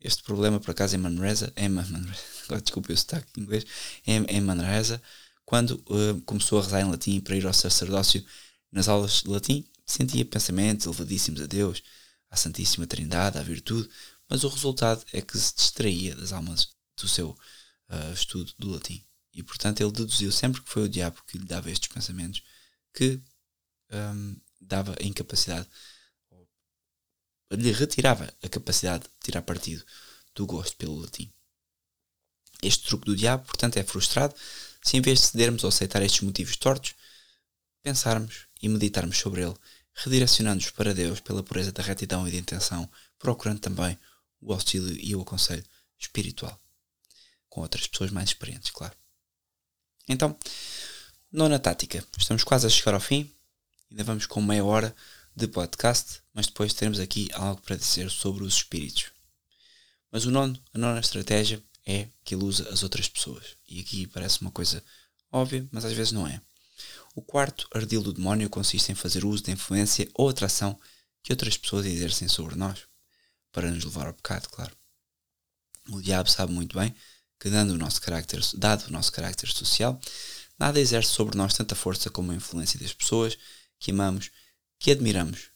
Este 0.00 0.22
problema, 0.22 0.60
por 0.60 0.70
acaso, 0.70 0.94
em 0.94 0.98
Manresa, 0.98 1.52
em 1.56 1.68
Manresa, 1.68 2.22
desculpe 2.62 2.92
o 2.92 2.96
sotaque 2.96 3.28
em 3.36 3.42
inglês, 3.42 3.66
em, 4.06 4.24
em 4.24 4.40
Manresa, 4.40 5.02
quando 5.44 5.72
uh, 5.88 6.20
começou 6.24 6.60
a 6.60 6.62
rezar 6.62 6.80
em 6.82 6.90
latim 6.90 7.20
para 7.20 7.34
ir 7.34 7.46
ao 7.46 7.52
sacerdócio 7.52 8.24
nas 8.70 8.86
aulas 8.88 9.22
de 9.22 9.28
latim, 9.28 9.66
sentia 9.84 10.24
pensamentos 10.24 10.86
elevadíssimos 10.86 11.40
a 11.40 11.46
Deus, 11.46 11.82
à 12.30 12.36
Santíssima 12.36 12.86
Trindade, 12.86 13.38
à 13.38 13.42
virtude, 13.42 13.88
mas 14.28 14.44
o 14.44 14.48
resultado 14.48 15.04
é 15.12 15.20
que 15.20 15.36
se 15.36 15.56
distraía 15.56 16.14
das 16.14 16.32
almas 16.32 16.68
do 17.00 17.08
seu 17.08 17.30
uh, 17.30 18.12
estudo 18.12 18.52
do 18.58 18.70
latim. 18.70 19.02
E 19.32 19.42
portanto 19.42 19.80
ele 19.80 19.90
deduziu 19.90 20.30
sempre 20.30 20.60
que 20.62 20.70
foi 20.70 20.84
o 20.84 20.88
diabo 20.88 21.22
que 21.26 21.38
lhe 21.38 21.44
dava 21.44 21.70
estes 21.70 21.88
pensamentos 21.88 22.42
que 22.92 23.20
um, 23.90 24.36
dava 24.60 24.94
a 25.00 25.04
incapacidade, 25.04 25.68
lhe 27.50 27.72
retirava 27.72 28.32
a 28.42 28.48
capacidade 28.48 29.04
de 29.04 29.10
tirar 29.20 29.42
partido 29.42 29.84
do 30.34 30.46
gosto 30.46 30.76
pelo 30.76 31.00
latim. 31.00 31.32
Este 32.62 32.86
truque 32.86 33.06
do 33.06 33.16
diabo, 33.16 33.44
portanto, 33.46 33.76
é 33.76 33.84
frustrado 33.84 34.34
se 34.82 34.96
em 34.96 35.00
vez 35.00 35.20
de 35.20 35.26
cedermos 35.26 35.64
ou 35.64 35.68
aceitar 35.68 36.02
estes 36.02 36.22
motivos 36.22 36.56
tortos, 36.56 36.94
pensarmos 37.82 38.46
e 38.62 38.68
meditarmos 38.68 39.18
sobre 39.18 39.42
ele, 39.42 39.54
redirecionando-nos 39.94 40.70
para 40.70 40.94
Deus 40.94 41.20
pela 41.20 41.42
pureza 41.42 41.72
da 41.72 41.82
retidão 41.82 42.26
e 42.26 42.32
da 42.32 42.38
intenção, 42.38 42.90
procurando 43.18 43.60
também 43.60 43.98
o 44.40 44.52
auxílio 44.52 44.96
e 45.00 45.14
o 45.14 45.22
aconselho 45.22 45.64
espiritual, 45.98 46.60
com 47.48 47.60
outras 47.60 47.86
pessoas 47.86 48.10
mais 48.10 48.30
experientes, 48.30 48.70
claro. 48.70 48.94
Então, 50.08 50.38
nona 51.30 51.58
tática. 51.58 52.04
Estamos 52.16 52.44
quase 52.44 52.66
a 52.66 52.70
chegar 52.70 52.94
ao 52.94 53.00
fim, 53.00 53.30
ainda 53.90 54.04
vamos 54.04 54.26
com 54.26 54.40
meia 54.40 54.64
hora 54.64 54.94
de 55.34 55.46
podcast, 55.46 56.20
mas 56.34 56.46
depois 56.46 56.74
teremos 56.74 57.00
aqui 57.00 57.28
algo 57.32 57.60
para 57.62 57.76
dizer 57.76 58.10
sobre 58.10 58.44
os 58.44 58.54
espíritos. 58.54 59.06
Mas 60.10 60.24
o 60.24 60.30
nono, 60.30 60.58
a 60.72 60.78
nona 60.78 61.00
estratégia 61.00 61.62
é 61.86 62.08
que 62.24 62.34
ele 62.34 62.44
usa 62.44 62.68
as 62.70 62.82
outras 62.82 63.08
pessoas. 63.08 63.56
E 63.66 63.80
aqui 63.80 64.06
parece 64.06 64.40
uma 64.40 64.50
coisa 64.50 64.82
óbvia, 65.30 65.66
mas 65.70 65.84
às 65.84 65.92
vezes 65.92 66.12
não 66.12 66.26
é. 66.26 66.40
O 67.14 67.22
quarto 67.22 67.68
ardil 67.74 68.02
do 68.02 68.12
demónio 68.12 68.50
consiste 68.50 68.92
em 68.92 68.94
fazer 68.94 69.24
uso 69.24 69.42
da 69.42 69.52
influência 69.52 70.08
ou 70.14 70.28
atração 70.28 70.78
que 71.22 71.32
outras 71.32 71.56
pessoas 71.56 71.86
exercem 71.86 72.28
sobre 72.28 72.54
nós, 72.54 72.80
para 73.52 73.70
nos 73.70 73.84
levar 73.84 74.06
ao 74.06 74.14
pecado, 74.14 74.48
claro. 74.48 74.76
O 75.90 76.00
diabo 76.00 76.30
sabe 76.30 76.52
muito 76.52 76.78
bem 76.78 76.94
que, 77.40 77.48
dando 77.48 77.70
o 77.70 77.78
nosso 77.78 78.00
carácter, 78.00 78.40
dado 78.54 78.86
o 78.86 78.92
nosso 78.92 79.10
carácter 79.10 79.50
social, 79.50 80.00
nada 80.58 80.80
exerce 80.80 81.10
sobre 81.10 81.36
nós 81.36 81.54
tanta 81.54 81.74
força 81.74 82.10
como 82.10 82.32
a 82.32 82.34
influência 82.34 82.78
das 82.78 82.92
pessoas 82.92 83.38
que 83.78 83.90
amamos, 83.90 84.30
que 84.78 84.90
admiramos, 84.90 85.50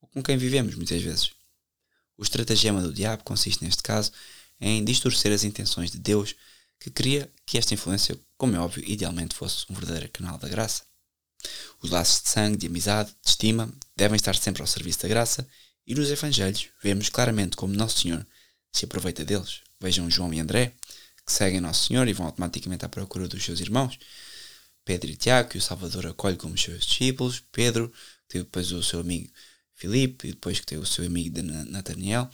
ou 0.00 0.08
com 0.08 0.22
quem 0.22 0.36
vivemos 0.36 0.74
muitas 0.74 1.02
vezes. 1.02 1.30
O 2.16 2.22
estratagema 2.22 2.80
do 2.82 2.92
diabo 2.92 3.24
consiste, 3.24 3.64
neste 3.64 3.82
caso, 3.82 4.12
em 4.60 4.84
distorcer 4.84 5.32
as 5.32 5.44
intenções 5.44 5.90
de 5.90 5.98
Deus, 5.98 6.34
que 6.80 6.90
queria 6.90 7.30
que 7.44 7.58
esta 7.58 7.74
influência, 7.74 8.18
como 8.36 8.56
é 8.56 8.58
óbvio, 8.58 8.84
idealmente 8.86 9.34
fosse 9.34 9.66
um 9.70 9.74
verdadeiro 9.74 10.10
canal 10.10 10.38
da 10.38 10.48
graça. 10.48 10.82
Os 11.82 11.90
laços 11.90 12.22
de 12.22 12.28
sangue, 12.28 12.56
de 12.56 12.66
amizade, 12.66 13.10
de 13.22 13.28
estima, 13.28 13.72
devem 13.94 14.16
estar 14.16 14.34
sempre 14.36 14.62
ao 14.62 14.66
serviço 14.66 15.02
da 15.02 15.08
graça, 15.08 15.46
e 15.86 15.94
nos 15.94 16.10
Evangelhos 16.10 16.68
vemos 16.82 17.08
claramente 17.08 17.56
como 17.56 17.74
Nosso 17.74 18.00
Senhor 18.00 18.26
se 18.72 18.84
aproveita 18.84 19.24
deles. 19.24 19.60
Vejam 19.80 20.10
João 20.10 20.32
e 20.34 20.40
André, 20.40 20.72
que 21.24 21.32
seguem 21.32 21.60
Nosso 21.60 21.86
Senhor 21.86 22.08
e 22.08 22.12
vão 22.12 22.26
automaticamente 22.26 22.84
à 22.84 22.88
procura 22.88 23.28
dos 23.28 23.44
seus 23.44 23.60
irmãos. 23.60 23.98
Pedro 24.86 25.10
e 25.10 25.16
Tiago, 25.16 25.48
que 25.48 25.58
o 25.58 25.60
Salvador 25.60 26.06
acolhe 26.06 26.36
como 26.36 26.56
seus 26.56 26.86
discípulos. 26.86 27.42
Pedro, 27.50 27.92
que 28.28 28.38
depois 28.38 28.70
o 28.70 28.84
seu 28.84 29.00
amigo 29.00 29.28
Filipe, 29.74 30.28
e 30.28 30.30
depois 30.30 30.60
que 30.60 30.66
teve 30.66 30.80
o 30.80 30.86
seu 30.86 31.04
amigo 31.04 31.42
Nataniel. 31.42 32.30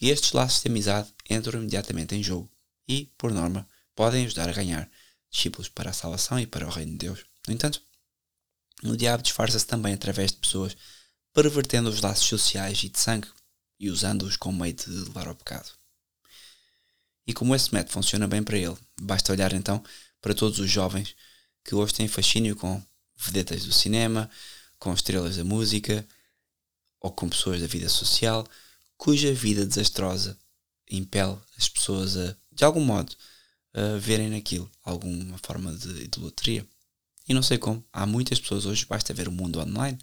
E 0.00 0.08
estes 0.08 0.30
laços 0.30 0.62
de 0.62 0.68
amizade 0.68 1.12
entram 1.28 1.58
imediatamente 1.58 2.14
em 2.14 2.22
jogo 2.22 2.48
e, 2.86 3.12
por 3.18 3.32
norma, 3.32 3.68
podem 3.96 4.24
ajudar 4.24 4.48
a 4.48 4.52
ganhar 4.52 4.88
discípulos 5.28 5.68
para 5.68 5.90
a 5.90 5.92
salvação 5.92 6.38
e 6.38 6.46
para 6.46 6.68
o 6.68 6.70
reino 6.70 6.92
de 6.92 6.98
Deus. 6.98 7.24
No 7.48 7.52
entanto, 7.52 7.82
o 8.84 8.96
diabo 8.96 9.24
disfarça-se 9.24 9.66
também 9.66 9.92
através 9.92 10.30
de 10.30 10.38
pessoas 10.38 10.76
pervertendo 11.34 11.90
os 11.90 12.00
laços 12.00 12.28
sociais 12.28 12.80
e 12.84 12.88
de 12.88 12.98
sangue 12.98 13.28
e 13.80 13.90
usando-os 13.90 14.36
como 14.36 14.60
meio 14.62 14.72
de 14.72 14.88
levar 14.88 15.26
ao 15.26 15.34
pecado. 15.34 15.68
E 17.26 17.34
como 17.34 17.56
esse 17.56 17.74
método 17.74 17.92
funciona 17.92 18.28
bem 18.28 18.42
para 18.42 18.56
ele, 18.56 18.76
basta 19.00 19.32
olhar 19.32 19.52
então 19.52 19.82
para 20.20 20.32
todos 20.32 20.60
os 20.60 20.70
jovens 20.70 21.16
que 21.68 21.74
hoje 21.74 21.92
têm 21.92 22.08
fascínio 22.08 22.56
com 22.56 22.82
vedetas 23.14 23.62
do 23.66 23.72
cinema, 23.74 24.30
com 24.78 24.94
estrelas 24.94 25.36
da 25.36 25.44
música 25.44 26.06
ou 26.98 27.12
com 27.12 27.28
pessoas 27.28 27.60
da 27.60 27.66
vida 27.66 27.90
social, 27.90 28.46
cuja 28.96 29.34
vida 29.34 29.66
desastrosa 29.66 30.38
impele 30.90 31.36
as 31.58 31.68
pessoas 31.68 32.16
a, 32.16 32.34
de 32.50 32.64
algum 32.64 32.82
modo, 32.82 33.14
a 33.74 33.98
verem 33.98 34.30
naquilo 34.30 34.70
alguma 34.82 35.36
forma 35.44 35.70
de 35.74 36.04
idolatria. 36.04 36.66
E 37.28 37.34
não 37.34 37.42
sei 37.42 37.58
como, 37.58 37.84
há 37.92 38.06
muitas 38.06 38.40
pessoas 38.40 38.64
hoje, 38.64 38.86
basta 38.86 39.12
ver 39.12 39.28
o 39.28 39.32
mundo 39.32 39.60
online. 39.60 39.98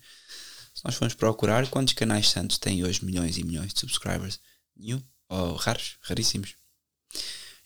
Se 0.71 0.85
nós 0.85 0.93
formos 0.93 1.15
procurar 1.15 1.67
quantos 1.71 1.95
canais 1.95 2.29
santos 2.29 2.59
têm 2.59 2.83
hoje 2.83 3.03
milhões 3.03 3.39
e 3.39 3.43
milhões 3.43 3.73
de 3.73 3.79
subscribers, 3.79 4.39
nenhum, 4.77 5.01
ou 5.27 5.55
raros, 5.55 5.97
raríssimos. 6.01 6.53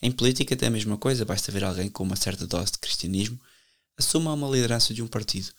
Em 0.02 0.10
política 0.10 0.56
tem 0.56 0.70
a 0.70 0.72
mesma 0.72 0.98
coisa, 0.98 1.26
basta 1.26 1.52
ver 1.52 1.66
alguém 1.66 1.90
com 1.90 2.06
uma 2.06 2.16
certa 2.16 2.48
dose 2.48 2.72
de 2.72 2.78
cristianismo 2.78 3.38
assuma 4.00 4.34
uma 4.34 4.50
liderança 4.50 4.94
de 4.94 5.04
um 5.04 5.08
partido. 5.08 5.52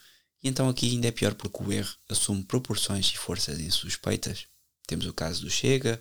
E 0.43 0.49
então 0.49 0.69
aqui 0.69 0.91
ainda 0.91 1.09
é 1.09 1.13
pior 1.13 1.35
porque 1.35 1.63
o 1.63 1.71
erro 1.71 1.95
assume 2.09 2.43
proporções 2.43 3.07
e 3.13 3.19
forças 3.19 3.61
insuspeitas. 3.61 4.47
Temos 4.87 5.07
o 5.07 5.13
caso 5.13 5.43
do 5.43 5.51
Chega, 5.51 6.01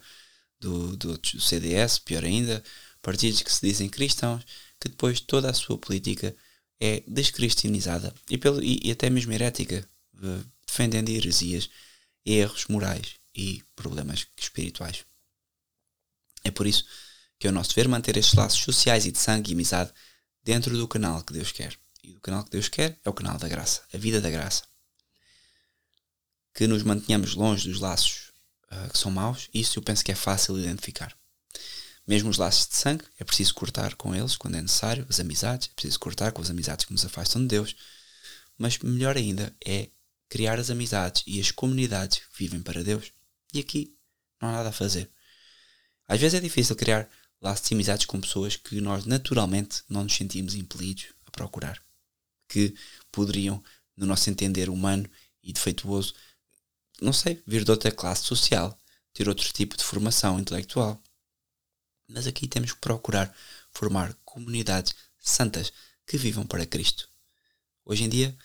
do, 0.60 0.96
do, 0.96 1.18
do 1.18 1.42
CDS, 1.42 2.00
pior 2.00 2.24
ainda, 2.24 2.64
partidos 3.02 3.42
que 3.42 3.52
se 3.52 3.62
dizem 3.62 3.90
cristãos, 3.90 4.44
que 4.80 4.88
depois 4.88 5.20
toda 5.20 5.50
a 5.50 5.54
sua 5.54 5.78
política 5.78 6.36
é 6.80 7.04
descristianizada 7.06 8.14
e, 8.30 8.38
pelo, 8.38 8.64
e, 8.64 8.80
e 8.84 8.92
até 8.92 9.10
mesmo 9.10 9.34
herética, 9.34 9.88
eh, 10.24 10.44
defendendo 10.66 11.10
heresias, 11.10 11.70
erros 12.26 12.66
morais 12.70 13.16
e 13.36 13.62
problemas 13.76 14.26
espirituais. 14.38 15.04
É 16.44 16.52
por 16.52 16.66
isso 16.66 16.86
que 17.38 17.48
é 17.48 17.50
o 17.50 17.54
nosso 17.54 17.70
dever 17.70 17.90
manter 17.90 18.16
estes 18.16 18.34
laços 18.34 18.62
sociais 18.62 19.06
e 19.06 19.12
de 19.12 19.18
sangue 19.18 19.52
e 19.52 19.54
amizade 19.54 19.92
dentro 20.44 20.78
do 20.78 20.88
canal 20.88 21.22
que 21.24 21.34
Deus 21.34 21.52
quer. 21.52 21.78
E 22.04 22.16
o 22.16 22.20
canal 22.20 22.44
que 22.44 22.52
Deus 22.52 22.68
quer 22.68 22.98
é 23.04 23.10
o 23.10 23.14
canal 23.14 23.38
da 23.38 23.48
graça, 23.48 23.82
a 23.94 23.98
vida 23.98 24.22
da 24.22 24.30
graça. 24.30 24.64
Que 26.54 26.68
nos 26.68 26.84
mantenhamos 26.84 27.36
longe 27.36 27.70
dos 27.70 27.80
laços 27.80 28.32
uh, 28.72 28.92
que 28.92 28.98
são 28.98 29.12
maus, 29.12 29.50
isso 29.54 29.80
eu 29.80 29.84
penso 29.84 30.04
que 30.04 30.12
é 30.12 30.16
fácil 30.16 30.58
identificar. 30.58 31.16
Mesmo 32.08 32.30
os 32.30 32.38
laços 32.38 32.68
de 32.68 32.76
sangue, 32.76 33.06
é 33.20 33.24
preciso 33.24 33.54
cortar 33.54 33.94
com 33.96 34.16
eles 34.16 34.36
quando 34.36 34.56
é 34.56 34.62
necessário, 34.62 35.06
as 35.08 35.20
amizades, 35.20 35.70
é 35.70 35.74
preciso 35.76 36.00
cortar 36.00 36.32
com 36.32 36.42
as 36.42 36.50
amizades 36.50 36.86
que 36.86 36.92
nos 36.92 37.06
afastam 37.06 37.42
de 37.42 37.48
Deus. 37.50 37.76
Mas 38.58 38.80
melhor 38.80 39.16
ainda 39.16 39.56
é 39.64 39.90
criar 40.28 40.60
as 40.60 40.70
amizades 40.70 41.24
e 41.28 41.40
as 41.40 41.52
comunidades 41.52 42.20
que 42.20 42.38
vivem 42.38 42.62
para 42.62 42.84
Deus. 42.84 43.12
E 43.54 43.60
aqui 43.60 43.96
não 44.42 44.50
há 44.50 44.52
nada 44.54 44.70
a 44.70 44.74
fazer. 44.74 45.10
Às 46.08 46.20
vezes 46.20 46.40
é 46.40 46.42
difícil 46.42 46.76
criar 46.76 47.08
laços 47.40 47.68
de 47.68 47.76
amizades 47.76 48.06
com 48.06 48.20
pessoas 48.20 48.56
que 48.56 48.82
nós 48.82 49.06
naturalmente 49.06 49.84
não 49.88 50.04
nos 50.04 50.16
sentimos 50.16 50.56
impelidos 50.56 51.06
a 51.28 51.32
procurar. 51.32 51.80
Que 52.50 52.76
poderiam, 53.12 53.64
no 53.96 54.06
nosso 54.06 54.30
entender 54.30 54.70
humano 54.70 55.10
e 55.42 55.54
defeituoso, 55.54 56.14
não 57.02 57.14
sei, 57.14 57.42
vir 57.48 57.64
de 57.64 57.72
outra 57.72 57.92
classe 57.92 58.24
social, 58.24 58.78
ter 59.14 59.30
outro 59.30 59.52
tipo 59.54 59.78
de 59.78 59.84
formação 59.86 60.38
intelectual. 60.38 61.02
Mas 62.08 62.28
aqui 62.28 62.48
temos 62.48 62.74
que 62.74 62.80
procurar 62.80 63.34
formar 63.72 64.14
comunidades 64.26 64.94
santas 65.20 65.72
que 66.06 66.18
vivam 66.18 66.46
para 66.46 66.66
Cristo. 66.66 67.08
Hoje 67.86 68.04
em 68.04 68.10
dia, 68.10 68.38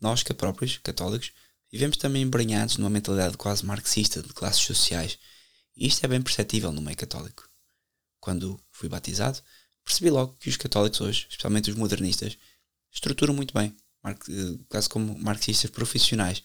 nós 0.00 0.22
que 0.22 0.34
próprios, 0.34 0.78
católicos, 0.78 1.32
vivemos 1.70 1.96
também 1.96 2.22
embranhados 2.22 2.76
numa 2.76 2.90
mentalidade 2.90 3.36
quase 3.36 3.64
marxista 3.64 4.22
de 4.22 4.32
classes 4.32 4.62
sociais, 4.62 5.18
e 5.76 5.86
isto 5.86 6.04
é 6.04 6.08
bem 6.08 6.20
perceptível 6.20 6.72
no 6.72 6.80
meio 6.80 6.96
católico. 6.96 7.48
Quando 8.18 8.60
fui 8.70 8.88
batizado, 8.88 9.40
percebi 9.84 10.10
logo 10.10 10.34
que 10.34 10.48
os 10.48 10.56
católicos 10.56 11.00
hoje, 11.00 11.26
especialmente 11.28 11.70
os 11.70 11.76
modernistas, 11.76 12.36
estruturam 12.90 13.34
muito 13.34 13.54
bem, 13.54 13.74
quase 14.68 14.88
como 14.88 15.18
marxistas 15.18 15.70
profissionais, 15.70 16.42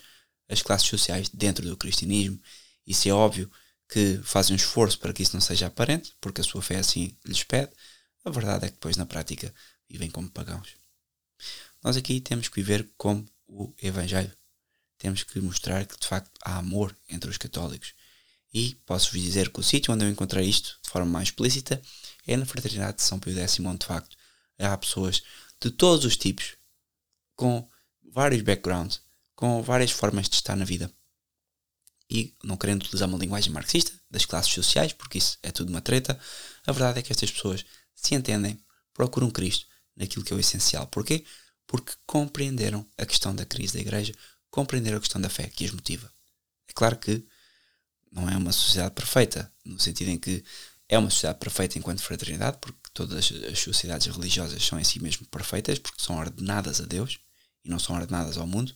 as 0.49 0.61
classes 0.61 0.87
sociais 0.87 1.29
dentro 1.29 1.67
do 1.67 1.77
cristianismo. 1.77 2.39
Isso 2.85 3.07
é 3.07 3.11
óbvio 3.11 3.51
que 3.87 4.19
fazem 4.23 4.53
um 4.53 4.57
esforço 4.57 4.99
para 4.99 5.13
que 5.13 5.23
isso 5.23 5.35
não 5.35 5.41
seja 5.41 5.67
aparente, 5.67 6.15
porque 6.19 6.41
a 6.41 6.43
sua 6.43 6.61
fé 6.61 6.77
assim 6.77 7.15
lhes 7.25 7.43
pede, 7.43 7.71
a 8.23 8.29
verdade 8.29 8.65
é 8.65 8.67
que 8.67 8.73
depois 8.73 8.97
na 8.97 9.05
prática 9.05 9.53
vivem 9.89 10.09
como 10.09 10.29
pagãos. 10.29 10.69
Nós 11.83 11.95
aqui 11.95 12.19
temos 12.19 12.47
que 12.47 12.55
viver 12.55 12.89
como 12.97 13.27
o 13.47 13.73
Evangelho. 13.81 14.31
Temos 14.97 15.23
que 15.23 15.39
mostrar 15.39 15.85
que 15.85 15.99
de 15.99 16.07
facto 16.07 16.31
há 16.43 16.57
amor 16.57 16.95
entre 17.07 17.29
os 17.29 17.37
católicos. 17.37 17.93
E 18.51 18.75
posso-vos 18.85 19.21
dizer 19.21 19.51
que 19.51 19.59
o 19.59 19.63
sítio 19.63 19.93
onde 19.93 20.05
eu 20.05 20.09
encontrei 20.09 20.47
isto 20.47 20.79
de 20.81 20.89
forma 20.89 21.11
mais 21.11 21.27
explícita 21.27 21.79
é 22.25 22.35
na 22.35 22.45
Fraternidade 22.45 22.97
de 22.97 23.03
São 23.03 23.19
Pio 23.19 23.37
X, 23.37 23.59
onde 23.59 23.79
de 23.79 23.85
facto 23.85 24.17
há 24.57 24.75
pessoas 24.77 25.21
de 25.61 25.71
todos 25.71 26.05
os 26.05 26.17
tipos, 26.17 26.55
com 27.35 27.69
vários 28.03 28.41
backgrounds, 28.41 29.01
com 29.35 29.61
várias 29.61 29.91
formas 29.91 30.29
de 30.29 30.35
estar 30.35 30.55
na 30.55 30.65
vida. 30.65 30.91
e 32.09 32.35
não 32.43 32.57
querendo 32.57 32.83
utilizar 32.83 33.07
uma 33.07 33.17
linguagem 33.17 33.51
marxista 33.51 33.91
das 34.09 34.25
classes 34.25 34.53
sociais, 34.53 34.93
porque 34.93 35.17
isso 35.17 35.37
é 35.41 35.51
tudo 35.51 35.69
uma 35.69 35.81
treta, 35.81 36.19
a 36.65 36.71
verdade 36.71 36.99
é 36.99 37.01
que 37.01 37.11
estas 37.11 37.31
pessoas 37.31 37.65
se 37.95 38.15
entendem, 38.15 38.59
procuram 38.93 39.31
Cristo 39.31 39.65
naquilo 39.95 40.23
que 40.23 40.31
é 40.31 40.35
o 40.35 40.39
essencial. 40.39 40.87
Porquê? 40.87 41.25
Porque 41.65 41.93
compreenderam 42.05 42.87
a 42.97 43.05
questão 43.05 43.35
da 43.35 43.45
crise 43.45 43.73
da 43.73 43.79
igreja, 43.79 44.13
compreenderam 44.51 44.97
a 44.97 45.01
questão 45.01 45.19
da 45.19 45.29
fé 45.29 45.47
que 45.47 45.65
as 45.65 45.71
motiva. 45.71 46.11
É 46.67 46.73
claro 46.73 46.97
que 46.97 47.25
não 48.11 48.29
é 48.29 48.37
uma 48.37 48.51
sociedade 48.51 48.93
perfeita, 48.93 49.51
no 49.65 49.79
sentido 49.79 50.09
em 50.09 50.17
que 50.17 50.43
é 50.87 50.97
uma 50.97 51.09
sociedade 51.09 51.39
perfeita 51.39 51.79
enquanto 51.79 52.03
fraternidade, 52.03 52.57
porque 52.61 52.84
todas 52.95 53.29
as 53.51 53.59
sociedades 53.59 54.07
religiosas 54.07 54.65
são 54.65 54.79
em 54.79 54.83
si 54.83 55.01
mesmo 55.01 55.27
perfeitas, 55.27 55.77
porque 55.77 56.01
são 56.01 56.17
ordenadas 56.17 56.79
a 56.79 56.85
Deus 56.85 57.19
e 57.63 57.69
não 57.69 57.77
são 57.77 57.93
ordenadas 57.93 58.37
ao 58.37 58.47
mundo, 58.47 58.73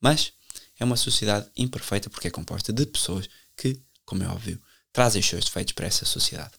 mas 0.00 0.32
é 0.78 0.84
uma 0.84 0.96
sociedade 0.96 1.50
imperfeita 1.56 2.08
porque 2.08 2.28
é 2.28 2.30
composta 2.30 2.72
de 2.72 2.86
pessoas 2.86 3.28
que, 3.56 3.82
como 4.06 4.22
é 4.22 4.28
óbvio, 4.28 4.62
trazem 4.92 5.20
os 5.20 5.26
seus 5.26 5.44
defeitos 5.44 5.72
para 5.72 5.86
essa 5.86 6.04
sociedade. 6.04 6.52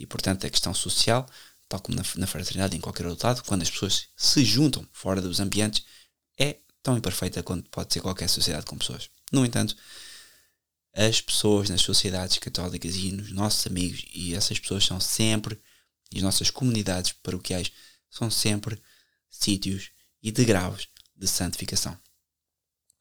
E 0.00 0.04
portanto 0.04 0.44
a 0.44 0.50
questão 0.50 0.74
social, 0.74 1.24
tal 1.68 1.78
como 1.80 1.96
na, 1.96 2.02
na 2.16 2.26
fraternidade 2.26 2.76
em 2.76 2.80
qualquer 2.80 3.06
outro 3.06 3.28
lado, 3.28 3.44
quando 3.44 3.62
as 3.62 3.70
pessoas 3.70 4.08
se 4.16 4.44
juntam 4.44 4.84
fora 4.92 5.22
dos 5.22 5.38
ambientes, 5.38 5.84
é 6.36 6.56
tão 6.82 6.98
imperfeita 6.98 7.40
quanto 7.40 7.70
pode 7.70 7.92
ser 7.92 8.00
qualquer 8.00 8.28
sociedade 8.28 8.66
com 8.66 8.76
pessoas. 8.76 9.08
No 9.30 9.46
entanto, 9.46 9.76
as 10.92 11.20
pessoas 11.20 11.70
nas 11.70 11.82
sociedades 11.82 12.38
católicas 12.38 12.96
e 12.96 13.12
nos 13.12 13.30
nossos 13.30 13.64
amigos, 13.68 14.04
e 14.12 14.34
essas 14.34 14.58
pessoas 14.58 14.84
são 14.84 14.98
sempre, 14.98 15.60
e 16.12 16.18
as 16.18 16.22
nossas 16.22 16.50
comunidades 16.50 17.12
paroquiais 17.12 17.70
são 18.10 18.30
sempre 18.30 18.80
sítios 19.30 19.90
e 20.22 20.32
degraus 20.32 20.88
de 21.16 21.26
santificação. 21.26 21.96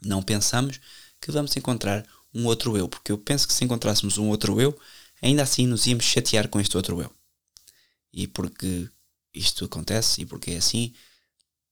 Não 0.01 0.22
pensamos 0.22 0.80
que 1.20 1.32
vamos 1.32 1.55
encontrar 1.57 2.05
um 2.34 2.45
outro 2.45 2.78
eu, 2.78 2.88
porque 2.88 3.12
eu 3.12 3.18
penso 3.18 3.47
que 3.47 3.53
se 3.53 3.66
encontrássemos 3.66 4.18
um 4.18 4.30
outro 4.30 4.62
eu, 4.62 4.80
ainda 5.22 5.43
assim 5.43 5.66
nos 5.66 5.86
íamos 5.88 6.05
chatear 6.05 6.47
com 6.47 6.60
este 6.60 6.78
outro 6.78 7.01
eu. 7.01 7.14
E 8.14 8.28
porque 8.28 8.89
isto 9.34 9.66
acontece 9.66 10.22
e 10.22 10.26
porque 10.26 10.51
é 10.51 10.57
assim, 10.57 10.93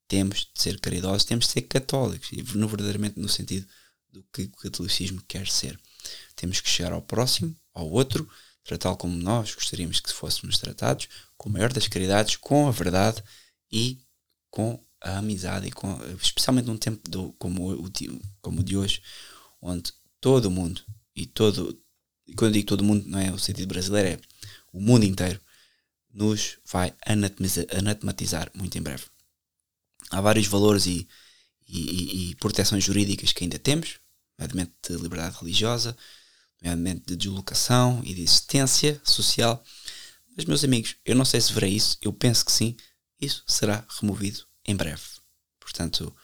temos 0.07 0.49
de 0.53 0.61
ser 0.61 0.79
caridosos, 0.79 1.25
temos 1.25 1.45
de 1.45 1.51
ser 1.51 1.61
católicos, 1.63 2.29
e 2.31 2.41
no, 2.57 2.67
verdadeiramente 2.67 3.19
no 3.19 3.29
sentido 3.29 3.67
do 4.11 4.23
que 4.33 4.43
o 4.43 4.51
catolicismo 4.51 5.21
quer 5.27 5.47
ser. 5.47 5.79
Temos 6.35 6.61
que 6.61 6.69
chegar 6.69 6.93
ao 6.93 7.01
próximo, 7.01 7.55
ao 7.73 7.89
outro, 7.89 8.29
tratá-lo 8.63 8.97
como 8.97 9.15
nós 9.15 9.53
gostaríamos 9.53 9.99
que 9.99 10.11
fôssemos 10.11 10.57
tratados, 10.57 11.07
com 11.38 11.49
a 11.49 11.51
maior 11.51 11.71
das 11.71 11.88
caridades, 11.88 12.35
com 12.35 12.67
a 12.67 12.71
verdade 12.71 13.23
e 13.71 13.99
com 14.49 14.83
a 15.01 15.19
amizade, 15.19 15.67
e 15.67 15.71
com, 15.71 15.97
especialmente 16.21 16.65
num 16.65 16.77
tempo 16.77 17.07
do, 17.09 17.33
como, 17.33 17.71
o, 17.73 17.91
como 18.41 18.61
o 18.61 18.63
de 18.63 18.75
hoje, 18.75 19.01
onde 19.61 19.93
todo 20.19 20.51
mundo, 20.51 20.81
e 21.15 21.25
todo, 21.25 21.79
e 22.25 22.33
quando 22.33 22.53
digo 22.53 22.67
todo 22.67 22.83
mundo, 22.83 23.07
não 23.07 23.19
é 23.19 23.31
o 23.31 23.39
sentido 23.39 23.67
brasileiro, 23.67 24.09
é 24.09 24.19
o 24.73 24.81
mundo 24.81 25.05
inteiro, 25.05 25.39
nos 26.11 26.57
vai 26.65 26.93
anatematizar 27.05 28.51
muito 28.55 28.77
em 28.77 28.81
breve. 28.81 29.05
Há 30.09 30.21
vários 30.21 30.47
valores 30.47 30.88
e, 30.88 31.07
e, 31.67 32.31
e, 32.31 32.35
proteções 32.35 32.83
jurídicas 32.83 33.31
que 33.31 33.43
ainda 33.43 33.59
temos, 33.59 33.99
nomeadamente 34.38 34.73
de 34.89 34.97
liberdade 34.97 35.38
religiosa, 35.39 35.95
nomeadamente 36.61 37.03
de 37.05 37.15
deslocação 37.15 38.01
e 38.03 38.13
de 38.13 38.21
existência 38.21 38.99
social. 39.03 39.63
Mas, 40.38 40.45
meus 40.45 40.63
amigos, 40.63 40.95
eu 41.03 41.15
não 41.15 41.25
sei 41.25 41.41
se 41.41 41.51
verei 41.51 41.73
isso, 41.73 41.97
eu 41.99 42.13
penso 42.13 42.45
que 42.45 42.51
sim, 42.51 42.77
isso 43.19 43.43
será 43.47 43.83
removido 43.99 44.45
em 44.63 44.75
breve. 44.75 45.01
Portanto, 45.59 46.15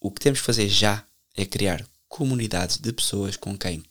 o 0.00 0.10
que 0.10 0.20
temos 0.20 0.40
que 0.40 0.46
fazer 0.46 0.68
já 0.68 1.06
é 1.36 1.46
criar 1.46 1.88
comunidades 2.08 2.78
de 2.78 2.92
pessoas 2.92 3.36
com 3.36 3.56
quem 3.56 3.84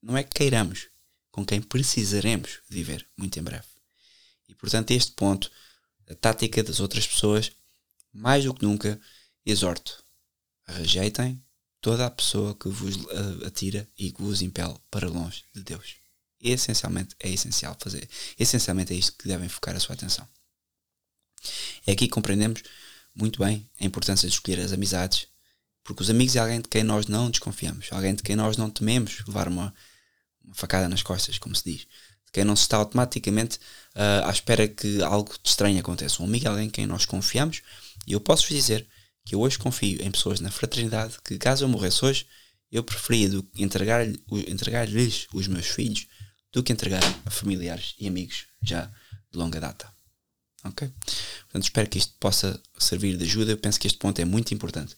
não 0.00 0.16
é 0.16 0.22
que 0.22 0.30
queiramos, 0.30 0.86
com 1.32 1.44
quem 1.44 1.60
precisaremos 1.60 2.60
viver 2.68 3.04
muito 3.16 3.36
em 3.36 3.42
breve. 3.42 3.66
E 4.48 4.54
portanto, 4.54 4.92
este 4.92 5.10
ponto, 5.12 5.50
a 6.08 6.14
tática 6.14 6.62
das 6.62 6.78
outras 6.78 7.08
pessoas, 7.08 7.50
mais 8.12 8.44
do 8.44 8.54
que 8.54 8.64
nunca, 8.64 9.00
exorto. 9.44 10.04
Rejeitem 10.66 11.42
toda 11.80 12.06
a 12.06 12.10
pessoa 12.10 12.54
que 12.54 12.68
vos 12.68 12.94
atira 13.44 13.90
e 13.98 14.12
que 14.12 14.22
vos 14.22 14.40
impele 14.40 14.76
para 14.88 15.08
longe 15.08 15.42
de 15.52 15.64
Deus. 15.64 16.03
Essencialmente 16.44 17.16
é 17.18 17.30
essencial 17.30 17.74
fazer. 17.80 18.06
Essencialmente 18.38 18.92
é 18.92 18.96
isto 18.96 19.14
que 19.16 19.26
devem 19.26 19.48
focar 19.48 19.74
a 19.74 19.80
sua 19.80 19.94
atenção. 19.94 20.28
É 21.86 21.92
aqui 21.92 22.06
que 22.06 22.12
compreendemos 22.12 22.62
muito 23.14 23.42
bem 23.42 23.66
a 23.80 23.84
importância 23.84 24.28
de 24.28 24.34
escolher 24.34 24.60
as 24.60 24.72
amizades, 24.72 25.26
porque 25.82 26.02
os 26.02 26.10
amigos 26.10 26.36
é 26.36 26.40
alguém 26.40 26.60
de 26.60 26.68
quem 26.68 26.82
nós 26.82 27.06
não 27.06 27.30
desconfiamos, 27.30 27.88
alguém 27.90 28.14
de 28.14 28.22
quem 28.22 28.36
nós 28.36 28.56
não 28.56 28.68
tememos 28.68 29.22
levar 29.26 29.48
uma, 29.48 29.74
uma 30.44 30.54
facada 30.54 30.88
nas 30.88 31.02
costas, 31.02 31.38
como 31.38 31.54
se 31.54 31.64
diz, 31.64 31.80
de 31.80 32.32
quem 32.32 32.44
não 32.44 32.56
se 32.56 32.62
está 32.62 32.76
automaticamente 32.76 33.58
uh, 33.94 34.26
à 34.26 34.30
espera 34.30 34.68
que 34.68 35.02
algo 35.02 35.32
de 35.42 35.48
estranho 35.48 35.80
aconteça. 35.80 36.22
Um 36.22 36.26
amigo 36.26 36.46
é 36.46 36.48
alguém 36.50 36.66
em 36.66 36.70
quem 36.70 36.86
nós 36.86 37.06
confiamos, 37.06 37.62
e 38.06 38.12
eu 38.12 38.20
posso 38.20 38.42
vos 38.42 38.56
dizer 38.56 38.86
que 39.24 39.34
eu 39.34 39.40
hoje 39.40 39.58
confio 39.58 40.02
em 40.02 40.10
pessoas 40.10 40.40
na 40.40 40.50
fraternidade 40.50 41.16
que, 41.24 41.38
caso 41.38 41.64
eu 41.64 41.68
morresse 41.68 42.04
hoje, 42.04 42.26
eu 42.70 42.82
preferia 42.82 43.30
entregar-lhes 43.56 44.18
entregar 44.48 44.88
os 45.32 45.46
meus 45.46 45.66
filhos 45.66 46.06
do 46.54 46.62
que 46.62 46.72
entregar 46.72 47.02
a 47.26 47.30
familiares 47.30 47.94
e 47.98 48.08
amigos 48.08 48.46
já 48.62 48.86
de 49.30 49.36
longa 49.36 49.60
data. 49.60 49.92
Ok? 50.64 50.88
Portanto, 51.42 51.64
espero 51.64 51.90
que 51.90 51.98
isto 51.98 52.14
possa 52.18 52.58
servir 52.78 53.18
de 53.18 53.24
ajuda. 53.24 53.52
Eu 53.52 53.58
penso 53.58 53.78
que 53.78 53.86
este 53.86 53.98
ponto 53.98 54.18
é 54.20 54.24
muito 54.24 54.54
importante. 54.54 54.96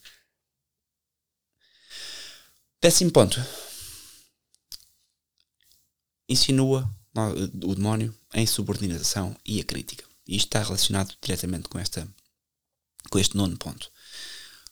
Décimo 2.81 3.11
ponto. 3.11 3.43
Insinua 6.29 6.89
o 7.63 7.75
demónio 7.75 8.15
a 8.31 8.39
insubordinação 8.39 9.35
e 9.45 9.59
a 9.59 9.63
crítica. 9.63 10.05
E 10.27 10.35
isto 10.35 10.47
está 10.47 10.61
relacionado 10.61 11.15
diretamente 11.21 11.67
com, 11.67 11.79
esta, 11.79 12.07
com 13.09 13.17
este 13.17 13.35
nono 13.35 13.57
ponto. 13.57 13.91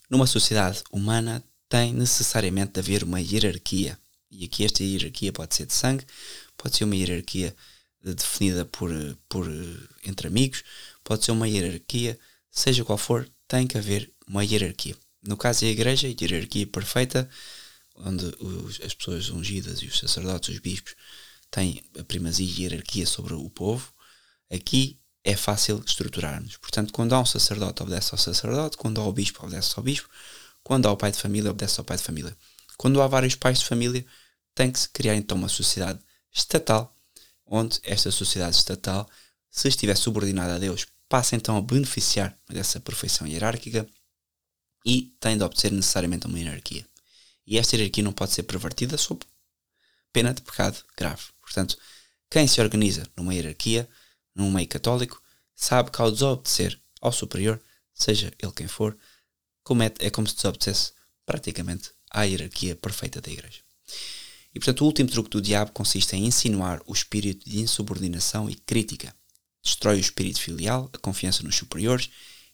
Numa 0.10 0.28
sociedade 0.28 0.84
humana 0.92 1.44
tem 1.68 1.94
necessariamente 1.94 2.74
de 2.74 2.80
haver 2.80 3.04
uma 3.04 3.20
hierarquia. 3.20 4.00
E 4.32 4.46
aqui 4.46 4.66
esta 4.66 4.84
hierarquia 4.84 5.32
pode 5.32 5.56
ser 5.56 5.66
de 5.66 5.74
sangue, 5.74 6.06
pode 6.58 6.76
ser 6.76 6.84
uma 6.84 6.96
hierarquia 6.96 7.56
definida 8.02 8.66
por, 8.66 8.92
por 9.28 9.48
entre 10.04 10.28
amigos, 10.28 10.64
pode 11.04 11.26
ser 11.26 11.32
uma 11.32 11.48
hierarquia, 11.48 12.20
seja 12.52 12.84
qual 12.84 12.98
for, 12.98 13.30
tem 13.48 13.66
que 13.66 13.78
haver 13.78 14.12
uma 14.28 14.44
hierarquia. 14.44 14.96
No 15.24 15.38
caso 15.38 15.62
da 15.62 15.68
igreja, 15.68 16.08
hierarquia 16.08 16.68
perfeita, 16.68 17.30
onde 17.96 18.26
os, 18.40 18.80
as 18.82 18.94
pessoas 18.94 19.30
ungidas 19.30 19.82
e 19.82 19.88
os 19.88 19.98
sacerdotes, 19.98 20.54
os 20.54 20.60
bispos, 20.60 20.96
têm 21.50 21.82
a 21.98 22.04
primazia 22.04 22.46
e 22.46 22.62
hierarquia 22.62 23.06
sobre 23.06 23.34
o 23.34 23.50
povo, 23.50 23.94
aqui 24.52 25.00
é 25.24 25.36
fácil 25.36 25.84
estruturarmos. 25.86 26.58
Portanto, 26.58 26.94
quando 26.94 27.14
há 27.14 27.20
um 27.20 27.26
sacerdote, 27.26 27.82
obedece 27.82 28.10
ao 28.12 28.20
sacerdote, 28.20 28.78
quando 28.78 29.02
há 29.02 29.06
o 29.06 29.14
bispo, 29.14 29.44
obedece 29.44 29.74
ao 29.76 29.84
bispo, 29.84 30.08
quando 30.64 30.88
há 30.88 30.92
o 30.92 30.98
pai 30.98 31.12
de 31.12 31.18
família, 31.18 31.50
obedece 31.50 31.80
ao 31.80 31.86
pai 31.86 31.98
de 31.98 32.04
família. 32.04 32.36
Quando 32.78 33.02
há 33.02 33.08
vários 33.08 33.36
pais 33.36 33.60
de 33.60 33.66
família, 33.66 34.06
tem 34.54 34.72
que 34.72 34.80
se 34.80 34.90
criar 34.90 35.16
então 35.16 35.38
uma 35.38 35.50
sociedade 35.50 36.00
estatal 36.32 36.96
onde 37.46 37.80
esta 37.84 38.12
sociedade 38.12 38.56
estatal, 38.56 39.10
se 39.50 39.68
estiver 39.68 39.96
subordinada 39.96 40.56
a 40.56 40.60
Deus, 40.60 40.88
passa 41.08 41.36
então 41.36 41.56
a 41.56 41.62
beneficiar 41.62 42.38
dessa 42.50 42.80
perfeição 42.80 43.28
hierárquica 43.28 43.88
e 44.86 45.16
tem 45.20 45.38
de 45.38 45.44
obedecer 45.44 45.72
necessariamente 45.72 46.26
uma 46.26 46.40
hierarquia. 46.40 46.86
E 47.46 47.58
esta 47.58 47.76
hierarquia 47.76 48.04
não 48.04 48.12
pode 48.14 48.32
ser 48.34 48.44
pervertida 48.44 48.98
sob 48.98 49.26
pena 50.12 50.34
de 50.34 50.42
pecado 50.42 50.84
grave. 50.98 51.24
Portanto, 51.42 51.78
quem 52.30 52.48
se 52.48 52.60
organiza 52.60 53.08
numa 53.16 53.34
hierarquia, 53.34 53.88
num 54.34 54.52
meio 54.52 54.68
católico, 54.68 55.22
sabe 55.56 55.92
que 55.92 56.02
ao 56.02 56.12
desobedecer 56.12 56.80
ao 57.02 57.12
superior, 57.12 57.62
seja 57.94 58.34
ele 58.42 58.52
quem 58.52 58.68
for, 58.68 58.98
comete, 59.64 60.04
é 60.04 60.10
como 60.10 60.28
se 60.28 60.36
desobedecesse 60.36 60.94
praticamente 61.26 61.92
à 62.16 62.24
hierarquia 62.24 62.76
perfeita 62.78 63.20
da 63.20 63.30
Igreja. 63.30 63.60
E 64.54 64.60
portanto, 64.60 64.82
o 64.82 64.86
último 64.86 65.10
truque 65.10 65.30
do 65.30 65.42
diabo 65.42 65.72
consiste 65.72 66.16
em 66.16 66.26
insinuar 66.26 66.82
o 66.88 66.94
espírito 66.94 67.48
de 67.48 67.60
insubordinação 67.60 68.50
e 68.50 68.56
crítica. 68.56 69.14
Destrói 69.62 69.98
o 69.98 70.00
espírito 70.00 70.40
filial, 70.40 70.90
a 70.94 70.98
confiança 70.98 71.44
nos 71.44 71.58
superiores, 71.58 72.10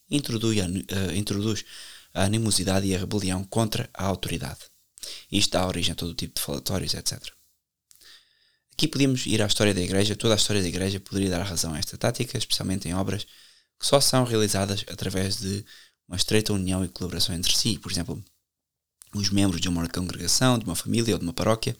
introduz 0.10 0.58
a, 0.60 0.66
uh, 0.66 1.16
introduz 1.16 1.64
a 2.12 2.24
animosidade 2.24 2.88
e 2.88 2.96
a 2.96 2.98
rebelião 2.98 3.44
contra 3.44 3.88
a 3.94 4.06
autoridade. 4.06 4.60
Isto 5.32 5.52
dá 5.52 5.68
origem 5.68 5.92
a 5.92 5.96
todo 5.96 6.16
tipo 6.16 6.36
de 6.36 6.42
falatórios, 6.42 6.96
etc. 6.96 7.22
Aqui 8.74 8.88
podemos 8.88 9.28
ir 9.28 9.42
à 9.44 9.46
história 9.46 9.74
da 9.74 9.82
Igreja. 9.82 10.16
Toda 10.16 10.34
a 10.34 10.38
história 10.38 10.62
da 10.62 10.68
Igreja 10.68 11.00
poderia 11.00 11.30
dar 11.30 11.44
razão 11.44 11.74
a 11.76 11.78
esta 11.78 11.98
tática, 11.98 12.36
especialmente 12.36 12.88
em 12.88 12.96
obras 12.96 13.26
que 13.80 13.86
só 13.86 14.02
são 14.02 14.24
realizadas 14.24 14.84
através 14.88 15.38
de 15.38 15.64
uma 16.08 16.18
estreita 16.18 16.52
união 16.52 16.84
e 16.84 16.90
colaboração 16.90 17.36
entre 17.36 17.56
si. 17.56 17.78
Por 17.78 17.92
exemplo, 17.92 18.24
os 19.14 19.30
membros 19.30 19.62
de 19.62 19.70
uma 19.70 19.88
congregação, 19.88 20.58
de 20.58 20.66
uma 20.66 20.76
família 20.76 21.14
ou 21.14 21.20
de 21.20 21.26
uma 21.26 21.34
paróquia, 21.34 21.76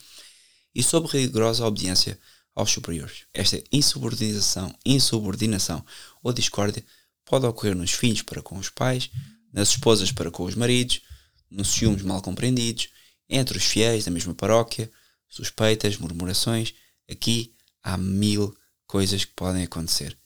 e 0.74 0.82
sob 0.82 1.08
rigorosa 1.08 1.66
obediência 1.66 2.20
aos 2.56 2.72
superiores. 2.72 3.26
Esta 3.34 3.62
insubordinação, 3.72 4.74
insubordinação 4.86 5.86
ou 6.22 6.34
discórdia 6.34 6.84
pode 7.26 7.46
ocorrer 7.46 7.76
nos 7.76 7.92
filhos 7.92 8.22
para 8.22 8.42
com 8.42 8.58
os 8.58 8.70
pais, 8.70 9.10
nas 9.54 9.70
esposas 9.70 10.12
para 10.12 10.32
com 10.32 10.44
os 10.44 10.56
maridos, 10.56 11.02
nos 11.50 11.70
ciúmes 11.70 12.02
mal 12.02 12.22
compreendidos, 12.22 12.90
entre 13.30 13.58
os 13.58 13.64
fiéis 13.64 14.06
da 14.06 14.12
mesma 14.12 14.34
paróquia, 14.34 14.92
suspeitas, 15.28 15.98
murmurações. 15.98 16.74
Aqui 17.10 17.54
há 17.84 17.98
mil 17.98 18.56
coisas 18.86 19.24
que 19.24 19.34
podem 19.34 19.64
acontecer. 19.64 20.18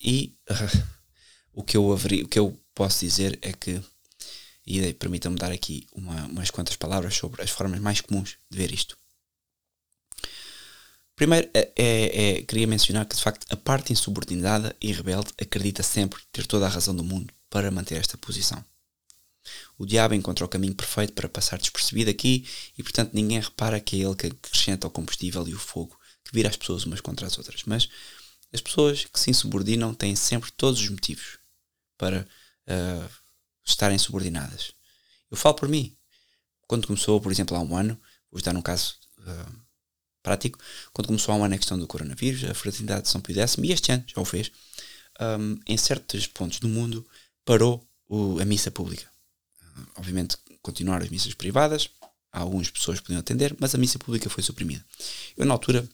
E 0.00 0.34
o, 1.52 1.62
que 1.62 1.76
eu 1.76 1.88
o 1.88 2.28
que 2.28 2.38
eu 2.38 2.58
posso 2.74 3.00
dizer 3.00 3.38
é 3.42 3.52
que, 3.52 3.80
e 4.68 4.92
permitam-me 4.92 5.38
dar 5.38 5.50
aqui 5.50 5.86
uma, 5.92 6.26
umas 6.26 6.50
quantas 6.50 6.76
palavras 6.76 7.16
sobre 7.16 7.42
as 7.42 7.48
formas 7.48 7.80
mais 7.80 8.02
comuns 8.02 8.36
de 8.50 8.58
ver 8.58 8.70
isto. 8.70 8.98
Primeiro, 11.16 11.48
é, 11.54 11.72
é, 11.74 12.38
é, 12.38 12.42
queria 12.42 12.66
mencionar 12.66 13.06
que 13.06 13.16
de 13.16 13.22
facto 13.22 13.46
a 13.50 13.56
parte 13.56 13.94
insubordinada 13.94 14.76
e 14.78 14.92
rebelde 14.92 15.32
acredita 15.40 15.82
sempre 15.82 16.20
ter 16.30 16.46
toda 16.46 16.66
a 16.66 16.68
razão 16.68 16.94
do 16.94 17.02
mundo 17.02 17.32
para 17.48 17.70
manter 17.70 17.96
esta 17.96 18.18
posição. 18.18 18.62
O 19.78 19.86
diabo 19.86 20.12
encontra 20.12 20.44
o 20.44 20.48
caminho 20.48 20.74
perfeito 20.74 21.14
para 21.14 21.30
passar 21.30 21.58
despercebido 21.58 22.10
aqui 22.10 22.46
e, 22.76 22.82
portanto, 22.82 23.14
ninguém 23.14 23.40
repara 23.40 23.80
que 23.80 23.96
é 23.96 24.04
ele 24.04 24.14
que 24.14 24.26
acrescenta 24.26 24.86
o 24.86 24.90
combustível 24.90 25.48
e 25.48 25.54
o 25.54 25.58
fogo 25.58 25.98
que 26.22 26.34
vira 26.34 26.50
as 26.50 26.56
pessoas 26.56 26.84
umas 26.84 27.00
contra 27.00 27.26
as 27.26 27.38
outras. 27.38 27.62
Mas 27.64 27.88
as 28.52 28.60
pessoas 28.60 29.06
que 29.06 29.18
se 29.18 29.30
insubordinam 29.30 29.94
têm 29.94 30.14
sempre 30.14 30.52
todos 30.52 30.78
os 30.78 30.90
motivos 30.90 31.38
para 31.96 32.28
uh, 32.68 33.10
estarem 33.68 33.98
subordinadas. 33.98 34.72
Eu 35.30 35.36
falo 35.36 35.54
por 35.54 35.68
mim. 35.68 35.96
Quando 36.66 36.86
começou, 36.86 37.20
por 37.20 37.30
exemplo, 37.30 37.56
há 37.56 37.60
um 37.60 37.76
ano, 37.76 38.00
vou 38.30 38.40
dar 38.42 38.56
um 38.56 38.62
caso 38.62 38.96
uh, 39.18 39.60
prático, 40.22 40.58
quando 40.92 41.06
começou 41.06 41.34
há 41.34 41.38
um 41.38 41.44
ano 41.44 41.54
a 41.54 41.58
questão 41.58 41.78
do 41.78 41.86
coronavírus, 41.86 42.44
a 42.44 42.54
Fraternidade 42.54 43.02
de 43.02 43.08
São 43.08 43.20
Pio 43.20 43.34
X, 43.34 43.56
e 43.58 43.72
este 43.72 43.92
ano 43.92 44.04
já 44.06 44.20
o 44.20 44.24
fez, 44.24 44.50
um, 45.20 45.58
em 45.66 45.76
certos 45.76 46.26
pontos 46.26 46.58
do 46.60 46.68
mundo 46.68 47.06
parou 47.44 47.86
o, 48.06 48.38
a 48.40 48.44
missa 48.44 48.70
pública. 48.70 49.06
Uh, 49.62 49.86
obviamente 49.96 50.36
continuaram 50.60 51.04
as 51.04 51.10
missas 51.10 51.34
privadas, 51.34 51.88
algumas 52.30 52.70
pessoas 52.70 53.00
podiam 53.00 53.20
atender, 53.20 53.56
mas 53.58 53.74
a 53.74 53.78
missa 53.78 53.98
pública 53.98 54.28
foi 54.28 54.42
suprimida. 54.42 54.84
Eu, 55.36 55.46
na 55.46 55.54
altura, 55.54 55.88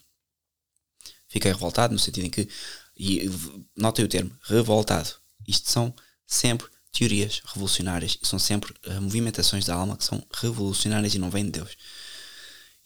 fiquei 1.28 1.52
revoltado, 1.52 1.92
no 1.92 1.98
sentido 1.98 2.26
em 2.26 2.30
que, 2.30 2.48
e 2.96 3.30
notem 3.76 4.04
o 4.04 4.08
termo, 4.08 4.36
revoltado. 4.42 5.10
Isto 5.46 5.70
são 5.70 5.94
sempre 6.26 6.68
teorias 6.94 7.42
revolucionárias, 7.44 8.16
são 8.22 8.38
sempre 8.38 8.72
uh, 8.86 9.02
movimentações 9.02 9.66
da 9.66 9.74
alma 9.74 9.96
que 9.96 10.04
são 10.04 10.24
revolucionárias 10.32 11.14
e 11.14 11.18
não 11.18 11.28
vêm 11.28 11.44
de 11.44 11.50
Deus. 11.50 11.76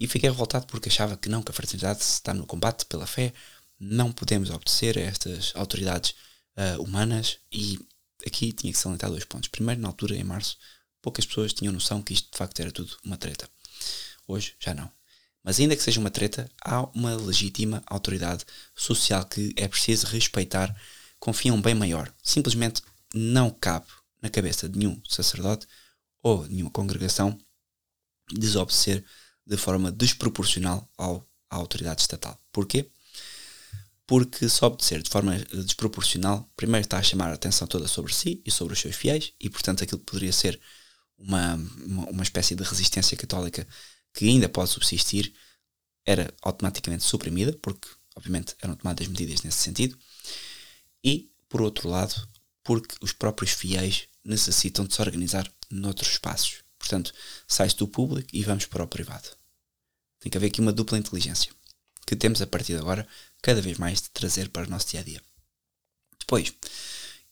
E 0.01 0.09
fiquei 0.09 0.31
revoltado 0.31 0.67
porque 0.67 0.89
achava 0.89 1.17
que 1.17 1.29
não, 1.29 1.43
que 1.43 1.51
a 1.51 1.55
fraternidade 1.55 2.01
está 2.01 2.33
no 2.33 2.47
combate 2.47 2.87
pela 2.87 3.07
fé, 3.07 3.35
não 3.79 4.11
podemos 4.11 4.49
obedecer 4.51 4.97
a 4.97 5.03
estas 5.03 5.53
autoridades 5.55 6.15
uh, 6.57 6.83
humanas 6.83 7.39
e 7.53 7.79
aqui 8.27 8.53
tinha 8.53 8.73
que 8.73 8.79
salientar 8.79 9.11
dois 9.11 9.25
pontos. 9.25 9.49
Primeiro, 9.49 9.81
na 9.81 9.89
altura, 9.89 10.17
em 10.17 10.25
março, 10.25 10.57
poucas 11.03 11.27
pessoas 11.27 11.53
tinham 11.53 11.73
noção 11.73 12.03
que 12.03 12.15
isto 12.15 12.33
de 12.33 12.39
facto 12.39 12.59
era 12.61 12.73
tudo 12.73 12.97
uma 13.05 13.19
treta. 13.19 13.49
Hoje 14.27 14.55
já 14.59 14.73
não. 14.73 14.91
Mas 15.45 15.61
ainda 15.61 15.77
que 15.77 15.83
seja 15.83 16.01
uma 16.01 16.11
treta, 16.11 16.51
há 16.65 16.83
uma 16.95 17.15
legítima 17.15 17.83
autoridade 17.87 18.45
social 18.75 19.25
que 19.27 19.53
é 19.57 19.69
preciso 19.69 20.07
respeitar, 20.07 20.75
confia 21.21 21.53
um 21.53 21.61
bem 21.61 21.75
maior. 21.75 22.13
Simplesmente 22.23 22.83
não 23.15 23.51
cabe 23.51 23.87
na 24.21 24.29
cabeça 24.31 24.69
de 24.69 24.79
nenhum 24.79 25.01
sacerdote 25.09 25.67
ou 26.23 26.47
de 26.47 26.55
nenhuma 26.55 26.71
congregação 26.71 27.39
desobedecer 28.31 29.05
de 29.47 29.57
forma 29.57 29.91
desproporcional 29.91 30.91
ao, 30.97 31.27
à 31.49 31.57
autoridade 31.57 32.03
estatal. 32.03 32.39
Porquê? 32.53 32.91
Porque 34.07 34.49
se 34.49 34.65
obedecer 34.65 35.03
de 35.03 35.11
forma 35.11 35.37
desproporcional, 35.65 36.51
primeiro 36.57 36.85
está 36.85 36.99
a 36.99 37.03
chamar 37.03 37.31
a 37.31 37.35
atenção 37.35 37.67
toda 37.67 37.87
sobre 37.87 38.13
si 38.13 38.43
e 38.45 38.51
sobre 38.51 38.75
os 38.75 38.81
seus 38.81 38.97
fiéis, 38.97 39.33
e 39.41 39.49
portanto 39.51 39.85
aquilo 39.85 39.99
que 39.99 40.07
poderia 40.07 40.33
ser 40.33 40.61
uma, 41.19 41.55
uma, 41.55 42.07
uma 42.11 42.23
espécie 42.23 42.55
de 42.55 42.63
resistência 42.63 43.17
católica 43.17 43.67
que 44.15 44.27
ainda 44.27 44.49
pode 44.49 44.71
subsistir 44.71 45.33
era 46.07 46.33
automaticamente 46.43 47.05
suprimida, 47.05 47.53
porque 47.61 47.89
obviamente 48.17 48.55
eram 48.61 48.75
tomadas 48.75 49.07
medidas 49.07 49.43
nesse 49.43 49.59
sentido, 49.59 49.97
e 51.05 51.31
por 51.49 51.61
outro 51.63 51.89
lado, 51.89 52.15
porque 52.69 52.97
os 53.01 53.15
próprios 53.15 53.53
fiéis 53.53 54.09
necessitam 54.23 54.85
de 54.85 54.93
se 54.93 55.01
organizar 55.01 55.51
noutros 55.71 56.11
espaços. 56.11 56.57
Portanto, 56.79 57.15
sai-se 57.47 57.75
do 57.79 57.89
público 57.89 58.29
e 58.31 58.45
vamos 58.45 58.67
para 58.67 58.85
o 58.85 58.87
privado. 58.87 59.31
Tem 60.21 60.31
que 60.31 60.37
haver 60.37 60.49
aqui 60.49 60.61
uma 60.61 60.71
dupla 60.71 60.99
inteligência 60.99 61.51
que 62.07 62.15
temos 62.15 62.43
a 62.43 62.47
partir 62.47 62.75
de 62.75 62.81
agora 62.81 63.09
cada 63.41 63.63
vez 63.63 63.79
mais 63.79 64.03
de 64.03 64.11
trazer 64.11 64.51
para 64.51 64.67
o 64.67 64.71
nosso 64.71 64.87
dia 64.89 65.01
a 65.01 65.03
dia. 65.03 65.23
Depois, 66.19 66.53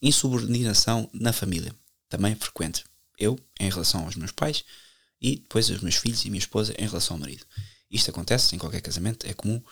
insubordinação 0.01 1.07
na 1.12 1.34
família, 1.34 1.76
também 2.09 2.34
frequente. 2.34 2.87
Eu, 3.18 3.39
em 3.61 3.68
relação 3.68 4.07
aos 4.07 4.16
meus 4.16 4.32
pais, 4.32 4.64
e 5.20 5.37
depois 5.37 5.68
os 5.68 5.82
meus 5.82 5.97
filhos 5.97 6.24
e 6.24 6.30
minha 6.30 6.39
esposa 6.39 6.74
em 6.78 6.87
relação 6.87 7.16
ao 7.16 7.20
marido. 7.20 7.45
Isto 7.91 8.11
acontece 8.11 8.57
em 8.57 8.59
qualquer 8.59 8.80
casamento, 8.80 9.26
é 9.26 9.34
comum. 9.34 9.62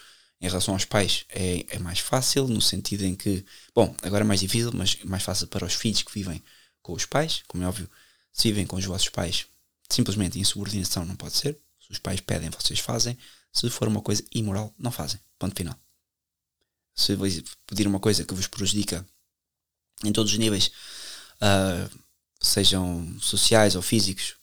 Em 0.45 0.47
relação 0.47 0.75
aos 0.75 0.85
pais 0.85 1.25
é, 1.31 1.65
é 1.71 1.79
mais 1.79 2.01
fácil, 2.01 2.47
no 2.47 2.61
sentido 2.61 3.03
em 3.03 3.15
que, 3.15 3.43
bom, 3.75 3.97
agora 4.03 4.25
é 4.25 4.27
mais 4.27 4.41
difícil, 4.41 4.71
mas 4.75 5.03
mais 5.03 5.23
fácil 5.23 5.47
para 5.47 5.65
os 5.65 5.73
filhos 5.73 6.03
que 6.03 6.13
vivem 6.13 6.45
com 6.83 6.93
os 6.93 7.07
pais, 7.07 7.43
como 7.49 7.65
é 7.65 7.67
óbvio, 7.67 7.89
se 8.31 8.49
vivem 8.49 8.67
com 8.67 8.77
os 8.77 8.85
vossos 8.85 9.09
pais, 9.09 9.47
simplesmente 9.89 10.39
insubordinação 10.39 11.07
não 11.07 11.17
pode 11.17 11.35
ser. 11.35 11.59
Se 11.81 11.91
os 11.93 11.99
pais 11.99 12.21
pedem, 12.21 12.51
vocês 12.51 12.79
fazem. 12.79 13.17
Se 13.51 13.71
for 13.71 13.89
uma 13.89 14.03
coisa 14.03 14.23
imoral, 14.35 14.71
não 14.79 14.93
fazem. 14.93 15.19
Ponto 15.39 15.57
final. 15.57 15.79
Se 16.95 17.17
pedir 17.67 17.87
uma 17.87 17.99
coisa 17.99 18.23
que 18.23 18.35
vos 18.35 18.47
prejudica 18.47 19.03
em 20.05 20.13
todos 20.13 20.31
os 20.31 20.39
níveis, 20.39 20.71
uh, 21.37 21.99
sejam 22.39 23.19
sociais 23.19 23.77
ou 23.77 23.81
físicos, 23.81 24.37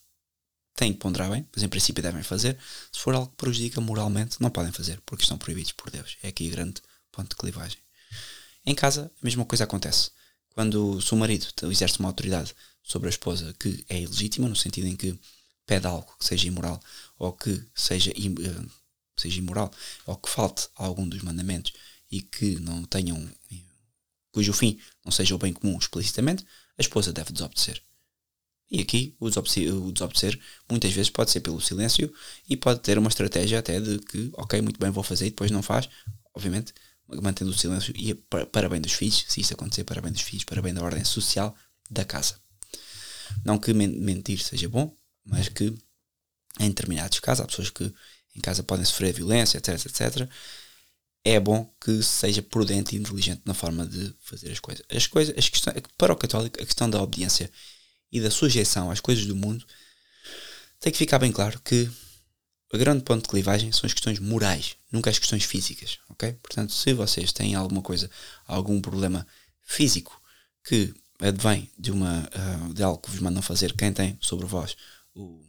têm 0.82 0.94
que 0.94 1.00
ponderar 1.00 1.30
bem, 1.30 1.48
mas 1.54 1.62
em 1.62 1.70
princípio 1.70 2.02
devem 2.02 2.24
fazer. 2.24 2.58
Se 2.92 3.00
for 3.00 3.14
algo 3.14 3.30
que 3.30 3.38
prejudica 3.38 3.80
moralmente, 3.80 4.42
não 4.42 4.50
podem 4.50 4.72
fazer, 4.72 5.00
porque 5.06 5.22
estão 5.22 5.38
proibidos 5.38 5.72
por 5.74 5.92
Deus. 5.92 6.18
É 6.24 6.30
aqui 6.30 6.48
o 6.48 6.52
grande 6.52 6.82
ponto 7.12 7.30
de 7.30 7.36
clivagem. 7.36 7.78
Em 8.66 8.74
casa, 8.74 9.12
a 9.22 9.24
mesma 9.24 9.46
coisa 9.46 9.66
acontece. 9.66 10.10
Quando 10.56 10.96
o 10.96 11.02
seu 11.02 11.16
marido 11.20 11.46
exerce 11.70 12.00
uma 12.00 12.10
autoridade 12.10 12.56
sobre 12.82 13.08
a 13.08 13.12
esposa 13.12 13.54
que 13.60 13.86
é 13.90 14.02
ilegítima, 14.02 14.50
no 14.50 14.56
sentido 14.56 14.88
em 14.88 14.96
que 14.96 15.18
pede 15.68 15.86
algo 15.86 16.12
que 16.18 16.26
seja 16.26 16.48
imoral 16.48 16.82
ou 17.20 17.32
que 17.32 17.64
seja, 17.76 18.12
uh, 18.12 18.72
seja 19.16 19.38
imoral 19.38 19.72
ou 20.08 20.18
que 20.18 20.30
falte 20.30 20.68
a 20.76 20.84
algum 20.84 21.08
dos 21.08 21.22
mandamentos 21.22 21.74
e 22.10 22.24
que 22.24 22.60
não 22.60 22.84
tenham 22.86 23.30
cujo 24.32 24.52
fim 24.52 24.80
não 25.06 25.12
seja 25.12 25.36
o 25.36 25.38
bem 25.38 25.54
comum 25.54 25.78
explicitamente, 25.78 26.44
a 26.78 26.82
esposa 26.82 27.14
deve 27.14 27.34
desobedecer. 27.34 27.82
E 28.72 28.80
aqui 28.80 29.14
o 29.20 29.30
desobedecer, 29.30 30.40
muitas 30.70 30.94
vezes 30.94 31.10
pode 31.10 31.30
ser 31.30 31.42
pelo 31.42 31.60
silêncio 31.60 32.12
e 32.50 32.56
pode 32.56 32.80
ter 32.80 32.98
uma 32.98 33.10
estratégia 33.10 33.60
até 33.60 33.80
de 33.82 34.00
que, 34.00 34.32
ok, 34.34 34.62
muito 34.62 34.80
bem, 34.80 34.90
vou 34.90 35.04
fazer 35.04 35.28
e 35.28 35.30
depois 35.30 35.52
não 35.52 35.62
faz, 35.62 35.90
obviamente, 36.34 36.74
mantendo 37.22 37.52
o 37.52 37.58
silêncio 37.58 37.94
e 37.98 38.14
para 38.14 38.70
bem 38.70 38.80
dos 38.80 38.94
filhos, 38.94 39.26
se 39.28 39.42
isso 39.42 39.54
acontecer, 39.54 39.84
para 39.84 40.02
bem 40.02 40.14
dos 40.14 40.22
filhos, 40.22 40.46
para 40.46 40.62
bem 40.62 40.74
da 40.74 40.82
ordem 40.82 41.04
social 41.04 41.54
da 41.90 42.06
casa. 42.06 42.40
Não 43.44 43.58
que 43.58 43.74
mentir 43.74 44.42
seja 44.42 44.70
bom, 44.70 44.96
mas 45.26 45.50
que 45.50 45.76
em 46.60 46.70
determinados 46.70 47.20
casos, 47.20 47.44
há 47.44 47.48
pessoas 47.48 47.70
que 47.70 47.94
em 48.36 48.40
casa 48.40 48.64
podem 48.64 48.86
sofrer 48.86 49.14
violência, 49.14 49.58
etc, 49.58 49.86
etc. 49.86 50.30
É 51.24 51.40
bom 51.40 51.72
que 51.80 52.02
seja 52.02 52.42
prudente 52.42 52.96
e 52.96 53.00
inteligente 53.00 53.42
na 53.46 53.54
forma 53.54 53.86
de 53.86 54.14
fazer 54.22 54.52
as 54.52 54.60
coisas. 54.60 54.84
As 54.90 55.08
coisas, 55.08 55.38
as 55.38 55.50
questões, 55.50 55.76
para 55.98 56.14
o 56.14 56.16
católico, 56.16 56.62
a 56.62 56.66
questão 56.66 56.90
da 56.90 57.02
obediência 57.02 57.52
e 58.12 58.20
da 58.20 58.32
sujeição 58.32 58.92
às 58.92 59.00
coisas 59.00 59.26
do 59.26 59.36
mundo 59.36 59.66
tem 60.80 60.92
que 60.92 60.98
ficar 60.98 61.20
bem 61.20 61.32
claro 61.32 61.62
que 61.62 61.90
o 62.74 62.78
grande 62.78 63.04
ponto 63.04 63.24
de 63.24 63.30
clivagem 63.30 63.72
são 63.72 63.86
as 63.86 63.94
questões 63.94 64.20
morais, 64.20 64.76
nunca 64.92 65.10
as 65.10 65.20
questões 65.20 65.44
físicas, 65.44 66.00
ok? 66.10 66.34
Portanto, 66.42 66.74
se 66.74 66.94
vocês 66.94 67.32
têm 67.32 67.54
alguma 67.54 67.82
coisa, 67.82 68.10
algum 68.48 68.82
problema 68.82 69.28
físico 69.64 70.20
que 70.64 70.94
advém 71.20 71.70
de, 71.78 71.92
uma, 71.92 72.20
uh, 72.22 72.74
de 72.74 72.82
algo 72.82 73.02
que 73.02 73.12
vos 73.12 73.20
mandam 73.20 73.42
fazer, 73.42 73.74
quem 73.74 73.92
tem 73.94 74.18
sobre 74.22 74.46
vós 74.46 74.76
o, 75.14 75.46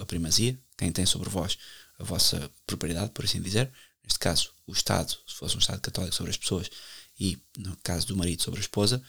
a 0.00 0.04
primazia, 0.04 0.58
quem 0.76 0.92
tem 0.92 1.06
sobre 1.06 1.28
vós 1.28 1.56
a 1.98 2.04
vossa 2.04 2.50
propriedade, 2.66 3.10
por 3.10 3.24
assim 3.24 3.40
dizer, 3.40 3.70
neste 4.02 4.18
caso 4.18 4.50
o 4.66 4.72
Estado, 4.72 5.16
se 5.26 5.34
fosse 5.34 5.56
um 5.56 5.60
Estado 5.60 5.80
católico 5.80 6.14
sobre 6.14 6.30
as 6.30 6.36
pessoas, 6.36 6.70
e 7.18 7.38
no 7.56 7.76
caso 7.82 8.06
do 8.06 8.16
marido 8.16 8.42
sobre 8.42 8.60
a 8.60 8.62
esposa, 8.62 9.02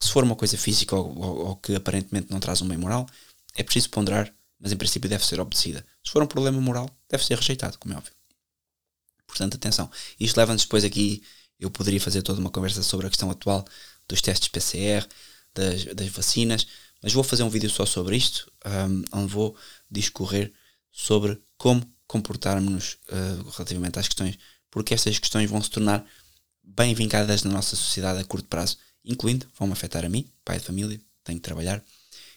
se 0.00 0.10
for 0.10 0.24
uma 0.24 0.36
coisa 0.36 0.56
física 0.56 0.94
ou, 0.96 1.18
ou, 1.18 1.46
ou 1.48 1.56
que 1.56 1.74
aparentemente 1.74 2.30
não 2.30 2.40
traz 2.40 2.62
um 2.62 2.68
bem 2.68 2.78
moral, 2.78 3.06
é 3.54 3.62
preciso 3.62 3.90
ponderar, 3.90 4.32
mas 4.60 4.72
em 4.72 4.76
princípio 4.76 5.08
deve 5.08 5.24
ser 5.24 5.40
obedecida. 5.40 5.84
Se 6.04 6.12
for 6.12 6.22
um 6.22 6.26
problema 6.26 6.60
moral, 6.60 6.88
deve 7.08 7.24
ser 7.24 7.36
rejeitado, 7.36 7.78
como 7.78 7.94
é 7.94 7.96
óbvio. 7.96 8.12
Portanto, 9.26 9.56
atenção. 9.56 9.90
Isto 10.18 10.36
leva-nos 10.36 10.62
depois 10.62 10.84
aqui, 10.84 11.22
eu 11.58 11.70
poderia 11.70 12.00
fazer 12.00 12.22
toda 12.22 12.40
uma 12.40 12.50
conversa 12.50 12.82
sobre 12.82 13.06
a 13.06 13.10
questão 13.10 13.30
atual 13.30 13.64
dos 14.08 14.22
testes 14.22 14.48
PCR, 14.48 15.06
das, 15.54 15.84
das 15.84 16.08
vacinas, 16.08 16.66
mas 17.02 17.12
vou 17.12 17.22
fazer 17.22 17.42
um 17.42 17.50
vídeo 17.50 17.70
só 17.70 17.84
sobre 17.84 18.16
isto, 18.16 18.50
um, 18.64 19.04
onde 19.12 19.32
vou 19.32 19.56
discorrer 19.90 20.52
sobre 20.90 21.40
como 21.56 21.82
comportarmos-nos 22.06 22.96
uh, 23.10 23.50
relativamente 23.50 23.98
às 23.98 24.08
questões, 24.08 24.38
porque 24.70 24.94
estas 24.94 25.18
questões 25.18 25.48
vão 25.48 25.62
se 25.62 25.70
tornar 25.70 26.04
bem 26.62 26.94
vincadas 26.94 27.42
na 27.42 27.52
nossa 27.52 27.76
sociedade 27.76 28.18
a 28.18 28.24
curto 28.24 28.48
prazo, 28.48 28.78
incluindo, 29.04 29.48
vão 29.58 29.72
afetar 29.72 30.04
a 30.04 30.08
mim, 30.08 30.30
pai 30.44 30.58
de 30.58 30.64
família, 30.64 31.00
tenho 31.24 31.38
que 31.38 31.44
trabalhar, 31.44 31.84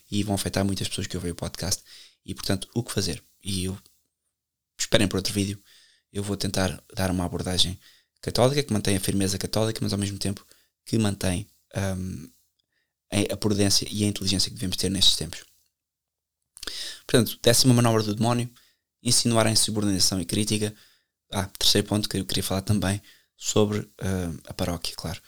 e 0.09 0.23
vão 0.23 0.35
afetar 0.35 0.65
muitas 0.65 0.87
pessoas 0.87 1.07
que 1.07 1.15
ouvem 1.15 1.31
o 1.31 1.35
podcast, 1.35 1.83
e 2.25 2.33
portanto, 2.33 2.69
o 2.73 2.83
que 2.83 2.91
fazer? 2.91 3.23
E 3.43 3.65
eu 3.65 3.77
esperem 4.77 5.07
por 5.07 5.17
outro 5.17 5.33
vídeo. 5.33 5.61
Eu 6.11 6.23
vou 6.23 6.35
tentar 6.35 6.83
dar 6.93 7.09
uma 7.09 7.25
abordagem 7.25 7.79
católica 8.21 8.61
que 8.61 8.73
mantém 8.73 8.95
a 8.95 8.99
firmeza 8.99 9.37
católica, 9.37 9.79
mas 9.81 9.93
ao 9.93 9.99
mesmo 9.99 10.17
tempo 10.17 10.45
que 10.85 10.97
mantém 10.97 11.47
um, 11.97 12.29
a 13.31 13.37
prudência 13.37 13.87
e 13.89 14.03
a 14.03 14.07
inteligência 14.07 14.49
que 14.49 14.55
devemos 14.55 14.77
ter 14.77 14.89
nestes 14.89 15.15
tempos. 15.15 15.43
Portanto, 17.05 17.39
décima 17.41 17.73
manobra 17.73 18.03
do 18.03 18.15
demónio, 18.15 18.49
insinuar 19.01 19.47
a 19.47 19.51
insubordinação 19.51 20.21
e 20.21 20.25
crítica. 20.25 20.73
Ah, 21.31 21.49
terceiro 21.57 21.87
ponto 21.87 22.07
que 22.07 22.17
eu 22.17 22.25
queria 22.25 22.43
falar 22.43 22.61
também 22.61 23.01
sobre 23.35 23.79
uh, 23.79 24.41
a 24.47 24.53
paróquia, 24.53 24.93
claro. 24.95 25.21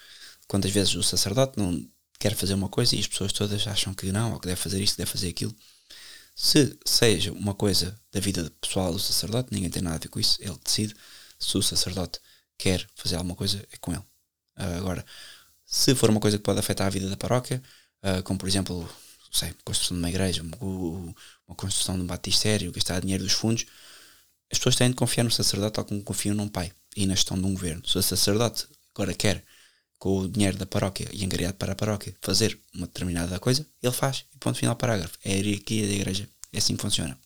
Quantas 0.54 0.70
vezes 0.70 0.93
o 0.93 1.01
sacerdote 1.01 1.58
não 1.58 1.84
quer 2.20 2.36
fazer 2.36 2.54
uma 2.54 2.70
coisa 2.70 2.95
e 2.95 2.99
as 2.99 3.08
pessoas 3.08 3.34
todas 3.34 3.66
acham 3.66 3.91
que 3.91 4.12
não, 4.12 4.34
ou 4.34 4.39
que 4.39 4.45
deve 4.45 4.62
fazer 4.62 4.80
isto, 4.80 4.95
deve 4.95 5.10
fazer 5.10 5.30
aquilo. 5.30 5.51
Se 6.36 6.78
seja 6.86 7.32
uma 7.32 7.56
coisa 7.56 7.99
da 8.12 8.20
vida 8.20 8.51
pessoal 8.62 8.93
do 8.93 8.99
sacerdote, 8.99 9.49
ninguém 9.51 9.72
tem 9.72 9.82
nada 9.82 9.95
a 9.95 9.97
ver 9.97 10.10
com 10.10 10.20
isso, 10.20 10.38
ele 10.39 10.56
decide. 10.64 10.95
Se 11.39 11.58
o 11.58 11.64
sacerdote 11.64 12.20
quer 12.56 12.88
fazer 12.93 13.16
alguma 13.16 13.36
coisa, 13.36 13.68
é 13.72 13.78
com 13.78 13.93
ele. 13.93 14.04
Uh, 14.56 14.78
agora, 14.78 15.04
se 15.66 15.95
for 15.95 16.12
uma 16.12 16.20
coisa 16.20 16.38
que 16.38 16.43
pode 16.43 16.60
afetar 16.60 16.86
a 16.86 16.91
vida 16.91 17.10
da 17.10 17.18
paróquia, 17.18 17.60
uh, 18.04 18.22
como 18.22 18.38
por 18.38 18.47
exemplo, 18.47 18.88
sei, 19.32 19.56
construção 19.66 19.97
de 19.97 20.04
uma 20.04 20.10
igreja, 20.10 20.43
uma, 20.43 20.56
uma 21.47 21.56
construção 21.56 21.95
de 21.95 22.04
um 22.04 22.06
batistério, 22.06 22.72
gastar 22.72 23.01
dinheiro 23.01 23.24
dos 23.24 23.34
fundos, 23.34 23.66
as 24.51 24.60
pessoas 24.60 24.76
têm 24.76 24.89
de 24.89 24.95
confiar 24.95 25.24
no 25.24 25.32
sacerdote 25.32 25.74
tal 25.74 25.86
como 25.86 26.04
confiam 26.04 26.36
num 26.36 26.47
pai 26.47 26.72
e 26.95 27.08
na 27.08 27.16
gestão 27.16 27.41
de 27.41 27.43
um 27.47 27.56
governo. 27.56 27.82
Se 27.88 27.97
o 27.97 28.04
sacerdote 28.04 28.68
agora 28.93 29.16
quer, 29.16 29.43
com 30.04 30.20
o 30.20 30.28
dinheiro 30.28 30.58
da 30.58 30.66
paróquia 30.66 31.08
e 31.14 31.24
angariado 31.24 31.56
para 31.56 31.72
a 31.72 31.76
paróquia, 31.78 32.14
fazer 32.22 32.60
uma 32.74 32.88
determinada 32.88 33.39
coisa, 33.39 33.66
ele 33.82 33.93
faz. 33.93 34.26
E 34.36 34.38
ponto 34.38 34.60
final, 34.60 34.76
parágrafo. 34.76 35.18
É 35.24 35.32
a 35.32 35.36
hierarquia 35.38 35.88
da 35.88 35.93
igreja. 35.93 36.30
É 36.51 36.58
assim 36.58 36.76
que 36.76 36.82
funciona. 36.82 37.18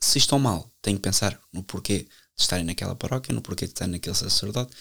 Se 0.00 0.18
estão 0.18 0.40
mal, 0.40 0.68
têm 0.82 0.96
que 0.96 1.00
pensar 1.00 1.40
no 1.52 1.62
porquê 1.62 2.00
de 2.00 2.42
estarem 2.42 2.64
naquela 2.64 2.96
paróquia, 2.96 3.32
no 3.32 3.40
porquê 3.40 3.66
de 3.66 3.74
estarem 3.74 3.92
naquele 3.92 4.16
sacerdote. 4.16 4.74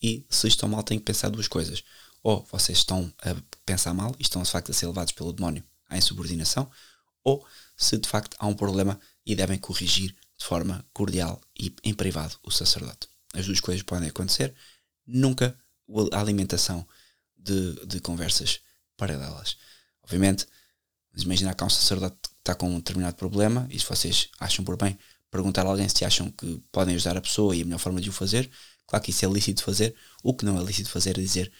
E 0.00 0.24
se 0.30 0.46
estão 0.46 0.68
mal, 0.68 0.84
têm 0.84 0.96
que 0.96 1.04
pensar 1.06 1.28
duas 1.28 1.48
coisas. 1.48 1.82
Ou 2.22 2.46
vocês 2.52 2.78
estão 2.78 3.12
a 3.24 3.34
pensar 3.66 3.92
mal 3.92 4.14
e 4.16 4.22
estão 4.22 4.44
de 4.44 4.50
facto 4.52 4.70
a 4.70 4.72
ser 4.72 4.86
levados 4.86 5.12
pelo 5.12 5.32
demónio 5.32 5.64
à 5.88 5.98
insubordinação, 5.98 6.70
ou 7.24 7.44
se 7.76 7.98
de 7.98 8.08
facto 8.08 8.36
há 8.38 8.46
um 8.46 8.54
problema 8.54 9.00
e 9.26 9.34
devem 9.34 9.58
corrigir 9.58 10.14
de 10.38 10.44
forma 10.44 10.86
cordial 10.92 11.40
e 11.58 11.74
em 11.82 11.92
privado 11.92 12.36
o 12.44 12.50
sacerdote. 12.52 13.08
As 13.32 13.46
duas 13.46 13.58
coisas 13.58 13.82
podem 13.82 14.08
acontecer, 14.08 14.54
nunca 15.04 15.58
a 16.12 16.20
alimentação 16.20 16.86
de, 17.36 17.86
de 17.86 18.00
conversas 18.00 18.60
paralelas. 18.96 19.56
Obviamente, 20.02 20.46
imaginar 21.22 21.54
que 21.54 21.62
há 21.62 21.66
um 21.66 21.70
sacerdote 21.70 22.16
que 22.22 22.28
está 22.38 22.54
com 22.54 22.68
um 22.68 22.78
determinado 22.78 23.16
problema 23.16 23.66
e 23.70 23.78
se 23.78 23.86
vocês 23.86 24.28
acham 24.40 24.64
por 24.64 24.76
bem 24.76 24.98
perguntar 25.30 25.66
a 25.66 25.68
alguém 25.68 25.88
se 25.88 26.04
acham 26.04 26.30
que 26.30 26.62
podem 26.70 26.94
ajudar 26.94 27.16
a 27.16 27.20
pessoa 27.20 27.54
e 27.56 27.62
a 27.62 27.64
melhor 27.64 27.78
forma 27.78 28.00
de 28.00 28.08
o 28.08 28.12
fazer, 28.12 28.48
claro 28.86 29.04
que 29.04 29.10
isso 29.10 29.24
é 29.24 29.28
lícito 29.28 29.62
fazer. 29.62 29.94
O 30.22 30.34
que 30.34 30.44
não 30.44 30.58
é 30.60 30.64
lícito 30.64 30.90
fazer 30.90 31.18
é 31.18 31.20
dizer 31.20 31.52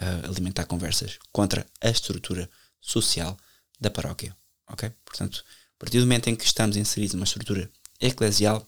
uh, 0.00 0.28
alimentar 0.28 0.66
conversas 0.66 1.18
contra 1.32 1.66
a 1.80 1.90
estrutura 1.90 2.48
social 2.80 3.36
da 3.80 3.90
paróquia. 3.90 4.36
Ok? 4.68 4.90
Portanto, 5.04 5.44
a 5.48 5.78
partir 5.78 5.98
do 5.98 6.06
momento 6.06 6.28
em 6.28 6.36
que 6.36 6.44
estamos 6.44 6.76
inseridos 6.76 7.14
numa 7.14 7.24
estrutura 7.24 7.70
eclesial, 8.00 8.64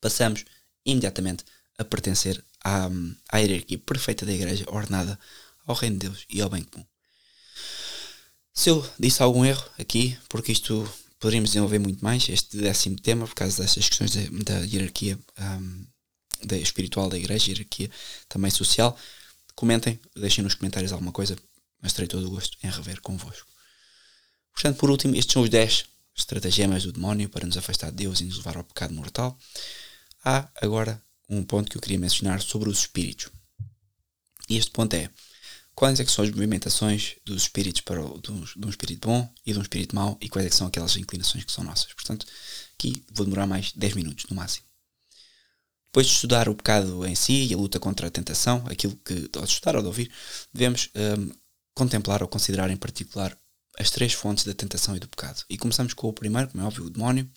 passamos 0.00 0.44
imediatamente 0.84 1.44
a 1.78 1.84
pertencer 1.84 2.42
à, 2.64 2.88
à 3.30 3.38
hierarquia 3.38 3.78
perfeita 3.78 4.24
da 4.26 4.32
igreja, 4.32 4.64
ordenada 4.68 5.18
ao 5.66 5.74
reino 5.76 5.98
de 5.98 6.08
Deus 6.08 6.24
e 6.28 6.40
ao 6.40 6.50
bem 6.50 6.64
comum. 6.64 6.84
Se 8.52 8.70
eu 8.70 8.88
disse 8.98 9.22
algum 9.22 9.44
erro 9.44 9.64
aqui, 9.78 10.16
porque 10.28 10.52
isto 10.52 10.88
poderíamos 11.18 11.50
desenvolver 11.50 11.78
muito 11.78 12.04
mais, 12.04 12.28
este 12.28 12.56
décimo 12.56 12.98
tema, 13.00 13.26
por 13.26 13.34
causa 13.34 13.62
destas 13.62 13.88
questões 13.88 14.12
da, 14.12 14.20
da 14.44 14.60
hierarquia 14.64 15.18
um, 15.38 15.86
da 16.44 16.56
espiritual 16.56 17.08
da 17.08 17.18
igreja, 17.18 17.50
hierarquia 17.50 17.90
também 18.28 18.50
social, 18.50 18.96
comentem, 19.54 19.98
deixem 20.14 20.44
nos 20.44 20.54
comentários 20.54 20.92
alguma 20.92 21.12
coisa, 21.12 21.36
mas 21.82 21.92
terei 21.92 22.08
todo 22.08 22.26
o 22.26 22.30
gosto 22.30 22.56
em 22.62 22.70
rever 22.70 23.00
convosco. 23.00 23.48
Portanto, 24.52 24.78
por 24.78 24.90
último, 24.90 25.16
estes 25.16 25.32
são 25.32 25.42
os 25.42 25.50
10 25.50 25.86
estratagemas 26.16 26.84
do 26.84 26.92
demónio 26.92 27.28
para 27.28 27.46
nos 27.46 27.56
afastar 27.56 27.90
de 27.90 27.96
Deus 27.96 28.20
e 28.20 28.24
nos 28.24 28.36
levar 28.36 28.56
ao 28.56 28.64
pecado 28.64 28.94
mortal. 28.94 29.36
Há 30.24 30.48
agora 30.62 31.02
um 31.28 31.42
ponto 31.42 31.70
que 31.70 31.76
eu 31.76 31.82
queria 31.82 31.98
mencionar 31.98 32.40
sobre 32.40 32.68
os 32.68 32.80
espíritos. 32.80 33.30
E 34.48 34.56
este 34.56 34.70
ponto 34.70 34.94
é 34.94 35.10
quais 35.74 35.98
é 35.98 36.06
são 36.06 36.24
as 36.24 36.30
movimentações 36.30 37.16
dos 37.24 37.42
espíritos 37.42 37.80
para 37.80 38.04
o, 38.04 38.20
de 38.20 38.30
um 38.30 38.68
espírito 38.68 39.08
bom 39.08 39.32
e 39.44 39.52
de 39.52 39.58
um 39.58 39.62
espírito 39.62 39.94
mau 39.94 40.16
e 40.20 40.28
quais 40.28 40.46
é 40.46 40.50
são 40.50 40.66
aquelas 40.66 40.96
inclinações 40.96 41.44
que 41.44 41.52
são 41.52 41.64
nossas. 41.64 41.92
Portanto, 41.92 42.26
aqui 42.74 43.04
vou 43.12 43.24
demorar 43.24 43.46
mais 43.46 43.72
10 43.72 43.94
minutos 43.94 44.26
no 44.28 44.36
máximo. 44.36 44.66
Depois 45.86 46.06
de 46.08 46.12
estudar 46.12 46.48
o 46.48 46.54
pecado 46.54 47.06
em 47.06 47.14
si 47.14 47.46
e 47.46 47.54
a 47.54 47.56
luta 47.56 47.78
contra 47.78 48.08
a 48.08 48.10
tentação, 48.10 48.64
aquilo 48.68 48.96
que, 48.96 49.30
ao 49.36 49.44
estudar 49.44 49.76
ou 49.76 49.82
de 49.82 49.86
ouvir, 49.86 50.10
devemos 50.52 50.90
um, 50.94 51.30
contemplar 51.72 52.20
ou 52.20 52.28
considerar 52.28 52.68
em 52.70 52.76
particular 52.76 53.36
as 53.78 53.90
três 53.90 54.12
fontes 54.12 54.44
da 54.44 54.54
tentação 54.54 54.96
e 54.96 55.00
do 55.00 55.08
pecado. 55.08 55.44
E 55.48 55.56
começamos 55.56 55.94
com 55.94 56.08
o 56.08 56.12
primeiro, 56.12 56.48
como 56.48 56.64
é 56.64 56.66
óbvio, 56.66 56.84
o 56.86 56.90
demónio, 56.90 57.30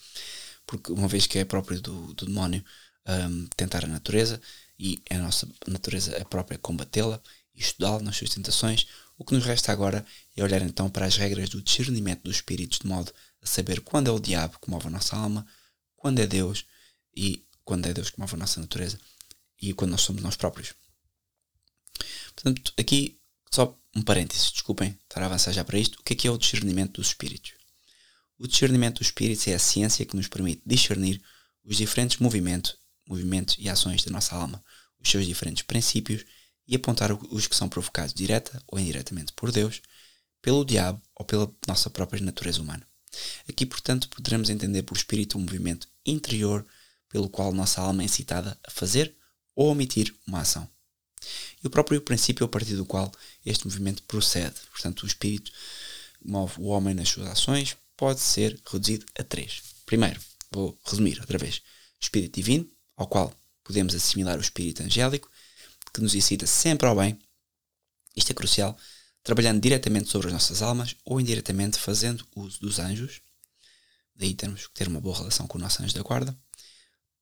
porque 0.65 0.91
uma 0.91 1.07
vez 1.07 1.27
que 1.27 1.37
é 1.37 1.45
próprio 1.45 1.79
do, 1.79 2.13
do 2.13 2.25
demónio 2.25 2.63
um, 3.07 3.47
tentar 3.55 3.85
a 3.85 3.87
natureza 3.87 4.41
e 4.77 5.01
a 5.09 5.17
nossa 5.17 5.47
natureza 5.67 6.15
é 6.15 6.23
própria 6.23 6.57
combatê-la 6.57 7.21
e 7.55 7.61
estudá-la 7.61 8.01
nas 8.01 8.17
suas 8.17 8.29
tentações, 8.29 8.87
o 9.17 9.25
que 9.25 9.33
nos 9.33 9.45
resta 9.45 9.71
agora 9.71 10.05
é 10.35 10.43
olhar 10.43 10.61
então 10.61 10.89
para 10.89 11.05
as 11.05 11.17
regras 11.17 11.49
do 11.49 11.61
discernimento 11.61 12.23
dos 12.23 12.35
espíritos, 12.35 12.79
de 12.79 12.87
modo 12.87 13.11
a 13.41 13.45
saber 13.47 13.81
quando 13.81 14.07
é 14.07 14.11
o 14.11 14.19
diabo 14.19 14.59
que 14.59 14.69
move 14.69 14.87
a 14.87 14.91
nossa 14.91 15.15
alma, 15.15 15.45
quando 15.95 16.19
é 16.19 16.27
Deus 16.27 16.65
e 17.15 17.43
quando 17.65 17.87
é 17.87 17.93
Deus 17.93 18.11
que 18.11 18.19
move 18.19 18.35
a 18.35 18.37
nossa 18.37 18.59
natureza 18.59 18.99
e 19.59 19.73
quando 19.73 19.91
nós 19.91 20.01
somos 20.01 20.21
nós 20.21 20.35
próprios. 20.35 20.73
Portanto, 22.35 22.71
aqui 22.77 23.19
só 23.51 23.75
um 23.95 24.03
parênteses, 24.03 24.51
desculpem 24.51 24.97
estar 25.03 25.23
a 25.23 25.25
avançar 25.25 25.51
já 25.51 25.63
para 25.63 25.79
isto. 25.79 25.99
O 25.99 26.03
que 26.03 26.13
é 26.13 26.15
que 26.15 26.27
é 26.27 26.31
o 26.31 26.37
discernimento 26.37 26.93
dos 27.01 27.07
espíritos? 27.07 27.53
O 28.37 28.47
discernimento 28.47 28.99
dos 28.99 29.07
espíritos 29.07 29.47
é 29.47 29.55
a 29.55 29.59
ciência 29.59 30.05
que 30.05 30.15
nos 30.15 30.27
permite 30.27 30.61
discernir 30.63 31.19
os 31.63 31.77
diferentes 31.77 32.19
movimentos, 32.19 32.77
movimentos 33.07 33.55
e 33.59 33.69
ações 33.69 34.03
da 34.03 34.11
nossa 34.11 34.35
alma, 34.35 34.63
os 34.99 35.09
seus 35.09 35.25
diferentes 35.25 35.63
princípios 35.63 36.25
e 36.67 36.75
apontar 36.75 37.11
os 37.11 37.47
que 37.47 37.55
são 37.55 37.69
provocados 37.69 38.13
direta 38.13 38.61
ou 38.67 38.79
indiretamente 38.79 39.33
por 39.33 39.51
Deus, 39.51 39.81
pelo 40.41 40.65
diabo 40.65 41.01
ou 41.15 41.25
pela 41.25 41.51
nossa 41.67 41.89
própria 41.89 42.21
natureza 42.23 42.61
humana. 42.61 42.85
Aqui, 43.49 43.65
portanto, 43.65 44.09
poderemos 44.09 44.49
entender 44.49 44.83
por 44.83 44.97
espírito 44.97 45.37
um 45.37 45.41
movimento 45.41 45.87
interior 46.05 46.65
pelo 47.09 47.29
qual 47.29 47.53
nossa 47.53 47.81
alma 47.81 48.03
é 48.03 48.05
incitada 48.05 48.59
a 48.65 48.69
fazer 48.69 49.15
ou 49.55 49.71
omitir 49.71 50.13
uma 50.27 50.41
ação 50.41 50.69
e 51.63 51.67
o 51.67 51.69
próprio 51.69 52.01
princípio 52.01 52.45
a 52.45 52.49
partir 52.49 52.75
do 52.75 52.85
qual 52.85 53.11
este 53.45 53.65
movimento 53.65 54.03
procede. 54.03 54.55
Portanto, 54.71 55.03
o 55.03 55.07
espírito 55.07 55.51
move 56.23 56.53
o 56.57 56.67
homem 56.67 56.93
nas 56.93 57.09
suas 57.09 57.27
ações 57.27 57.77
pode 57.95 58.19
ser 58.19 58.59
reduzido 58.71 59.05
a 59.17 59.23
três. 59.23 59.61
Primeiro, 59.85 60.19
vou 60.51 60.77
resumir 60.85 61.19
outra 61.19 61.37
vez: 61.37 61.61
espírito 61.99 62.35
divino, 62.35 62.69
ao 62.97 63.07
qual 63.07 63.33
podemos 63.63 63.93
assimilar 63.93 64.37
o 64.37 64.41
espírito 64.41 64.81
angélico, 64.83 65.29
que 65.93 66.01
nos 66.01 66.15
incita 66.15 66.47
sempre 66.47 66.87
ao 66.87 66.95
bem. 66.95 67.17
Isto 68.15 68.31
é 68.31 68.33
crucial, 68.33 68.77
trabalhando 69.23 69.61
diretamente 69.61 70.09
sobre 70.09 70.27
as 70.27 70.33
nossas 70.33 70.61
almas 70.61 70.95
ou 71.05 71.21
indiretamente 71.21 71.77
fazendo 71.77 72.25
uso 72.35 72.59
dos 72.59 72.79
anjos. 72.79 73.21
Daí 74.15 74.33
temos 74.33 74.67
que 74.67 74.73
ter 74.73 74.87
uma 74.87 74.99
boa 74.99 75.15
relação 75.15 75.45
com 75.47 75.57
o 75.57 75.61
nosso 75.61 75.83
anjo 75.83 75.93
da 75.93 76.01
guarda. 76.01 76.35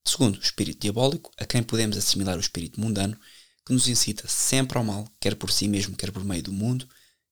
Segundo, 0.06 0.38
o 0.38 0.42
espírito 0.42 0.82
diabólico, 0.82 1.32
a 1.38 1.46
quem 1.46 1.62
podemos 1.62 1.98
assimilar 1.98 2.38
o 2.38 2.40
espírito 2.40 2.80
mundano, 2.80 3.20
que 3.66 3.74
nos 3.74 3.88
incita 3.88 4.28
sempre 4.28 4.78
ao 4.78 4.84
mal, 4.84 5.10
quer 5.20 5.36
por 5.36 5.52
si 5.52 5.68
mesmo, 5.68 5.96
quer 5.96 6.12
por 6.12 6.24
meio 6.24 6.44
do 6.44 6.54
mundo, 6.54 6.88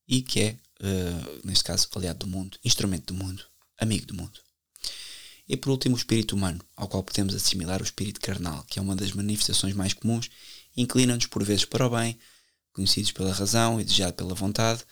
e 0.08 0.22
que 0.22 0.42
é, 0.42 0.60
uh, 0.82 1.48
neste 1.48 1.64
caso, 1.64 1.88
aliado 1.96 2.26
do 2.26 2.28
mundo, 2.28 2.58
instrumento 2.66 3.14
do 3.14 3.24
mundo, 3.24 3.46
amigo 3.78 4.08
do 4.08 4.16
mundo. 4.16 4.42
E 5.54 5.56
por 5.56 5.70
último, 5.70 5.94
o 5.94 5.98
espírito 6.00 6.36
humano, 6.36 6.60
ao 6.76 6.88
qual 6.88 7.04
podemos 7.04 7.36
assimilar 7.36 7.80
o 7.80 7.84
espírito 7.84 8.20
carnal, 8.20 8.64
que 8.64 8.80
é 8.80 8.82
uma 8.82 8.96
das 8.96 9.12
manifestações 9.12 9.76
mais 9.76 9.94
comuns, 9.94 10.28
inclina-nos 10.76 11.28
por 11.28 11.44
vezes 11.44 11.64
para 11.64 11.86
o 11.86 11.92
bem, 11.92 12.18
conhecidos 12.72 13.12
pela 13.12 13.32
razão 13.32 13.80
e 13.80 13.84
desejado 13.84 14.14
pela 14.14 14.34
vontade, 14.34 14.84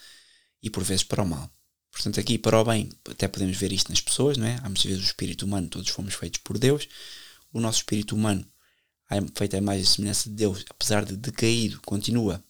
e 0.61 0.69
por 0.69 0.83
vezes 0.83 1.03
para 1.03 1.23
o 1.23 1.27
mal. 1.27 1.51
Portanto, 1.91 2.19
aqui 2.19 2.37
para 2.37 2.59
o 2.59 2.63
bem, 2.63 2.91
até 3.09 3.27
podemos 3.27 3.57
ver 3.57 3.71
isto 3.71 3.89
nas 3.89 4.01
pessoas, 4.01 4.37
não 4.37 4.45
é? 4.45 4.57
Há 4.57 4.65
muitas 4.65 4.83
vezes 4.83 5.01
o 5.01 5.05
espírito 5.07 5.47
humano, 5.47 5.67
todos 5.67 5.89
fomos 5.89 6.13
feitos 6.13 6.41
por 6.43 6.59
Deus. 6.59 6.87
O 7.51 7.59
nosso 7.59 7.79
espírito 7.79 8.13
humano 8.13 8.45
feita 9.33 9.57
a 9.57 9.59
imagem 9.59 9.81
e 9.81 9.87
semelhança 9.87 10.29
de 10.29 10.35
Deus, 10.35 10.63
apesar 10.69 11.03
de 11.03 11.17
decaído, 11.17 11.81
continua, 11.81 12.43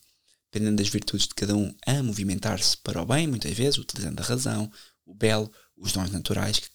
dependendo 0.51 0.83
das 0.83 0.89
virtudes 0.89 1.29
de 1.29 1.33
cada 1.33 1.55
um, 1.55 1.73
a 1.87 2.03
movimentar-se 2.03 2.75
para 2.75 3.01
o 3.01 3.05
bem, 3.05 3.25
muitas 3.25 3.53
vezes, 3.53 3.77
utilizando 3.79 4.19
a 4.19 4.23
razão, 4.23 4.69
o 5.05 5.13
belo, 5.13 5.49
os 5.77 5.93
dons 5.93 6.11
naturais, 6.11 6.59
que 6.59 6.67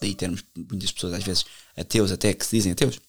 daí 0.00 0.14
termos 0.14 0.44
muitas 0.56 0.92
pessoas, 0.92 1.14
às 1.14 1.24
vezes, 1.24 1.44
ateus, 1.76 2.12
até 2.12 2.32
que 2.32 2.44
se 2.44 2.56
dizem 2.56 2.72
ateus, 2.72 3.00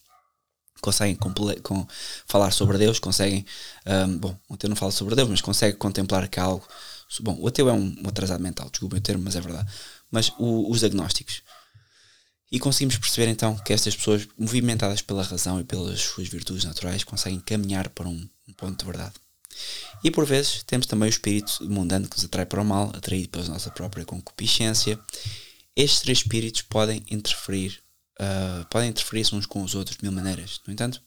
conseguem 0.82 1.16
com, 1.16 1.88
falar 2.28 2.52
sobre 2.52 2.78
Deus, 2.78 3.00
conseguem, 3.00 3.46
um, 3.86 4.18
bom, 4.18 4.40
o 4.48 4.54
ateu 4.54 4.70
não 4.70 4.76
fala 4.76 4.92
sobre 4.92 5.16
Deus, 5.16 5.30
mas 5.30 5.42
consegue 5.42 5.78
contemplar 5.78 6.28
que 6.28 6.40
há 6.40 6.44
algo, 6.44 6.66
bom, 7.22 7.38
o 7.40 7.48
ateu 7.48 7.70
é 7.70 7.74
um, 7.74 7.96
um 8.04 8.08
atrasado 8.08 8.42
mental, 8.42 8.70
desculpem 8.70 9.00
o 9.00 9.02
termo, 9.02 9.24
mas 9.24 9.36
é 9.36 9.42
verdade, 9.42 9.70
mas 10.12 10.32
o, 10.38 10.70
os 10.72 10.84
agnósticos, 10.84 11.42
E 12.52 12.60
conseguimos 12.60 12.98
perceber 12.98 13.30
então 13.30 13.56
que 13.58 13.74
estas 13.74 13.96
pessoas, 13.96 14.28
movimentadas 14.38 15.02
pela 15.02 15.24
razão 15.24 15.60
e 15.60 15.64
pelas 15.64 16.00
suas 16.00 16.28
virtudes 16.28 16.64
naturais, 16.64 17.04
conseguem 17.04 17.40
caminhar 17.40 17.90
para 17.90 18.08
um, 18.08 18.30
um 18.48 18.54
ponto 18.54 18.80
de 18.80 18.86
verdade. 18.86 19.14
E 20.04 20.12
por 20.12 20.26
vezes 20.26 20.64
temos 20.64 20.86
também 20.86 21.10
o 21.10 21.10
espírito 21.10 21.58
mundano 21.64 22.08
que 22.08 22.16
nos 22.16 22.26
atrai 22.26 22.46
para 22.46 22.62
o 22.62 22.66
mal, 22.66 22.92
atraído 22.96 23.30
pela 23.30 23.46
nossa 23.46 23.72
própria 23.72 24.06
concupiscência. 24.06 25.00
Estes 25.78 26.00
três 26.00 26.18
espíritos 26.18 26.64
podem 26.64 27.04
interferir, 27.08 27.84
uh, 28.20 28.66
podem 28.66 28.90
interferir 28.90 29.28
uns 29.32 29.46
com 29.46 29.62
os 29.62 29.76
outros 29.76 29.96
de 29.96 30.04
mil 30.04 30.12
maneiras. 30.12 30.60
No 30.66 30.74
entanto, 30.74 31.00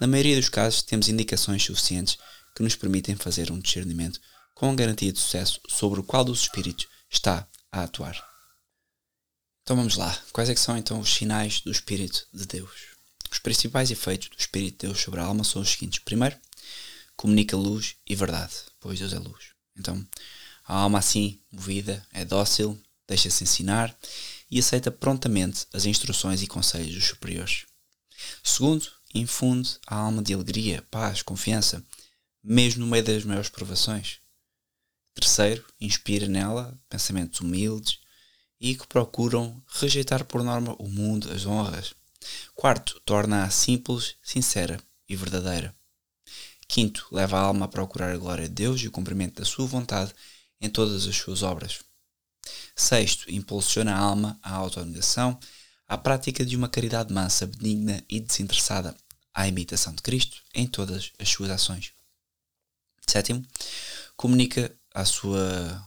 na 0.00 0.06
maioria 0.06 0.34
dos 0.34 0.48
casos 0.48 0.80
temos 0.80 1.10
indicações 1.10 1.62
suficientes 1.62 2.16
que 2.56 2.62
nos 2.62 2.74
permitem 2.74 3.16
fazer 3.16 3.52
um 3.52 3.58
discernimento 3.58 4.18
com 4.54 4.74
garantia 4.74 5.12
de 5.12 5.20
sucesso 5.20 5.60
sobre 5.68 6.00
o 6.00 6.02
qual 6.02 6.24
dos 6.24 6.40
espíritos 6.40 6.86
está 7.10 7.46
a 7.70 7.82
atuar. 7.82 8.16
Então 9.62 9.76
vamos 9.76 9.98
lá. 9.98 10.18
Quais 10.32 10.48
é 10.48 10.56
são 10.56 10.78
então 10.78 11.00
os 11.00 11.12
sinais 11.12 11.60
do 11.60 11.70
Espírito 11.70 12.26
de 12.32 12.46
Deus? 12.46 12.86
Os 13.30 13.38
principais 13.38 13.90
efeitos 13.90 14.30
do 14.30 14.38
Espírito 14.38 14.80
de 14.80 14.86
Deus 14.86 15.02
sobre 15.02 15.20
a 15.20 15.24
alma 15.24 15.44
são 15.44 15.60
os 15.60 15.68
seguintes. 15.68 15.98
Primeiro, 15.98 16.34
comunica 17.14 17.54
luz 17.58 17.96
e 18.08 18.14
verdade, 18.14 18.54
pois 18.80 18.98
Deus 18.98 19.12
é 19.12 19.18
luz. 19.18 19.50
Então, 19.76 20.02
a 20.66 20.76
alma 20.76 20.98
assim, 20.98 21.38
movida, 21.52 22.02
é 22.14 22.24
dócil, 22.24 22.80
deixa-se 23.08 23.42
ensinar 23.42 23.96
e 24.50 24.58
aceita 24.58 24.90
prontamente 24.90 25.66
as 25.72 25.86
instruções 25.86 26.42
e 26.42 26.46
conselhos 26.46 26.94
dos 26.94 27.06
superiores. 27.06 27.66
Segundo, 28.44 28.86
infunde 29.14 29.78
a 29.86 29.96
alma 29.96 30.22
de 30.22 30.34
alegria, 30.34 30.82
paz, 30.90 31.22
confiança, 31.22 31.84
mesmo 32.44 32.84
no 32.84 32.90
meio 32.90 33.04
das 33.04 33.24
maiores 33.24 33.48
provações. 33.48 34.18
Terceiro, 35.14 35.64
inspira 35.80 36.28
nela 36.28 36.78
pensamentos 36.88 37.40
humildes 37.40 37.98
e 38.60 38.74
que 38.74 38.86
procuram 38.86 39.62
rejeitar 39.68 40.24
por 40.24 40.42
norma 40.42 40.76
o 40.78 40.88
mundo, 40.88 41.32
as 41.32 41.46
honras. 41.46 41.94
Quarto, 42.54 43.00
torna-a 43.04 43.50
simples, 43.50 44.16
sincera 44.22 44.80
e 45.08 45.16
verdadeira. 45.16 45.74
Quinto, 46.66 47.06
leva 47.10 47.38
a 47.38 47.42
alma 47.42 47.64
a 47.64 47.68
procurar 47.68 48.12
a 48.12 48.18
glória 48.18 48.48
de 48.48 48.54
Deus 48.54 48.80
e 48.82 48.88
o 48.88 48.90
cumprimento 48.90 49.40
da 49.40 49.44
sua 49.44 49.66
vontade 49.66 50.14
em 50.60 50.68
todas 50.68 51.06
as 51.06 51.16
suas 51.16 51.42
obras. 51.42 51.80
Sexto, 52.74 53.30
impulsiona 53.30 53.94
a 53.94 53.98
alma 53.98 54.38
à 54.42 54.52
autonegação, 54.52 55.38
à 55.86 55.96
prática 55.96 56.44
de 56.44 56.56
uma 56.56 56.68
caridade 56.68 57.12
mansa, 57.12 57.46
benigna 57.46 58.02
e 58.08 58.20
desinteressada, 58.20 58.96
à 59.32 59.46
imitação 59.48 59.94
de 59.94 60.02
Cristo 60.02 60.42
em 60.54 60.66
todas 60.66 61.12
as 61.18 61.28
suas 61.28 61.50
ações. 61.50 61.92
Sétimo, 63.06 63.44
comunica 64.16 64.74
a 64.94 65.04
sua 65.04 65.84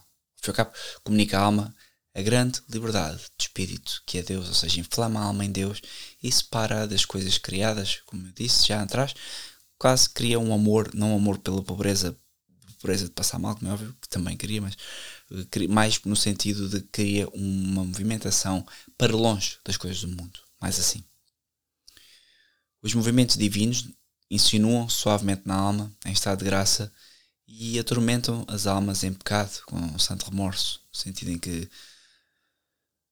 comunica 1.03 1.37
à 1.37 1.41
alma 1.41 1.75
a 2.13 2.21
grande 2.21 2.61
liberdade 2.69 3.17
de 3.37 3.45
espírito 3.45 4.01
que 4.05 4.17
é 4.17 4.23
Deus, 4.23 4.47
ou 4.47 4.53
seja, 4.53 4.79
inflama 4.79 5.19
a 5.19 5.23
alma 5.23 5.45
em 5.45 5.51
Deus 5.51 5.81
e 6.21 6.31
separa 6.31 6.87
das 6.87 7.05
coisas 7.05 7.37
criadas, 7.37 8.01
como 8.05 8.27
eu 8.27 8.31
disse 8.33 8.67
já 8.67 8.81
atrás, 8.81 9.13
quase 9.77 10.09
cria 10.09 10.39
um 10.39 10.53
amor, 10.53 10.91
não 10.93 11.13
um 11.13 11.15
amor 11.15 11.37
pela 11.37 11.63
pobreza, 11.63 12.17
pobreza 12.79 13.05
de 13.05 13.11
passar 13.11 13.39
mal, 13.39 13.55
como 13.55 13.69
é 13.69 13.73
óbvio, 13.73 13.95
que 14.01 14.09
também 14.09 14.35
queria, 14.35 14.61
mas 14.61 14.75
mais 15.69 16.01
no 16.03 16.15
sentido 16.15 16.67
de 16.67 16.81
cria 16.81 17.27
uma 17.29 17.83
movimentação 17.83 18.65
para 18.97 19.15
longe 19.15 19.57
das 19.65 19.77
coisas 19.77 20.01
do 20.01 20.09
mundo, 20.09 20.39
mais 20.59 20.79
assim. 20.79 21.03
Os 22.81 22.93
movimentos 22.93 23.37
divinos 23.37 23.87
insinuam 24.29 24.89
suavemente 24.89 25.43
na 25.45 25.55
alma, 25.55 25.91
em 26.05 26.11
estado 26.11 26.39
de 26.39 26.45
graça, 26.45 26.91
e 27.47 27.77
atormentam 27.77 28.45
as 28.47 28.65
almas 28.65 29.03
em 29.03 29.13
pecado, 29.13 29.61
com 29.65 29.75
um 29.75 29.99
santo 29.99 30.29
remorso, 30.29 30.81
no 30.89 30.97
sentido 30.97 31.31
em 31.31 31.37
que 31.37 31.69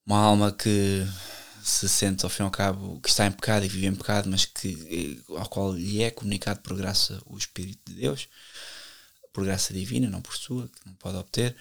uma 0.06 0.18
alma 0.18 0.52
que 0.52 1.06
se 1.62 1.88
sente 1.90 2.24
ao 2.24 2.30
fim 2.30 2.44
e 2.44 2.46
ao 2.46 2.52
cabo 2.52 3.00
que 3.02 3.10
está 3.10 3.28
em 3.28 3.32
pecado 3.32 3.66
e 3.66 3.70
vive 3.70 3.86
em 3.86 3.96
pecado, 3.96 4.30
mas 4.30 4.46
que, 4.46 5.22
ao 5.30 5.48
qual 5.50 5.74
lhe 5.74 6.02
é 6.02 6.10
comunicado 6.10 6.62
por 6.62 6.76
graça 6.76 7.22
o 7.26 7.38
Espírito 7.38 7.92
de 7.92 8.00
Deus, 8.00 8.28
por 9.34 9.44
graça 9.44 9.74
divina, 9.74 10.10
não 10.10 10.22
por 10.22 10.36
sua, 10.36 10.68
que 10.68 10.86
não 10.86 10.94
pode 10.96 11.18
obter, 11.18 11.56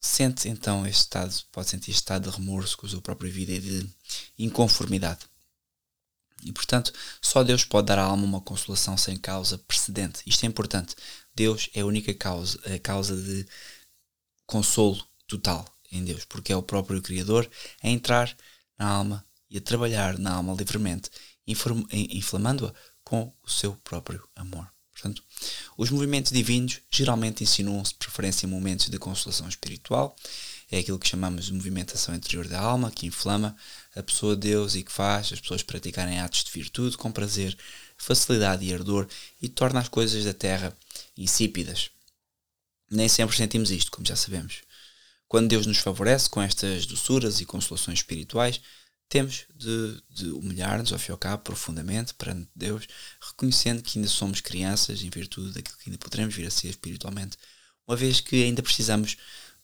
sente 0.00 0.48
então 0.48 0.86
este 0.86 1.02
estado, 1.02 1.34
pode 1.52 1.68
sentir 1.68 1.90
este 1.90 2.00
estado 2.00 2.30
de 2.30 2.36
remorso 2.36 2.76
com 2.76 2.86
a 2.86 2.90
sua 2.90 3.00
própria 3.00 3.30
vida 3.30 3.52
e 3.52 3.60
de 3.60 3.90
inconformidade. 4.38 5.26
E 6.44 6.52
portanto, 6.52 6.92
só 7.20 7.42
Deus 7.42 7.64
pode 7.64 7.88
dar 7.88 7.98
à 7.98 8.04
alma 8.04 8.24
uma 8.24 8.40
consolação 8.40 8.96
sem 8.96 9.16
causa 9.16 9.58
precedente. 9.58 10.22
Isto 10.24 10.44
é 10.44 10.46
importante. 10.46 10.94
Deus 11.34 11.68
é 11.74 11.80
a 11.80 11.86
única 11.86 12.14
causa, 12.14 12.58
a 12.72 12.78
causa 12.78 13.16
de 13.16 13.46
consolo 14.46 15.04
total 15.26 15.64
em 15.90 16.04
Deus, 16.04 16.24
porque 16.24 16.52
é 16.52 16.56
o 16.56 16.62
próprio 16.62 17.02
Criador 17.02 17.50
a 17.82 17.88
entrar 17.88 18.36
na 18.78 18.88
alma 18.88 19.26
e 19.50 19.58
a 19.58 19.60
trabalhar 19.60 20.18
na 20.18 20.32
alma 20.34 20.54
livremente, 20.54 21.10
inflamando-a 21.46 22.72
com 23.02 23.32
o 23.42 23.48
seu 23.48 23.74
próprio 23.76 24.28
amor. 24.36 24.70
Portanto, 25.00 25.22
os 25.76 25.90
movimentos 25.90 26.32
divinos 26.32 26.80
geralmente 26.90 27.44
insinuam-se 27.44 27.92
de 27.92 27.98
preferência 27.98 28.46
em 28.46 28.50
momentos 28.50 28.88
de 28.88 28.98
consolação 28.98 29.48
espiritual. 29.48 30.16
É 30.70 30.78
aquilo 30.80 30.98
que 30.98 31.06
chamamos 31.06 31.46
de 31.46 31.52
movimentação 31.54 32.14
interior 32.14 32.48
da 32.48 32.60
alma, 32.60 32.90
que 32.90 33.06
inflama 33.06 33.56
a 33.94 34.02
pessoa 34.02 34.34
de 34.34 34.48
Deus 34.48 34.74
e 34.74 34.82
que 34.82 34.90
faz 34.90 35.32
as 35.32 35.40
pessoas 35.40 35.62
praticarem 35.62 36.18
atos 36.18 36.42
de 36.42 36.50
virtude 36.50 36.96
com 36.96 37.12
prazer, 37.12 37.56
facilidade 37.96 38.64
e 38.64 38.74
ardor 38.74 39.06
e 39.40 39.48
torna 39.48 39.78
as 39.78 39.88
coisas 39.88 40.24
da 40.24 40.34
terra 40.34 40.76
insípidas. 41.16 41.90
Nem 42.90 43.08
sempre 43.08 43.36
sentimos 43.36 43.70
isto, 43.70 43.92
como 43.92 44.06
já 44.06 44.16
sabemos. 44.16 44.62
Quando 45.28 45.48
Deus 45.48 45.64
nos 45.64 45.78
favorece 45.78 46.28
com 46.28 46.42
estas 46.42 46.86
doçuras 46.86 47.40
e 47.40 47.44
consolações 47.44 48.00
espirituais, 48.00 48.60
temos 49.08 49.46
de, 49.54 50.02
de 50.10 50.30
humilhar-nos 50.30 50.92
ao 50.92 50.98
fim 50.98 51.10
e 51.10 51.12
ao 51.12 51.18
cabo 51.18 51.42
profundamente 51.42 52.12
perante 52.14 52.48
Deus, 52.54 52.86
reconhecendo 53.20 53.82
que 53.82 53.98
ainda 53.98 54.08
somos 54.08 54.40
crianças 54.40 55.02
em 55.02 55.08
virtude 55.08 55.54
daquilo 55.54 55.78
que 55.78 55.90
ainda 55.90 55.98
poderemos 55.98 56.34
vir 56.34 56.46
a 56.46 56.50
ser 56.50 56.68
espiritualmente, 56.68 57.36
uma 57.86 57.96
vez 57.96 58.20
que 58.20 58.44
ainda 58.44 58.62
precisamos 58.62 59.16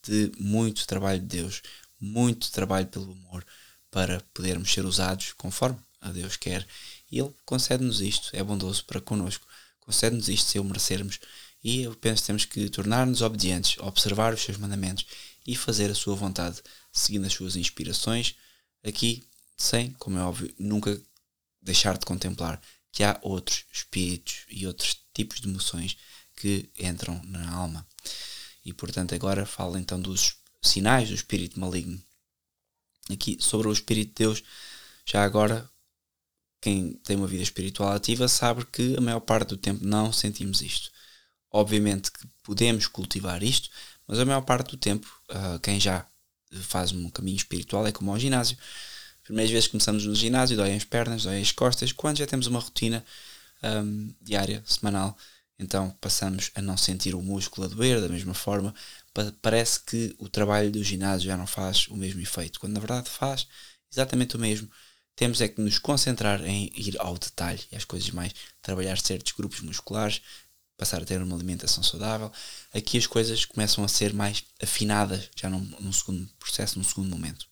de 0.02 0.32
muito 0.38 0.86
trabalho 0.86 1.20
de 1.20 1.26
Deus, 1.26 1.62
muito 2.00 2.50
trabalho 2.50 2.86
pelo 2.86 3.12
amor, 3.12 3.44
para 3.90 4.20
podermos 4.32 4.72
ser 4.72 4.84
usados 4.84 5.32
conforme 5.36 5.78
a 6.00 6.10
Deus 6.10 6.36
quer. 6.36 6.66
E 7.10 7.18
Ele 7.18 7.34
concede-nos 7.44 8.00
isto, 8.00 8.30
é 8.32 8.42
bondoso 8.42 8.84
para 8.84 9.00
connosco, 9.00 9.46
concede-nos 9.80 10.28
isto 10.28 10.50
se 10.50 10.58
o 10.58 10.64
merecermos. 10.64 11.20
E 11.62 11.82
eu 11.82 11.94
penso 11.94 12.22
que 12.22 12.26
temos 12.26 12.44
que 12.44 12.68
tornar-nos 12.68 13.22
obedientes, 13.22 13.78
observar 13.78 14.34
os 14.34 14.42
seus 14.42 14.56
mandamentos 14.56 15.06
e 15.46 15.54
fazer 15.54 15.90
a 15.90 15.94
sua 15.94 16.14
vontade, 16.14 16.62
seguindo 16.92 17.26
as 17.26 17.32
suas 17.32 17.56
inspirações, 17.56 18.34
aqui 18.82 19.22
sem, 19.56 19.92
como 19.92 20.18
é 20.18 20.22
óbvio, 20.22 20.52
nunca 20.58 21.00
deixar 21.62 21.96
de 21.96 22.04
contemplar 22.04 22.60
que 22.92 23.02
há 23.02 23.18
outros 23.22 23.64
espíritos 23.72 24.44
e 24.48 24.66
outros 24.66 24.96
tipos 25.12 25.40
de 25.40 25.48
emoções 25.48 25.96
que 26.36 26.70
entram 26.78 27.20
na 27.24 27.50
alma. 27.50 27.86
E 28.64 28.72
portanto, 28.72 29.14
agora 29.14 29.44
falo 29.44 29.76
então 29.78 30.00
dos 30.00 30.36
sinais 30.62 31.08
do 31.08 31.14
espírito 31.14 31.58
maligno. 31.58 32.00
Aqui 33.10 33.36
sobre 33.40 33.68
o 33.68 33.72
espírito 33.72 34.08
de 34.08 34.24
Deus, 34.24 34.42
já 35.04 35.22
agora, 35.22 35.68
quem 36.60 36.94
tem 37.04 37.16
uma 37.16 37.26
vida 37.26 37.42
espiritual 37.42 37.92
ativa 37.92 38.26
sabe 38.26 38.64
que 38.66 38.96
a 38.96 39.00
maior 39.00 39.20
parte 39.20 39.48
do 39.48 39.56
tempo 39.56 39.84
não 39.84 40.12
sentimos 40.12 40.62
isto. 40.62 40.90
Obviamente 41.50 42.10
que 42.10 42.26
podemos 42.42 42.86
cultivar 42.86 43.42
isto, 43.42 43.68
mas 44.06 44.18
a 44.18 44.24
maior 44.24 44.40
parte 44.40 44.70
do 44.70 44.76
tempo, 44.76 45.06
uh, 45.30 45.58
quem 45.60 45.78
já 45.78 46.06
faz 46.62 46.92
um 46.92 47.10
caminho 47.10 47.36
espiritual 47.36 47.86
é 47.86 47.92
como 47.92 48.10
ao 48.10 48.18
ginásio 48.18 48.56
primeiras 49.24 49.50
vezes 49.50 49.68
começamos 49.68 50.06
no 50.06 50.14
ginásio, 50.14 50.56
doem 50.56 50.76
as 50.76 50.84
pernas, 50.84 51.24
doem 51.24 51.42
as 51.42 51.50
costas. 51.50 51.90
Quando 51.92 52.18
já 52.18 52.26
temos 52.26 52.46
uma 52.46 52.60
rotina 52.60 53.04
um, 53.62 54.14
diária, 54.20 54.62
semanal, 54.66 55.16
então 55.58 55.90
passamos 56.00 56.50
a 56.54 56.60
não 56.60 56.76
sentir 56.76 57.14
o 57.14 57.22
músculo 57.22 57.66
a 57.66 57.70
doer 57.70 58.00
da 58.00 58.08
mesma 58.08 58.34
forma. 58.34 58.74
Parece 59.40 59.80
que 59.80 60.14
o 60.18 60.28
trabalho 60.28 60.70
do 60.70 60.82
ginásio 60.82 61.26
já 61.26 61.36
não 61.36 61.46
faz 61.46 61.88
o 61.88 61.96
mesmo 61.96 62.20
efeito, 62.20 62.60
quando 62.60 62.74
na 62.74 62.80
verdade 62.80 63.08
faz 63.08 63.46
exatamente 63.90 64.36
o 64.36 64.38
mesmo. 64.38 64.68
Temos 65.16 65.40
é 65.40 65.48
que 65.48 65.60
nos 65.60 65.78
concentrar 65.78 66.44
em 66.44 66.72
ir 66.74 66.96
ao 66.98 67.16
detalhe 67.16 67.60
e 67.70 67.76
as 67.76 67.84
coisas 67.84 68.10
mais, 68.10 68.34
trabalhar 68.60 68.98
certos 68.98 69.32
grupos 69.32 69.60
musculares, 69.60 70.20
passar 70.76 71.00
a 71.00 71.04
ter 71.04 71.22
uma 71.22 71.36
alimentação 71.36 71.84
saudável. 71.84 72.32
Aqui 72.72 72.98
as 72.98 73.06
coisas 73.06 73.44
começam 73.44 73.84
a 73.84 73.88
ser 73.88 74.12
mais 74.12 74.44
afinadas 74.60 75.30
já 75.36 75.48
num, 75.48 75.60
num 75.80 75.92
segundo 75.92 76.28
processo, 76.38 76.78
num 76.78 76.84
segundo 76.84 77.08
momento. 77.08 77.46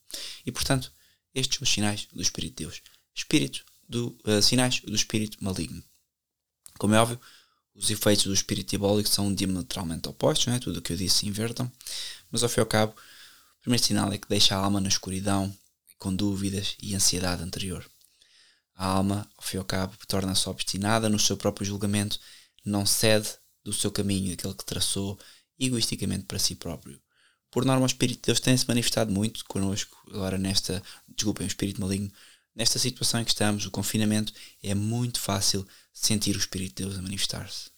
E 0.45 0.51
portanto, 0.51 0.93
estes 1.35 1.59
são 1.59 1.65
os 1.65 1.73
sinais 1.73 2.09
do 2.13 2.23
Espírito 2.23 2.57
de 2.57 2.65
Deus. 2.65 2.83
Espírito 3.15 3.65
do, 3.89 4.17
uh, 4.25 4.43
sinais 4.43 4.81
do 4.81 4.95
Espírito 4.95 5.43
maligno. 5.43 5.83
Como 6.79 6.95
é 6.95 7.01
óbvio, 7.01 7.21
os 7.75 7.91
efeitos 7.91 8.25
do 8.25 8.35
Espírito 8.35 8.71
diabólico 8.71 9.09
são 9.09 9.35
diametralmente 9.35 10.09
opostos, 10.09 10.47
não 10.47 10.55
é? 10.55 10.59
tudo 10.59 10.79
o 10.79 10.83
que 10.83 10.93
eu 10.93 10.97
disse 10.97 11.27
invertam, 11.27 11.71
mas 12.31 12.43
ao 12.43 12.49
fim 12.49 12.61
e 12.61 12.63
ao 12.63 12.67
cabo, 12.67 12.93
o 12.93 13.63
primeiro 13.63 13.85
sinal 13.85 14.13
é 14.13 14.19
que 14.19 14.29
deixa 14.29 14.55
a 14.55 14.59
alma 14.59 14.81
na 14.81 14.89
escuridão, 14.89 15.55
com 15.99 16.15
dúvidas 16.15 16.77
e 16.83 16.95
ansiedade 16.95 17.43
anterior. 17.43 17.89
A 18.75 18.87
alma, 18.87 19.29
ao 19.37 19.45
fim 19.45 19.57
e 19.57 19.59
ao 19.59 19.65
cabo, 19.65 19.97
torna-se 20.09 20.49
obstinada 20.49 21.09
no 21.09 21.19
seu 21.19 21.37
próprio 21.37 21.67
julgamento, 21.67 22.19
não 22.65 22.85
cede 22.85 23.29
do 23.63 23.73
seu 23.73 23.91
caminho, 23.91 24.31
daquele 24.31 24.55
que 24.55 24.65
traçou 24.65 25.19
egoisticamente 25.59 26.25
para 26.25 26.39
si 26.39 26.57
próprio 26.57 27.01
por 27.53 27.65
norma, 27.65 27.85
o 27.85 27.87
Espírito 27.87 28.17
de 28.17 28.27
Deus 28.27 28.41
tem-se 28.41 28.67
manifestado 28.67 29.13
muito 29.13 29.45
connosco, 29.45 29.97
agora 30.09 30.39
nesta, 30.39 30.83
desculpem, 31.07 31.47
o 31.47 31.49
Espírito 31.49 31.81
maligno, 31.81 32.11
nesta 32.57 32.79
situação 32.79 33.21
em 33.21 33.25
que 33.25 33.31
estamos, 33.31 33.67
o 33.67 33.71
confinamento, 33.71 34.33
é 34.63 34.75
muito 34.75 35.21
fácil 35.21 35.65
sentir 35.93 36.35
o 36.35 36.39
Espírito 36.39 36.77
de 36.77 36.85
Deus 36.85 36.99
a 36.99 37.03
manifestar-se. 37.03 37.71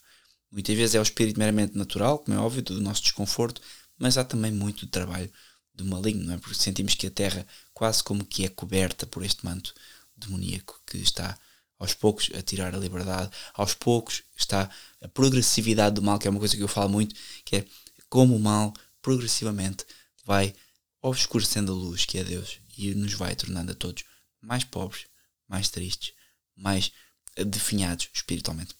Muitas 0.51 0.77
vezes 0.77 0.95
é 0.95 1.01
o 1.01 1.03
espírito 1.03 1.37
meramente 1.37 1.77
natural, 1.77 2.21
como 2.21 2.39
é 2.39 2.41
óbvio, 2.41 2.63
do 2.63 2.81
nosso 2.81 3.03
desconforto, 3.03 3.61
mas 3.99 4.17
há 4.17 4.23
também 4.23 4.53
muito 4.53 4.87
trabalho 4.87 5.29
do 5.75 5.85
maligno, 5.85 6.27
não 6.27 6.35
é? 6.35 6.39
Porque 6.39 6.55
sentimos 6.55 6.95
que 6.95 7.09
a 7.09 7.11
terra 7.11 7.45
quase 7.73 8.05
como 8.05 8.25
que 8.25 8.45
é 8.45 8.49
coberta 8.49 9.05
por 9.05 9.25
este 9.25 9.45
manto 9.45 9.75
demoníaco 10.17 10.81
que 10.87 10.99
está 10.99 11.37
aos 11.77 11.93
poucos 11.93 12.31
a 12.39 12.41
tirar 12.41 12.73
a 12.73 12.79
liberdade, 12.79 13.33
aos 13.53 13.75
poucos 13.75 14.23
está 14.37 14.71
a 15.03 15.09
progressividade 15.09 15.97
do 15.97 16.03
mal, 16.03 16.21
que 16.21 16.29
é 16.29 16.31
uma 16.31 16.39
coisa 16.39 16.57
que 16.57 16.63
eu 16.63 16.69
falo 16.69 16.89
muito, 16.89 17.17
que 17.45 17.57
é 17.57 17.67
como 18.09 18.37
o 18.37 18.41
mal 18.41 18.73
progressivamente 19.05 19.85
vai 20.25 20.55
obscurecendo 21.03 21.73
a 21.73 21.75
luz 21.75 22.07
que 22.07 22.17
é 22.19 22.25
Deus 22.25 22.59
e 22.79 22.95
nos 22.95 23.13
vai 23.13 23.37
tornando 23.37 23.73
a 23.73 23.75
todos 23.75 24.03
mais 24.41 24.65
pobres, 24.65 25.05
mais 25.47 25.69
tristes, 25.69 26.15
mais 26.57 26.91
definhados 27.37 28.09
espiritualmente. 28.15 28.75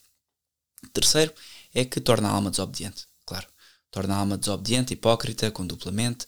Terceiro 0.95 1.33
é 1.75 1.85
que 1.85 2.01
torna 2.01 2.29
a 2.29 2.33
alma 2.33 2.51
desobediente, 2.51 3.07
claro. 3.27 3.47
Torna 3.91 4.15
a 4.15 4.19
alma 4.19 4.39
desobediente, 4.39 4.95
hipócrita, 4.95 5.51
com 5.51 5.67
duplamente, 5.67 6.27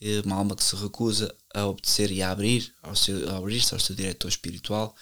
eh, 0.00 0.20
uma 0.24 0.36
alma 0.36 0.54
que 0.54 0.62
se 0.62 0.76
recusa 0.76 1.34
a 1.54 1.66
obedecer 1.66 2.12
e 2.12 2.22
a 2.22 2.30
abrir, 2.30 2.72
ao 2.82 2.94
seu, 2.94 3.30
a 3.30 3.38
abrir-se 3.38 3.72
ao 3.72 3.80
seu 3.80 3.96
diretor 3.96 4.28
espiritual. 4.28 4.94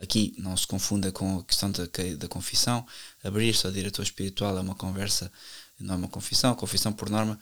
Aqui 0.00 0.34
não 0.38 0.56
se 0.56 0.66
confunda 0.66 1.10
com 1.10 1.38
a 1.40 1.44
questão 1.44 1.70
da, 1.72 1.84
da 2.16 2.28
confissão. 2.28 2.86
Abrir-se 3.22 3.66
ao 3.66 3.72
diretor 3.72 4.02
espiritual 4.02 4.56
é 4.56 4.60
uma 4.60 4.76
conversa, 4.76 5.30
não 5.78 5.94
é 5.94 5.98
uma 5.98 6.08
confissão. 6.08 6.52
A 6.52 6.56
confissão, 6.56 6.92
por 6.92 7.10
norma, 7.10 7.38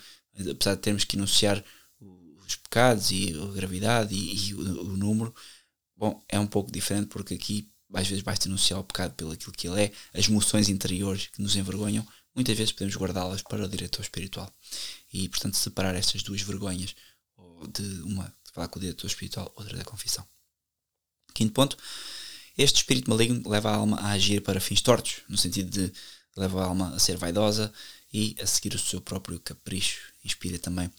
apesar 0.50 0.74
de 0.74 0.82
termos 0.82 1.04
que 1.04 1.16
enunciar 1.16 1.64
os 2.46 2.56
pecados 2.56 3.10
e 3.10 3.32
a 3.32 3.52
gravidade 3.52 4.14
e, 4.14 4.48
e 4.48 4.54
o, 4.54 4.92
o, 4.92 4.96
número, 4.96 5.34
bom, 5.96 6.22
é 6.28 6.38
um 6.38 6.46
pouco 6.46 6.70
diferente 6.70 7.08
porque 7.08 7.34
aqui 7.34 7.68
às 7.92 8.06
vezes 8.06 8.22
basta 8.22 8.48
enunciar 8.48 8.80
o 8.80 8.84
pecado 8.84 9.14
pelo 9.14 9.32
aquilo 9.32 9.52
que 9.52 9.68
ele 9.68 9.84
é, 9.84 9.92
as 10.12 10.28
emoções 10.28 10.68
interiores 10.68 11.28
que 11.28 11.40
nos 11.40 11.56
envergonham, 11.56 12.06
muitas 12.34 12.56
vezes 12.56 12.72
podemos 12.72 12.96
guardá-las 12.96 13.42
para 13.42 13.64
o 13.64 13.68
diretor 13.68 14.02
espiritual. 14.02 14.52
E, 15.12 15.28
portanto, 15.28 15.56
separar 15.56 15.94
estas 15.94 16.22
duas 16.22 16.42
vergonhas, 16.42 16.94
de 17.72 18.02
uma 18.02 18.24
de 18.44 18.52
falar 18.52 18.68
com 18.68 18.78
o 18.78 18.82
diretor 18.82 19.06
espiritual, 19.06 19.52
outra 19.56 19.76
da 19.76 19.84
confissão. 19.84 20.26
Quinto 21.32 21.52
ponto, 21.52 21.76
este 22.56 22.76
espírito 22.76 23.10
maligno 23.10 23.48
leva 23.48 23.70
a 23.70 23.76
alma 23.76 23.98
a 23.98 24.12
agir 24.12 24.42
para 24.42 24.60
fins 24.60 24.80
tortos, 24.80 25.22
no 25.28 25.36
sentido 25.36 25.70
de 25.70 25.92
leva 26.36 26.62
a 26.62 26.66
alma 26.66 26.94
a 26.94 26.98
ser 26.98 27.16
vaidosa 27.16 27.72
e 28.12 28.36
a 28.40 28.46
seguir 28.46 28.74
o 28.74 28.78
seu 28.78 29.00
próprio 29.00 29.40
capricho. 29.40 30.12
Inspira 30.26 30.58
também 30.58 30.90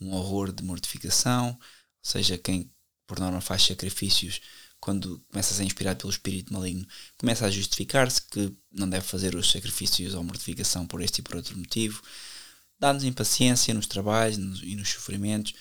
um 0.00 0.12
horror 0.12 0.52
de 0.52 0.62
mortificação, 0.62 1.50
ou 1.50 1.58
seja, 2.02 2.38
quem 2.38 2.70
por 3.06 3.18
norma 3.18 3.40
faz 3.40 3.62
sacrifícios 3.64 4.40
quando 4.80 5.18
começa 5.30 5.52
a 5.52 5.56
ser 5.56 5.64
inspirado 5.64 5.98
pelo 5.98 6.12
espírito 6.12 6.52
maligno, 6.52 6.86
começa 7.16 7.44
a 7.44 7.50
justificar-se 7.50 8.22
que 8.22 8.52
não 8.70 8.88
deve 8.88 9.04
fazer 9.04 9.34
os 9.34 9.50
sacrifícios 9.50 10.14
ou 10.14 10.22
mortificação 10.22 10.86
por 10.86 11.02
este 11.02 11.18
e 11.18 11.22
por 11.22 11.36
outro 11.36 11.56
motivo, 11.58 12.02
dá-nos 12.78 13.04
impaciência 13.04 13.74
nos 13.74 13.86
trabalhos 13.86 14.62
e 14.62 14.76
nos 14.76 14.90
sofrimentos, 14.90 15.54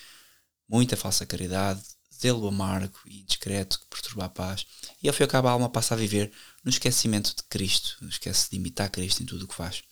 muita 0.69 0.95
falsa 0.95 1.25
caridade, 1.25 1.81
zelo 2.13 2.47
amargo 2.47 2.99
e 3.05 3.21
indiscreto 3.21 3.79
que 3.79 3.87
perturba 3.87 4.25
a 4.25 4.29
paz, 4.29 4.65
e 5.01 5.07
ao 5.07 5.13
fim 5.13 5.23
e 5.23 5.25
ao 5.25 5.29
cabo 5.29 5.47
a 5.47 5.51
alma 5.51 5.69
passa 5.69 5.93
a 5.93 5.97
viver 5.97 6.31
no 6.63 6.69
esquecimento 6.69 7.35
de 7.35 7.43
Cristo, 7.43 7.97
esquece 8.07 8.49
de 8.49 8.57
imitar 8.57 8.89
Cristo 8.89 9.23
em 9.23 9.25
tudo 9.25 9.45
o 9.45 9.47
que 9.47 9.55
faz, 9.55 9.83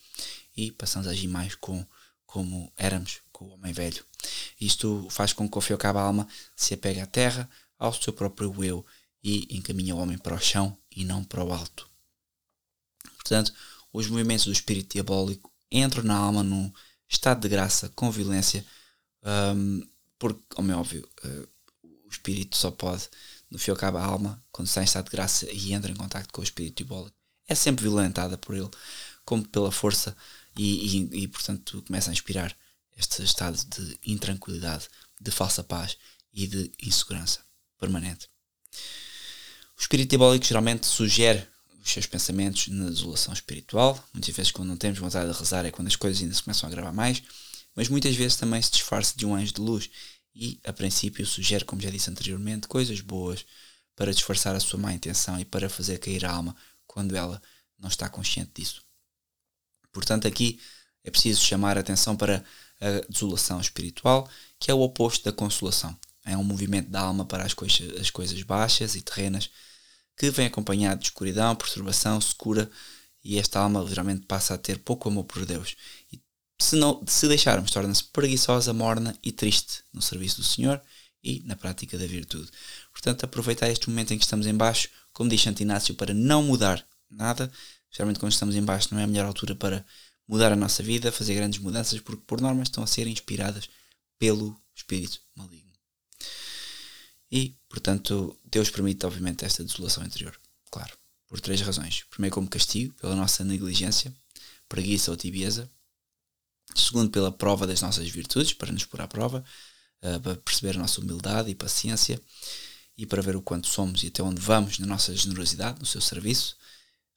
e 0.56 0.70
passamos 0.70 1.08
a 1.08 1.10
agir 1.10 1.28
mais 1.28 1.54
com, 1.54 1.84
como 2.26 2.72
éramos 2.76 3.20
com 3.32 3.46
o 3.46 3.54
homem 3.54 3.72
velho. 3.72 4.04
Isto 4.60 5.06
faz 5.10 5.32
com 5.32 5.48
que 5.48 5.58
e 5.70 5.72
ao 5.72 5.78
cabo 5.78 5.98
alma 5.98 6.28
se 6.54 6.74
apegue 6.74 7.00
à 7.00 7.06
terra, 7.06 7.48
ao 7.78 7.92
seu 7.92 8.12
próprio 8.12 8.64
eu, 8.64 8.84
e 9.22 9.46
encaminha 9.56 9.94
o 9.94 9.98
homem 9.98 10.18
para 10.18 10.34
o 10.34 10.40
chão 10.40 10.76
e 10.90 11.04
não 11.04 11.24
para 11.24 11.44
o 11.44 11.52
alto. 11.52 11.88
Portanto, 13.16 13.52
os 13.92 14.08
movimentos 14.08 14.46
do 14.46 14.52
espírito 14.52 14.92
diabólico 14.92 15.52
entram 15.70 16.02
na 16.04 16.16
alma 16.16 16.42
num 16.42 16.72
estado 17.08 17.40
de 17.40 17.48
graça 17.48 17.88
com 17.90 18.10
violência, 18.10 18.64
um, 19.54 19.86
porque, 20.18 20.40
como 20.50 20.70
é 20.70 20.76
óbvio, 20.76 21.08
uh, 21.24 21.48
o 22.04 22.08
espírito 22.08 22.56
só 22.56 22.70
pode, 22.70 23.08
no 23.50 23.58
fim 23.58 23.72
ao 23.72 23.96
a 23.96 24.04
alma, 24.04 24.42
quando 24.50 24.68
está 24.68 24.80
em 24.80 24.84
estado 24.84 25.06
de 25.06 25.10
graça 25.10 25.50
e 25.50 25.72
entra 25.72 25.90
em 25.90 25.96
contato 25.96 26.32
com 26.32 26.40
o 26.40 26.44
espírito 26.44 26.84
diabólico, 26.84 27.16
é 27.48 27.54
sempre 27.54 27.82
violentada 27.82 28.38
por 28.38 28.54
ele, 28.54 28.70
como 29.24 29.46
pela 29.46 29.72
força, 29.72 30.16
e, 30.56 30.86
e, 30.86 31.22
e 31.22 31.28
portanto 31.28 31.82
começa 31.82 32.10
a 32.10 32.12
inspirar 32.12 32.56
este 32.96 33.22
estado 33.22 33.56
de 33.64 33.98
intranquilidade, 34.06 34.88
de 35.20 35.30
falsa 35.30 35.62
paz 35.62 35.96
e 36.32 36.46
de 36.46 36.72
insegurança 36.82 37.40
permanente. 37.78 38.28
O 39.76 39.80
espírito 39.80 40.10
diabólico 40.10 40.46
geralmente 40.46 40.86
sugere 40.86 41.46
os 41.84 41.90
seus 41.90 42.06
pensamentos 42.06 42.68
na 42.68 42.88
desolação 42.88 43.32
espiritual. 43.32 44.02
Muitas 44.12 44.34
vezes, 44.34 44.50
quando 44.50 44.68
não 44.68 44.76
temos 44.76 44.98
vontade 44.98 45.30
de 45.30 45.38
rezar, 45.38 45.64
é 45.66 45.70
quando 45.70 45.88
as 45.88 45.96
coisas 45.96 46.22
ainda 46.22 46.34
se 46.34 46.42
começam 46.42 46.66
a 46.66 46.72
agravar 46.72 46.92
mais. 46.92 47.22
Mas 47.74 47.88
muitas 47.88 48.16
vezes 48.16 48.36
também 48.36 48.60
se 48.62 48.72
disfarça 48.72 49.14
de 49.16 49.26
um 49.26 49.34
anjo 49.34 49.52
de 49.52 49.60
luz 49.60 49.90
e, 50.34 50.58
a 50.64 50.72
princípio, 50.72 51.26
sugere, 51.26 51.64
como 51.64 51.82
já 51.82 51.90
disse 51.90 52.10
anteriormente, 52.10 52.66
coisas 52.66 53.00
boas 53.00 53.44
para 53.94 54.12
disfarçar 54.12 54.56
a 54.56 54.60
sua 54.60 54.78
má 54.78 54.92
intenção 54.92 55.38
e 55.38 55.44
para 55.44 55.68
fazer 55.68 55.98
cair 55.98 56.24
a 56.24 56.32
alma 56.32 56.56
quando 56.86 57.14
ela 57.14 57.40
não 57.78 57.88
está 57.88 58.08
consciente 58.08 58.52
disso. 58.54 58.85
Portanto, 59.96 60.28
aqui 60.28 60.60
é 61.02 61.10
preciso 61.10 61.42
chamar 61.42 61.76
a 61.76 61.80
atenção 61.80 62.16
para 62.16 62.44
a 62.80 63.10
desolação 63.10 63.60
espiritual, 63.60 64.28
que 64.60 64.70
é 64.70 64.74
o 64.74 64.80
oposto 64.80 65.24
da 65.24 65.32
consolação. 65.32 65.96
É 66.24 66.36
um 66.36 66.44
movimento 66.44 66.90
da 66.90 67.00
alma 67.00 67.24
para 67.24 67.44
as 67.44 67.54
coisas, 67.54 68.00
as 68.00 68.10
coisas 68.10 68.42
baixas 68.42 68.94
e 68.94 69.00
terrenas 69.00 69.50
que 70.16 70.30
vem 70.30 70.46
acompanhado 70.46 71.00
de 71.00 71.06
escuridão, 71.06 71.54
perturbação, 71.54 72.20
secura, 72.20 72.70
e 73.22 73.38
esta 73.38 73.60
alma 73.60 73.86
geralmente 73.86 74.26
passa 74.26 74.54
a 74.54 74.58
ter 74.58 74.78
pouco 74.78 75.08
amor 75.08 75.24
por 75.24 75.44
Deus. 75.44 75.76
E 76.12 76.20
se, 76.58 76.76
não, 76.76 77.02
se 77.06 77.28
deixarmos, 77.28 77.70
torna-se 77.70 78.04
preguiçosa, 78.04 78.72
morna 78.72 79.16
e 79.22 79.30
triste 79.30 79.82
no 79.92 80.00
serviço 80.00 80.38
do 80.38 80.44
Senhor 80.44 80.80
e 81.22 81.42
na 81.44 81.56
prática 81.56 81.98
da 81.98 82.06
virtude. 82.06 82.50
Portanto, 82.92 83.24
aproveitar 83.24 83.68
este 83.68 83.90
momento 83.90 84.14
em 84.14 84.18
que 84.18 84.24
estamos 84.24 84.46
em 84.46 84.54
baixo, 84.54 84.88
como 85.12 85.28
diz 85.28 85.42
Santo 85.42 85.60
Inácio, 85.60 85.94
para 85.94 86.14
não 86.14 86.42
mudar 86.42 86.86
nada. 87.10 87.50
Geralmente 87.96 88.20
quando 88.20 88.32
estamos 88.32 88.54
em 88.54 88.62
baixo 88.62 88.88
não 88.92 89.00
é 89.00 89.04
a 89.04 89.06
melhor 89.06 89.24
altura 89.24 89.54
para 89.54 89.82
mudar 90.28 90.52
a 90.52 90.56
nossa 90.56 90.82
vida, 90.82 91.10
fazer 91.10 91.34
grandes 91.34 91.60
mudanças, 91.60 91.98
porque 91.98 92.22
por 92.26 92.42
norma 92.42 92.62
estão 92.62 92.84
a 92.84 92.86
ser 92.86 93.06
inspiradas 93.06 93.70
pelo 94.18 94.54
Espírito 94.74 95.18
maligno. 95.34 95.72
E, 97.32 97.56
portanto, 97.70 98.38
Deus 98.44 98.68
permite, 98.68 99.06
obviamente, 99.06 99.46
esta 99.46 99.64
desolação 99.64 100.04
interior. 100.04 100.38
Claro, 100.70 100.94
por 101.26 101.40
três 101.40 101.62
razões. 101.62 102.04
Primeiro, 102.10 102.34
como 102.34 102.46
castigo, 102.48 102.92
pela 102.94 103.16
nossa 103.16 103.42
negligência, 103.42 104.14
preguiça 104.68 105.10
ou 105.10 105.16
tibieza. 105.16 105.70
Segundo, 106.74 107.10
pela 107.10 107.32
prova 107.32 107.66
das 107.66 107.80
nossas 107.80 108.06
virtudes, 108.10 108.52
para 108.52 108.70
nos 108.70 108.84
pôr 108.84 109.00
à 109.00 109.08
prova, 109.08 109.42
uh, 110.02 110.20
para 110.20 110.36
perceber 110.36 110.76
a 110.76 110.80
nossa 110.80 111.00
humildade 111.00 111.50
e 111.50 111.54
paciência 111.54 112.20
e 112.98 113.06
para 113.06 113.22
ver 113.22 113.36
o 113.36 113.42
quanto 113.42 113.68
somos 113.68 114.02
e 114.02 114.08
até 114.08 114.22
onde 114.22 114.40
vamos 114.40 114.78
na 114.78 114.86
nossa 114.86 115.16
generosidade, 115.16 115.80
no 115.80 115.86
seu 115.86 116.02
serviço. 116.02 116.56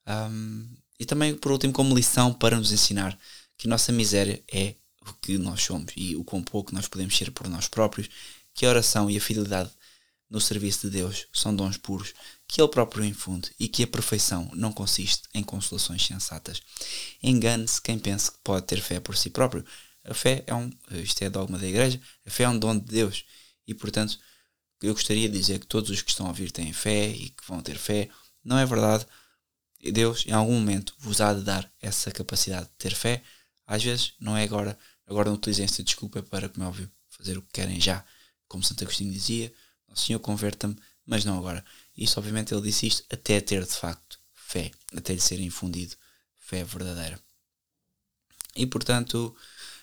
Um, 0.08 0.68
e 1.00 1.06
também, 1.06 1.36
por 1.36 1.52
último, 1.52 1.74
como 1.74 1.96
lição 1.96 2.34
para 2.34 2.58
nos 2.58 2.72
ensinar 2.72 3.18
que 3.58 3.68
nossa 3.68 3.92
miséria 3.92 4.44
é 4.52 4.76
o 5.02 5.14
que 5.14 5.38
nós 5.38 5.64
somos 5.64 5.94
e 5.96 6.16
o 6.16 6.24
quão 6.24 6.44
pouco 6.44 6.74
nós 6.74 6.88
podemos 6.88 7.16
ser 7.18 7.32
por 7.32 7.48
nós 7.48 7.68
próprios, 7.68 8.10
que 8.54 8.66
a 8.66 8.70
oração 8.70 9.10
e 9.10 9.18
a 9.18 9.22
fidelidade 9.22 9.72
no 10.30 10.40
serviço 10.40 10.82
de 10.82 10.98
Deus 10.98 11.28
são 11.34 11.56
dons 11.56 11.78
puros 11.78 12.14
que 12.48 12.62
Ele 12.62 12.70
próprio 12.70 13.04
infunde 13.04 13.52
e 13.60 13.68
que 13.68 13.84
a 13.84 13.88
perfeição 13.88 14.50
não 14.54 14.72
consiste 14.72 15.24
em 15.34 15.44
consolações 15.44 16.06
sensatas. 16.06 16.62
Engane-se 17.22 17.82
quem 17.82 17.98
pensa 17.98 18.32
que 18.32 18.38
pode 18.44 18.66
ter 18.66 18.82
fé 18.82 19.00
por 19.00 19.18
si 19.18 19.30
próprio. 19.30 19.66
A 20.06 20.14
fé 20.14 20.44
é 20.48 20.54
um, 20.54 20.70
isto 20.92 21.22
é 21.24 21.30
dogma 21.30 21.58
da 21.58 21.68
Igreja, 21.68 22.00
a 22.26 22.30
fé 22.30 22.44
é 22.44 22.50
um 22.50 22.58
dom 22.58 22.78
de 22.78 22.86
Deus 22.86 23.26
e, 23.68 23.74
portanto, 23.74 24.18
eu 24.82 24.94
gostaria 24.94 25.28
de 25.30 25.38
dizer 25.38 25.60
que 25.60 25.68
todos 25.68 25.90
os 25.90 26.02
que 26.02 26.10
estão 26.10 26.26
a 26.26 26.30
ouvir 26.30 26.52
têm 26.52 26.72
fé 26.72 27.10
e 27.10 27.30
que 27.30 27.46
vão 27.48 27.62
ter 27.62 27.78
fé. 27.78 28.10
Não 28.44 28.58
é 28.58 28.66
verdade. 28.66 29.06
Deus, 29.82 30.26
em 30.28 30.32
algum 30.32 30.54
momento, 30.54 30.94
vos 31.00 31.22
há 31.22 31.34
de 31.34 31.42
dar 31.42 31.72
essa 31.82 32.12
capacidade 32.12 32.66
de 32.66 32.74
ter 32.78 32.94
fé. 32.94 33.24
Às 33.66 33.84
vezes, 33.84 34.14
não 34.20 34.36
é 34.36 34.44
agora. 34.44 34.78
Agora 35.08 35.30
não 35.30 35.38
utilizem 35.38 35.66
esta 35.66 35.84
desculpa 35.84 36.22
para, 36.22 36.50
como 36.50 36.66
é 36.66 36.68
óbvio, 36.68 36.92
fazer 37.10 37.38
o 37.38 37.42
que 37.42 37.54
querem 37.54 37.80
já. 37.80 38.04
Como 38.48 38.64
Santo 38.64 38.84
Agostinho 38.84 39.12
dizia, 39.12 39.54
o 39.88 39.96
Senhor 39.96 40.20
converta-me, 40.20 40.76
mas 41.06 41.24
não 41.24 41.38
agora. 41.38 41.64
Isso, 41.96 42.20
obviamente, 42.20 42.54
ele 42.54 42.62
disse 42.62 42.88
isto 42.88 43.04
até 43.10 43.40
ter 43.40 43.66
de 43.66 43.74
facto 43.74 44.20
fé, 44.34 44.72
até 44.96 45.14
lhe 45.14 45.22
ser 45.22 45.40
infundido 45.40 45.96
fé 46.40 46.64
verdadeira. 46.64 47.20
E 48.56 48.66
portanto, 48.66 49.36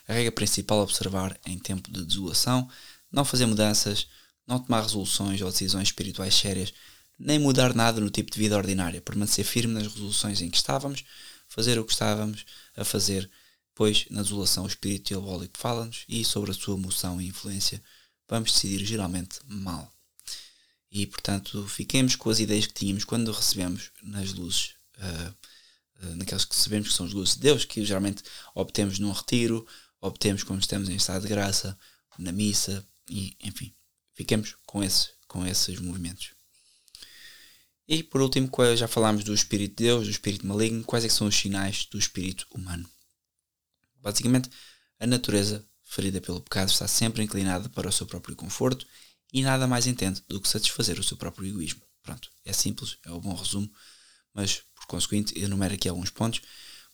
a 0.07 0.13
regra 0.13 0.31
principal 0.31 0.79
a 0.79 0.83
observar 0.83 1.39
em 1.45 1.57
tempo 1.57 1.89
de 1.91 2.05
desolação, 2.05 2.69
não 3.11 3.25
fazer 3.25 3.45
mudanças, 3.45 4.07
não 4.45 4.59
tomar 4.59 4.81
resoluções 4.81 5.41
ou 5.41 5.49
decisões 5.49 5.89
espirituais 5.89 6.35
sérias, 6.35 6.73
nem 7.19 7.39
mudar 7.39 7.73
nada 7.73 7.99
no 7.99 8.09
tipo 8.09 8.31
de 8.31 8.37
vida 8.37 8.57
ordinária, 8.57 9.01
permanecer 9.01 9.45
firme 9.45 9.73
nas 9.73 9.87
resoluções 9.87 10.41
em 10.41 10.49
que 10.49 10.57
estávamos, 10.57 11.03
fazer 11.47 11.79
o 11.79 11.85
que 11.85 11.91
estávamos 11.91 12.45
a 12.75 12.83
fazer, 12.83 13.29
pois 13.73 14.05
na 14.09 14.21
desolação 14.21 14.65
o 14.65 14.67
espírito 14.67 15.07
diabólico 15.07 15.57
fala-nos 15.57 16.03
e 16.07 16.23
sobre 16.23 16.51
a 16.51 16.53
sua 16.53 16.77
moção 16.77 17.19
e 17.21 17.27
influência 17.27 17.81
vamos 18.27 18.51
decidir 18.51 18.85
geralmente 18.85 19.39
mal. 19.45 19.91
e 20.91 21.05
portanto 21.05 21.67
fiquemos 21.67 22.15
com 22.15 22.29
as 22.29 22.39
ideias 22.39 22.65
que 22.65 22.73
tínhamos 22.73 23.03
quando 23.03 23.31
recebemos 23.31 23.91
nas 24.01 24.33
luzes, 24.33 24.75
uh, 24.97 26.05
uh, 26.05 26.15
naquelas 26.15 26.45
que 26.45 26.55
sabemos 26.55 26.89
que 26.89 26.93
são 26.93 27.05
as 27.05 27.13
luzes 27.13 27.35
de 27.35 27.41
Deus, 27.41 27.65
que 27.65 27.83
geralmente 27.85 28.23
obtemos 28.55 28.99
num 28.99 29.11
retiro, 29.11 29.67
obtemos 29.99 30.43
quando 30.43 30.61
estamos 30.61 30.89
em 30.89 30.95
estado 30.95 31.23
de 31.23 31.27
graça, 31.27 31.77
na 32.17 32.31
missa, 32.31 32.85
e 33.09 33.35
enfim, 33.41 33.73
fiquemos 34.13 34.55
com, 34.65 34.83
esse, 34.83 35.09
com 35.27 35.45
esses 35.45 35.79
movimentos. 35.79 36.36
E 37.87 38.03
por 38.03 38.21
último, 38.21 38.49
já 38.75 38.87
falámos 38.87 39.23
do 39.23 39.33
Espírito 39.33 39.77
de 39.77 39.85
Deus, 39.85 40.05
do 40.05 40.11
Espírito 40.11 40.45
maligno, 40.45 40.83
quais 40.83 41.05
é 41.05 41.09
são 41.09 41.27
os 41.27 41.35
sinais 41.35 41.85
do 41.85 41.97
Espírito 41.97 42.45
humano? 42.51 42.89
Basicamente, 44.01 44.49
a 44.99 45.07
natureza 45.07 45.65
ferida 45.83 46.19
pelo 46.19 46.41
pecado 46.41 46.69
está 46.69 46.87
sempre 46.87 47.23
inclinada 47.23 47.69
para 47.69 47.87
o 47.87 47.91
seu 47.91 48.05
próprio 48.05 48.35
conforto 48.35 48.85
e 49.31 49.41
nada 49.41 49.67
mais 49.67 49.87
entende 49.87 50.21
do 50.27 50.41
que 50.41 50.49
satisfazer 50.49 50.99
o 50.99 51.03
seu 51.03 51.15
próprio 51.15 51.47
egoísmo. 51.47 51.81
Pronto, 52.03 52.29
é 52.43 52.51
simples, 52.51 52.97
é 53.05 53.11
um 53.11 53.19
bom 53.21 53.33
resumo, 53.33 53.71
mas 54.33 54.63
por 54.75 54.85
conseguinte 54.87 55.39
enumero 55.39 55.73
aqui 55.73 55.87
alguns 55.87 56.09
pontos. 56.09 56.41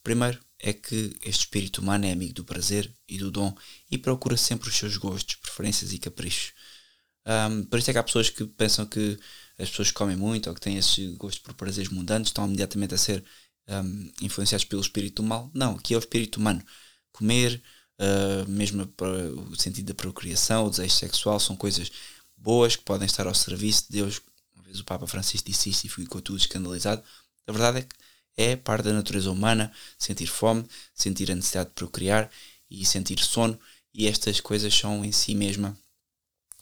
Primeiro 0.03 0.39
é 0.59 0.73
que 0.73 1.15
este 1.23 1.41
espírito 1.41 1.81
humano 1.81 2.05
é 2.05 2.11
amigo 2.11 2.33
do 2.33 2.45
prazer 2.45 2.93
e 3.07 3.17
do 3.17 3.31
dom 3.31 3.55
e 3.89 3.97
procura 3.97 4.37
sempre 4.37 4.69
os 4.69 4.75
seus 4.75 4.97
gostos, 4.97 5.35
preferências 5.35 5.91
e 5.91 5.97
caprichos. 5.97 6.53
Um, 7.25 7.63
por 7.65 7.79
isso 7.79 7.89
é 7.89 7.93
que 7.93 7.99
há 7.99 8.03
pessoas 8.03 8.29
que 8.29 8.45
pensam 8.45 8.85
que 8.85 9.17
as 9.57 9.69
pessoas 9.69 9.89
que 9.89 9.93
comem 9.93 10.15
muito 10.15 10.49
ou 10.49 10.55
que 10.55 10.61
têm 10.61 10.77
esse 10.77 11.07
gosto 11.15 11.41
por 11.41 11.53
prazeres 11.53 11.89
mundanos 11.89 12.29
estão 12.29 12.45
imediatamente 12.45 12.95
a 12.95 12.97
ser 12.97 13.23
um, 13.67 14.11
influenciados 14.21 14.65
pelo 14.65 14.81
espírito 14.81 15.21
do 15.21 15.27
mal. 15.27 15.49
Não, 15.53 15.75
aqui 15.75 15.93
é 15.93 15.97
o 15.97 15.99
espírito 15.99 16.37
humano. 16.37 16.63
Comer, 17.11 17.61
uh, 17.99 18.49
mesmo 18.49 18.91
o 19.51 19.55
sentido 19.55 19.87
da 19.87 19.93
procriação, 19.93 20.65
o 20.65 20.69
desejo 20.69 20.95
sexual, 20.95 21.39
são 21.39 21.55
coisas 21.55 21.91
boas 22.35 22.75
que 22.75 22.83
podem 22.83 23.05
estar 23.05 23.27
ao 23.27 23.35
serviço 23.35 23.83
de 23.83 23.99
Deus. 23.99 24.21
Uma 24.55 24.63
vez 24.63 24.79
o 24.79 24.83
Papa 24.83 25.07
Francisco 25.07 25.47
disse 25.47 25.69
isso 25.69 25.85
e 25.85 25.89
ficou 25.89 26.21
tudo 26.21 26.37
escandalizado. 26.37 27.03
A 27.47 27.51
verdade 27.51 27.79
é 27.79 27.81
que 27.83 27.95
é 28.35 28.55
parte 28.55 28.85
da 28.85 28.93
natureza 28.93 29.29
humana 29.29 29.71
sentir 29.97 30.27
fome, 30.27 30.65
sentir 30.93 31.31
a 31.31 31.35
necessidade 31.35 31.69
de 31.69 31.75
procriar 31.75 32.29
e 32.69 32.85
sentir 32.85 33.19
sono, 33.19 33.59
e 33.93 34.07
estas 34.07 34.39
coisas 34.39 34.73
são 34.73 35.05
em 35.05 35.11
si 35.11 35.35
mesma, 35.35 35.77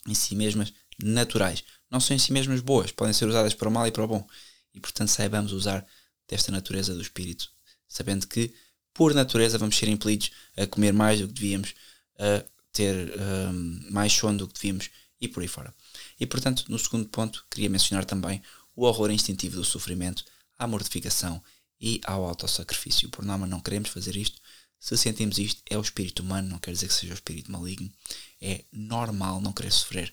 em 0.06 0.14
si 0.14 0.36
mesmas 0.36 0.72
naturais. 1.02 1.64
Não 1.92 2.00
são 2.00 2.16
em 2.16 2.18
si 2.18 2.32
mesmas 2.32 2.62
boas, 2.62 2.90
podem 2.90 3.12
ser 3.12 3.26
usadas 3.26 3.52
para 3.52 3.68
o 3.68 3.70
mal 3.70 3.86
e 3.86 3.92
para 3.92 4.02
o 4.02 4.08
bom. 4.08 4.26
E 4.72 4.80
portanto 4.80 5.10
saibamos 5.10 5.52
usar 5.52 5.86
desta 6.26 6.50
natureza 6.50 6.94
do 6.94 7.02
espírito, 7.02 7.52
sabendo 7.86 8.26
que 8.26 8.54
por 8.94 9.12
natureza 9.12 9.58
vamos 9.58 9.76
ser 9.76 9.90
impelidos 9.90 10.30
a 10.56 10.66
comer 10.66 10.94
mais 10.94 11.20
do 11.20 11.28
que 11.28 11.34
devíamos, 11.34 11.74
a 12.18 12.42
ter 12.72 13.12
um, 13.20 13.90
mais 13.90 14.10
sono 14.10 14.38
do 14.38 14.48
que 14.48 14.54
devíamos 14.54 14.88
e 15.20 15.28
por 15.28 15.42
aí 15.42 15.48
fora. 15.48 15.74
E 16.18 16.24
portanto, 16.24 16.64
no 16.68 16.78
segundo 16.78 17.06
ponto, 17.10 17.44
queria 17.50 17.68
mencionar 17.68 18.06
também 18.06 18.42
o 18.74 18.86
horror 18.86 19.10
instintivo 19.10 19.56
do 19.56 19.64
sofrimento, 19.64 20.24
à 20.58 20.66
mortificação 20.66 21.44
e 21.78 22.00
ao 22.06 22.24
autossacrifício. 22.24 23.10
Por 23.10 23.22
norma, 23.22 23.46
não 23.46 23.60
queremos 23.60 23.90
fazer 23.90 24.16
isto. 24.16 24.40
Se 24.80 24.96
sentimos 24.96 25.36
isto, 25.36 25.62
é 25.68 25.76
o 25.76 25.82
espírito 25.82 26.22
humano, 26.22 26.48
não 26.48 26.58
quer 26.58 26.72
dizer 26.72 26.88
que 26.88 26.94
seja 26.94 27.12
o 27.12 27.14
espírito 27.14 27.52
maligno. 27.52 27.92
É 28.40 28.64
normal 28.72 29.42
não 29.42 29.52
querer 29.52 29.70
sofrer. 29.70 30.10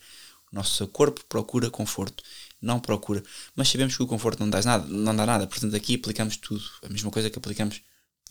Nosso 0.52 0.88
corpo 0.88 1.24
procura 1.26 1.70
conforto, 1.70 2.24
não 2.62 2.80
procura. 2.80 3.24
Mas 3.56 3.70
sabemos 3.70 3.96
que 3.96 4.04
o 4.04 4.08
conforto 4.08 4.40
não 4.40 4.50
dá 4.50 4.62
nada, 4.62 4.88
não 4.88 5.16
dá 5.16 5.26
nada. 5.26 5.48
Portanto, 5.48 5.76
aqui 5.76 5.96
aplicamos 5.96 6.38
tudo. 6.38 6.64
A 6.84 6.90
mesma 6.90 7.12
coisa 7.12 7.30
que 7.30 7.38
aplicamos. 7.38 7.82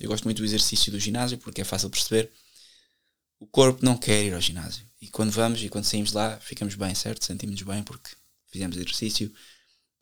Eu 0.00 0.08
gosto 0.08 0.24
muito 0.24 0.38
do 0.38 0.44
exercício 0.44 0.92
do 0.92 0.98
ginásio 0.98 1.38
porque 1.38 1.60
é 1.60 1.64
fácil 1.64 1.90
perceber. 1.90 2.30
O 3.40 3.46
corpo 3.46 3.84
não 3.84 3.96
quer 3.96 4.24
ir 4.24 4.34
ao 4.34 4.40
ginásio. 4.40 4.84
E 5.00 5.08
quando 5.08 5.30
vamos 5.30 5.62
e 5.62 5.68
quando 5.68 5.84
saímos 5.84 6.12
lá, 6.12 6.38
ficamos 6.40 6.74
bem, 6.74 6.94
certo? 6.94 7.24
Sentimos-nos 7.24 7.62
bem 7.62 7.82
porque 7.82 8.10
fizemos 8.46 8.76
exercício. 8.76 9.32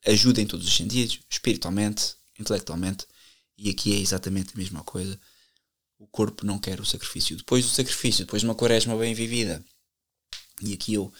Ajuda 0.07 0.41
em 0.41 0.47
todos 0.47 0.67
os 0.67 0.75
sentidos, 0.75 1.21
espiritualmente, 1.29 2.15
intelectualmente. 2.39 3.07
E 3.59 3.71
aqui 3.71 3.95
é 3.95 3.99
exatamente 3.99 4.53
a 4.55 4.59
mesma 4.59 4.83
coisa. 4.83 5.19
O 5.99 6.07
corpo 6.07 6.47
não 6.47 6.59
quer 6.59 6.81
o 6.81 6.85
sacrifício. 6.85 7.37
Depois 7.37 7.65
do 7.65 7.71
sacrifício, 7.71 8.25
depois 8.25 8.41
de 8.41 8.49
uma 8.49 8.55
quaresma 8.55 8.97
bem 8.97 9.15
vivida. 9.15 9.63
E 10.63 10.73
aqui 10.73 10.95
eu 10.95 11.13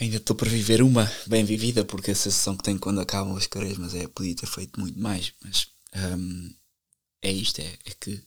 ainda 0.00 0.16
estou 0.16 0.36
para 0.36 0.48
viver 0.48 0.82
uma 0.82 1.10
bem 1.26 1.44
vivida, 1.44 1.84
porque 1.84 2.12
a 2.12 2.14
sensação 2.14 2.56
que 2.56 2.62
tenho 2.62 2.78
quando 2.78 3.00
acabam 3.00 3.36
as 3.36 3.46
quaresmas 3.46 3.94
é 3.94 4.06
podia 4.06 4.34
ter 4.34 4.46
feito 4.46 4.78
muito 4.78 4.98
mais. 4.98 5.32
Mas 5.42 5.68
hum, 6.16 6.54
é 7.22 7.30
isto, 7.30 7.60
é, 7.60 7.78
é 7.84 7.90
que 8.00 8.22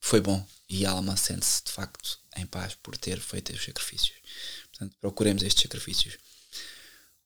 foi 0.00 0.20
bom 0.20 0.44
e 0.68 0.84
a 0.84 0.90
alma 0.90 1.16
sente-se 1.16 1.64
de 1.64 1.72
facto 1.72 2.18
em 2.36 2.46
paz 2.46 2.74
por 2.82 2.96
ter 2.96 3.20
feito 3.20 3.52
os 3.52 3.64
sacrifícios. 3.64 4.16
Portanto, 4.70 4.96
procuremos 5.00 5.42
estes 5.42 5.62
sacrifícios. 5.62 6.18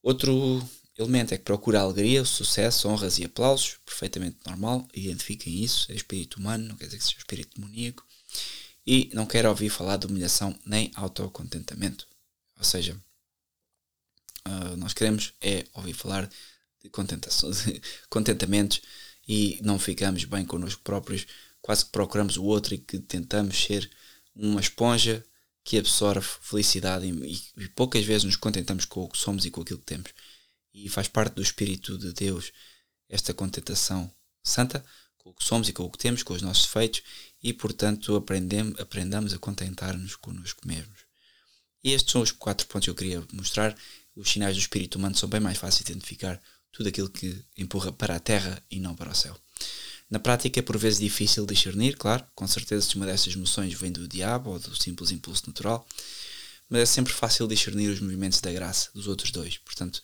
Outro 0.02 0.66
elemento 0.98 1.32
é 1.32 1.38
que 1.38 1.44
procura 1.44 1.80
alegria, 1.80 2.24
sucesso, 2.24 2.88
honras 2.88 3.18
e 3.18 3.24
aplausos, 3.24 3.78
perfeitamente 3.84 4.38
normal, 4.46 4.86
identifiquem 4.94 5.62
isso, 5.62 5.90
é 5.90 5.94
espírito 5.94 6.38
humano, 6.38 6.68
não 6.68 6.76
quer 6.76 6.86
dizer 6.86 6.98
que 6.98 7.04
seja 7.04 7.18
espírito 7.18 7.54
demoníaco, 7.58 8.06
e 8.86 9.10
não 9.14 9.26
quer 9.26 9.46
ouvir 9.46 9.70
falar 9.70 9.96
de 9.96 10.06
humilhação 10.06 10.58
nem 10.64 10.90
autocontentamento. 10.94 12.06
Ou 12.56 12.64
seja, 12.64 12.96
uh, 14.46 14.76
nós 14.76 14.92
queremos 14.92 15.32
é 15.40 15.66
ouvir 15.74 15.94
falar 15.94 16.28
de, 16.82 16.90
contentamentos 18.08 18.80
e 19.26 19.58
não 19.62 19.78
ficamos 19.78 20.24
bem 20.24 20.44
connosco 20.44 20.82
próprios, 20.82 21.26
quase 21.60 21.84
que 21.84 21.92
procuramos 21.92 22.36
o 22.36 22.44
outro 22.44 22.74
e 22.74 22.78
que 22.78 22.98
tentamos 22.98 23.62
ser 23.62 23.90
uma 24.34 24.60
esponja 24.60 25.24
que 25.62 25.78
absorve 25.78 26.26
felicidade 26.40 27.06
e, 27.06 27.62
e, 27.62 27.68
poucas 27.68 28.04
vezes 28.04 28.24
nos 28.24 28.36
contentamos 28.36 28.84
com 28.84 29.04
o 29.04 29.08
que 29.08 29.18
somos 29.18 29.44
e 29.44 29.50
com 29.50 29.60
aquilo 29.60 29.78
que 29.78 29.86
temos. 29.86 30.10
E 30.72 30.88
faz 30.88 31.06
parte 31.06 31.34
do 31.34 31.42
Espírito 31.42 31.98
de 31.98 32.12
Deus 32.12 32.52
esta 33.08 33.34
contentação 33.34 34.12
santa 34.42 34.84
com 35.18 35.30
o 35.30 35.34
que 35.34 35.44
somos 35.44 35.68
e 35.68 35.72
com 35.72 35.84
o 35.84 35.90
que 35.90 35.98
temos, 35.98 36.22
com 36.22 36.32
os 36.32 36.42
nossos 36.42 36.64
defeitos 36.64 37.02
e, 37.42 37.52
portanto, 37.52 38.16
aprendemos, 38.16 38.80
aprendamos 38.80 39.34
a 39.34 39.38
contentar-nos 39.38 40.16
connosco 40.16 40.66
mesmos. 40.66 41.00
E 41.82 41.92
estes 41.92 42.12
são 42.12 42.22
os 42.22 42.32
quatro 42.32 42.66
pontos 42.66 42.86
que 42.86 42.90
eu 42.90 42.94
queria 42.94 43.24
mostrar. 43.32 43.76
Os 44.14 44.30
sinais 44.30 44.56
do 44.56 44.60
Espírito 44.60 44.96
humano 44.96 45.16
são 45.16 45.28
bem 45.28 45.40
mais 45.40 45.58
fáceis 45.58 45.84
de 45.84 45.92
identificar 45.92 46.40
tudo 46.72 46.88
aquilo 46.88 47.08
que 47.08 47.44
empurra 47.56 47.92
para 47.92 48.16
a 48.16 48.20
terra 48.20 48.62
e 48.70 48.78
não 48.80 48.94
para 48.94 49.10
o 49.10 49.14
céu. 49.14 49.36
Na 50.08 50.18
prática 50.18 50.58
é 50.58 50.62
por 50.62 50.76
vezes 50.76 50.98
difícil 50.98 51.46
discernir, 51.46 51.96
claro, 51.96 52.24
com 52.34 52.46
certeza 52.46 52.84
se 52.86 52.96
uma 52.96 53.06
dessas 53.06 53.32
emoções 53.32 53.72
vem 53.74 53.92
do 53.92 54.08
diabo 54.08 54.50
ou 54.50 54.58
do 54.58 54.74
simples 54.74 55.12
impulso 55.12 55.46
natural, 55.46 55.86
mas 56.68 56.82
é 56.82 56.86
sempre 56.86 57.12
fácil 57.12 57.46
discernir 57.46 57.88
os 57.88 58.00
movimentos 58.00 58.40
da 58.40 58.52
graça 58.52 58.90
dos 58.92 59.06
outros 59.06 59.30
dois. 59.30 59.58
Portanto, 59.58 60.02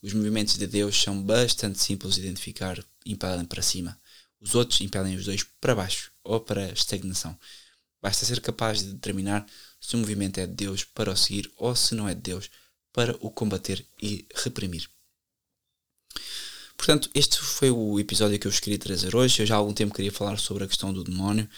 os 0.00 0.12
movimentos 0.12 0.56
de 0.56 0.66
Deus 0.66 1.00
são 1.00 1.20
bastante 1.20 1.80
simples 1.80 2.14
de 2.14 2.20
identificar, 2.20 2.82
impelem 3.04 3.44
para 3.44 3.62
cima. 3.62 3.98
Os 4.40 4.54
outros 4.54 4.80
impelem 4.80 5.16
os 5.16 5.24
dois 5.24 5.42
para 5.60 5.74
baixo 5.74 6.12
ou 6.22 6.40
para 6.40 6.66
a 6.66 6.72
estagnação. 6.72 7.36
Basta 8.00 8.24
ser 8.24 8.40
capaz 8.40 8.78
de 8.78 8.92
determinar 8.92 9.44
se 9.80 9.96
o 9.96 9.98
movimento 9.98 10.38
é 10.38 10.46
de 10.46 10.54
Deus 10.54 10.84
para 10.84 11.10
o 11.10 11.16
seguir 11.16 11.50
ou 11.56 11.74
se 11.74 11.96
não 11.96 12.08
é 12.08 12.14
de 12.14 12.20
Deus 12.20 12.48
para 12.98 13.16
o 13.20 13.30
combater 13.30 13.86
e 14.02 14.26
reprimir. 14.34 14.90
Portanto, 16.76 17.08
este 17.14 17.38
foi 17.38 17.70
o 17.70 18.00
episódio 18.00 18.40
que 18.40 18.48
eu 18.48 18.50
queria 18.50 18.76
trazer 18.76 19.14
hoje. 19.14 19.40
Eu 19.40 19.46
já 19.46 19.54
há 19.54 19.58
algum 19.58 19.72
tempo 19.72 19.94
queria 19.94 20.10
falar 20.10 20.36
sobre 20.36 20.64
a 20.64 20.66
questão 20.66 20.92
do 20.92 21.04
demónio. 21.04 21.48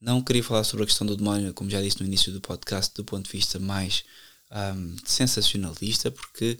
Não 0.00 0.20
queria 0.20 0.42
falar 0.42 0.64
sobre 0.64 0.82
a 0.82 0.86
questão 0.86 1.06
do 1.06 1.16
demónio, 1.16 1.54
como 1.54 1.70
já 1.70 1.80
disse 1.80 2.00
no 2.00 2.06
início 2.06 2.32
do 2.32 2.40
podcast, 2.40 2.92
do 2.96 3.04
ponto 3.04 3.26
de 3.26 3.30
vista 3.30 3.60
mais 3.60 4.02
um, 4.50 4.96
sensacionalista, 5.04 6.10
porque 6.10 6.58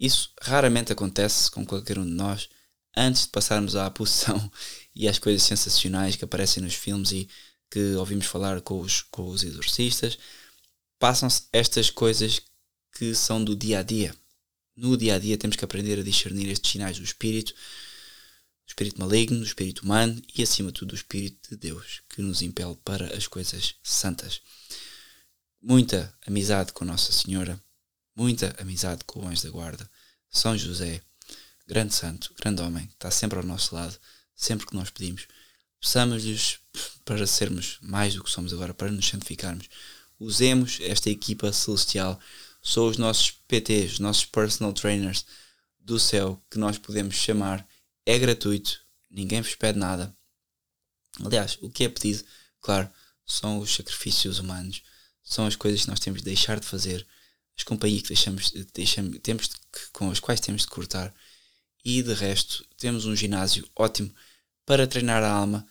isso 0.00 0.32
raramente 0.40 0.90
acontece 0.90 1.50
com 1.50 1.66
qualquer 1.66 1.98
um 1.98 2.06
de 2.06 2.12
nós 2.12 2.48
antes 2.96 3.24
de 3.24 3.28
passarmos 3.28 3.76
à 3.76 3.90
posição 3.90 4.50
e 4.96 5.06
às 5.06 5.18
coisas 5.18 5.42
sensacionais 5.42 6.16
que 6.16 6.24
aparecem 6.24 6.62
nos 6.62 6.76
filmes 6.76 7.12
e 7.12 7.28
que 7.70 7.92
ouvimos 7.96 8.24
falar 8.24 8.62
com 8.62 8.80
os, 8.80 9.02
com 9.02 9.28
os 9.28 9.44
exorcistas. 9.44 10.18
Passam-se 10.98 11.42
estas 11.52 11.90
coisas 11.90 12.40
que 12.94 13.14
são 13.14 13.42
do 13.42 13.56
dia 13.56 13.80
a 13.80 13.82
dia 13.82 14.14
no 14.76 14.96
dia 14.96 15.14
a 15.14 15.18
dia 15.18 15.38
temos 15.38 15.56
que 15.56 15.64
aprender 15.64 15.98
a 15.98 16.02
discernir 16.02 16.48
estes 16.48 16.72
sinais 16.72 16.98
do 16.98 17.04
espírito, 17.04 17.52
do 17.52 18.68
espírito 18.68 19.00
maligno, 19.00 19.38
do 19.38 19.44
espírito 19.44 19.82
humano 19.82 20.20
e 20.34 20.42
acima 20.42 20.72
de 20.72 20.80
tudo 20.80 20.88
do 20.90 20.96
espírito 20.96 21.50
de 21.50 21.56
Deus, 21.56 22.02
que 22.08 22.20
nos 22.20 22.42
impele 22.42 22.76
para 22.84 23.16
as 23.16 23.26
coisas 23.26 23.76
santas. 23.82 24.40
Muita 25.62 26.12
amizade 26.26 26.72
com 26.72 26.84
Nossa 26.84 27.12
Senhora, 27.12 27.60
muita 28.16 28.54
amizade 28.58 29.04
com 29.04 29.20
o 29.20 29.28
anjo 29.28 29.44
da 29.44 29.50
guarda, 29.50 29.88
São 30.28 30.58
José, 30.58 31.00
grande 31.66 31.94
santo, 31.94 32.34
grande 32.34 32.60
homem, 32.60 32.88
está 32.92 33.10
sempre 33.10 33.38
ao 33.38 33.44
nosso 33.44 33.74
lado, 33.74 33.96
sempre 34.34 34.66
que 34.66 34.74
nós 34.74 34.90
pedimos. 34.90 35.26
Peçamos-lhes 35.80 36.58
para 37.04 37.26
sermos 37.26 37.78
mais 37.80 38.14
do 38.14 38.24
que 38.24 38.30
somos 38.30 38.52
agora, 38.52 38.74
para 38.74 38.90
nos 38.90 39.06
santificarmos. 39.06 39.68
Usemos 40.18 40.78
esta 40.80 41.10
equipa 41.10 41.52
celestial 41.52 42.18
são 42.64 42.88
os 42.88 42.96
nossos 42.96 43.30
PTs, 43.46 43.92
os 43.92 43.98
nossos 43.98 44.24
personal 44.24 44.72
trainers 44.72 45.26
do 45.78 46.00
céu 46.00 46.42
que 46.50 46.58
nós 46.58 46.78
podemos 46.78 47.14
chamar. 47.14 47.66
É 48.06 48.18
gratuito, 48.18 48.80
ninguém 49.10 49.42
vos 49.42 49.54
pede 49.54 49.78
nada. 49.78 50.16
Aliás, 51.22 51.58
o 51.60 51.68
que 51.68 51.84
é 51.84 51.88
pedido, 51.88 52.24
claro, 52.60 52.90
são 53.26 53.58
os 53.58 53.72
sacrifícios 53.72 54.38
humanos, 54.38 54.82
são 55.22 55.46
as 55.46 55.54
coisas 55.54 55.82
que 55.82 55.88
nós 55.88 56.00
temos 56.00 56.20
de 56.20 56.24
deixar 56.24 56.58
de 56.58 56.66
fazer 56.66 57.06
as 57.56 57.62
companhias 57.62 58.02
que 58.02 58.08
deixamos, 58.08 58.50
deixamos 58.72 59.18
temos 59.22 59.46
que, 59.46 59.90
com 59.92 60.10
as 60.10 60.18
quais 60.18 60.40
temos 60.40 60.62
de 60.62 60.68
cortar 60.68 61.14
e 61.84 62.02
de 62.02 62.12
resto 62.14 62.66
temos 62.76 63.04
um 63.06 63.14
ginásio 63.14 63.68
ótimo 63.76 64.12
para 64.66 64.86
treinar 64.86 65.22
a 65.22 65.30
alma 65.30 65.66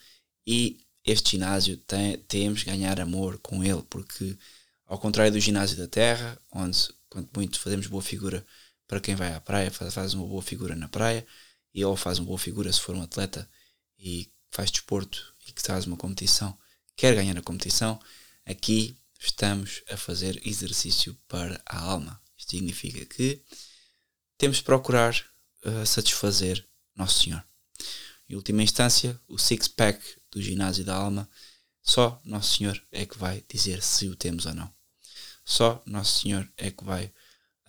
e 0.47 0.79
este 1.03 1.31
ginásio 1.31 1.75
tem, 1.77 2.17
temos 2.19 2.59
de 2.59 2.65
ganhar 2.65 3.01
amor 3.01 3.37
com 3.39 3.63
ele, 3.63 3.83
porque 3.89 4.37
ao 4.93 4.99
contrário 4.99 5.31
do 5.31 5.39
ginásio 5.39 5.75
da 5.75 5.87
terra, 5.87 6.39
onde 6.51 6.87
quanto 7.09 7.27
muito 7.35 7.59
fazemos 7.59 7.87
boa 7.87 8.03
figura 8.03 8.45
para 8.87 9.01
quem 9.01 9.15
vai 9.15 9.33
à 9.33 9.41
praia, 9.41 9.71
faz, 9.71 9.91
faz 9.91 10.13
uma 10.13 10.23
boa 10.27 10.43
figura 10.43 10.75
na 10.75 10.87
praia, 10.87 11.25
e 11.73 11.83
ou 11.83 11.97
faz 11.97 12.19
uma 12.19 12.27
boa 12.27 12.37
figura 12.37 12.71
se 12.71 12.79
for 12.79 12.95
um 12.95 13.01
atleta 13.01 13.49
e 13.97 14.31
faz 14.51 14.69
desporto 14.69 15.33
e 15.47 15.51
que 15.51 15.63
faz 15.63 15.87
uma 15.87 15.97
competição, 15.97 16.55
quer 16.95 17.15
ganhar 17.15 17.35
a 17.35 17.41
competição, 17.41 17.99
aqui 18.45 18.95
estamos 19.19 19.81
a 19.89 19.97
fazer 19.97 20.39
exercício 20.47 21.17
para 21.27 21.59
a 21.65 21.79
alma. 21.79 22.21
Isto 22.37 22.51
significa 22.51 23.03
que 23.03 23.41
temos 24.37 24.57
de 24.57 24.63
procurar 24.63 25.19
uh, 25.65 25.87
satisfazer 25.87 26.63
Nosso 26.95 27.23
Senhor. 27.23 27.43
Em 28.29 28.35
última 28.35 28.61
instância, 28.61 29.19
o 29.27 29.39
six-pack 29.39 29.99
do 30.31 30.39
ginásio 30.39 30.85
da 30.85 30.95
alma, 30.95 31.27
só 31.81 32.21
Nosso 32.23 32.57
Senhor 32.57 32.79
é 32.91 33.07
que 33.07 33.17
vai 33.17 33.43
dizer 33.49 33.81
se 33.81 34.07
o 34.07 34.15
temos 34.15 34.45
ou 34.45 34.53
não. 34.53 34.82
Só 35.45 35.81
Nosso 35.85 36.19
Senhor 36.19 36.49
é 36.57 36.71
que 36.71 36.83
vai 36.83 37.11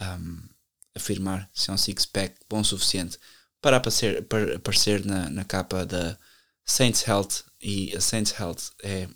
um, 0.00 0.48
afirmar 0.94 1.50
se 1.52 1.70
é 1.70 1.72
um 1.72 1.78
six-pack 1.78 2.36
bom 2.48 2.60
o 2.60 2.64
suficiente 2.64 3.18
para 3.60 3.78
aparecer, 3.78 4.24
para 4.24 4.56
aparecer 4.56 5.04
na, 5.04 5.28
na 5.30 5.44
capa 5.44 5.84
da 5.84 6.18
Saints 6.64 7.06
Health. 7.06 7.44
E 7.60 7.96
a 7.96 8.00
Saints 8.00 8.38
Health 8.38 8.72
é, 8.82 9.08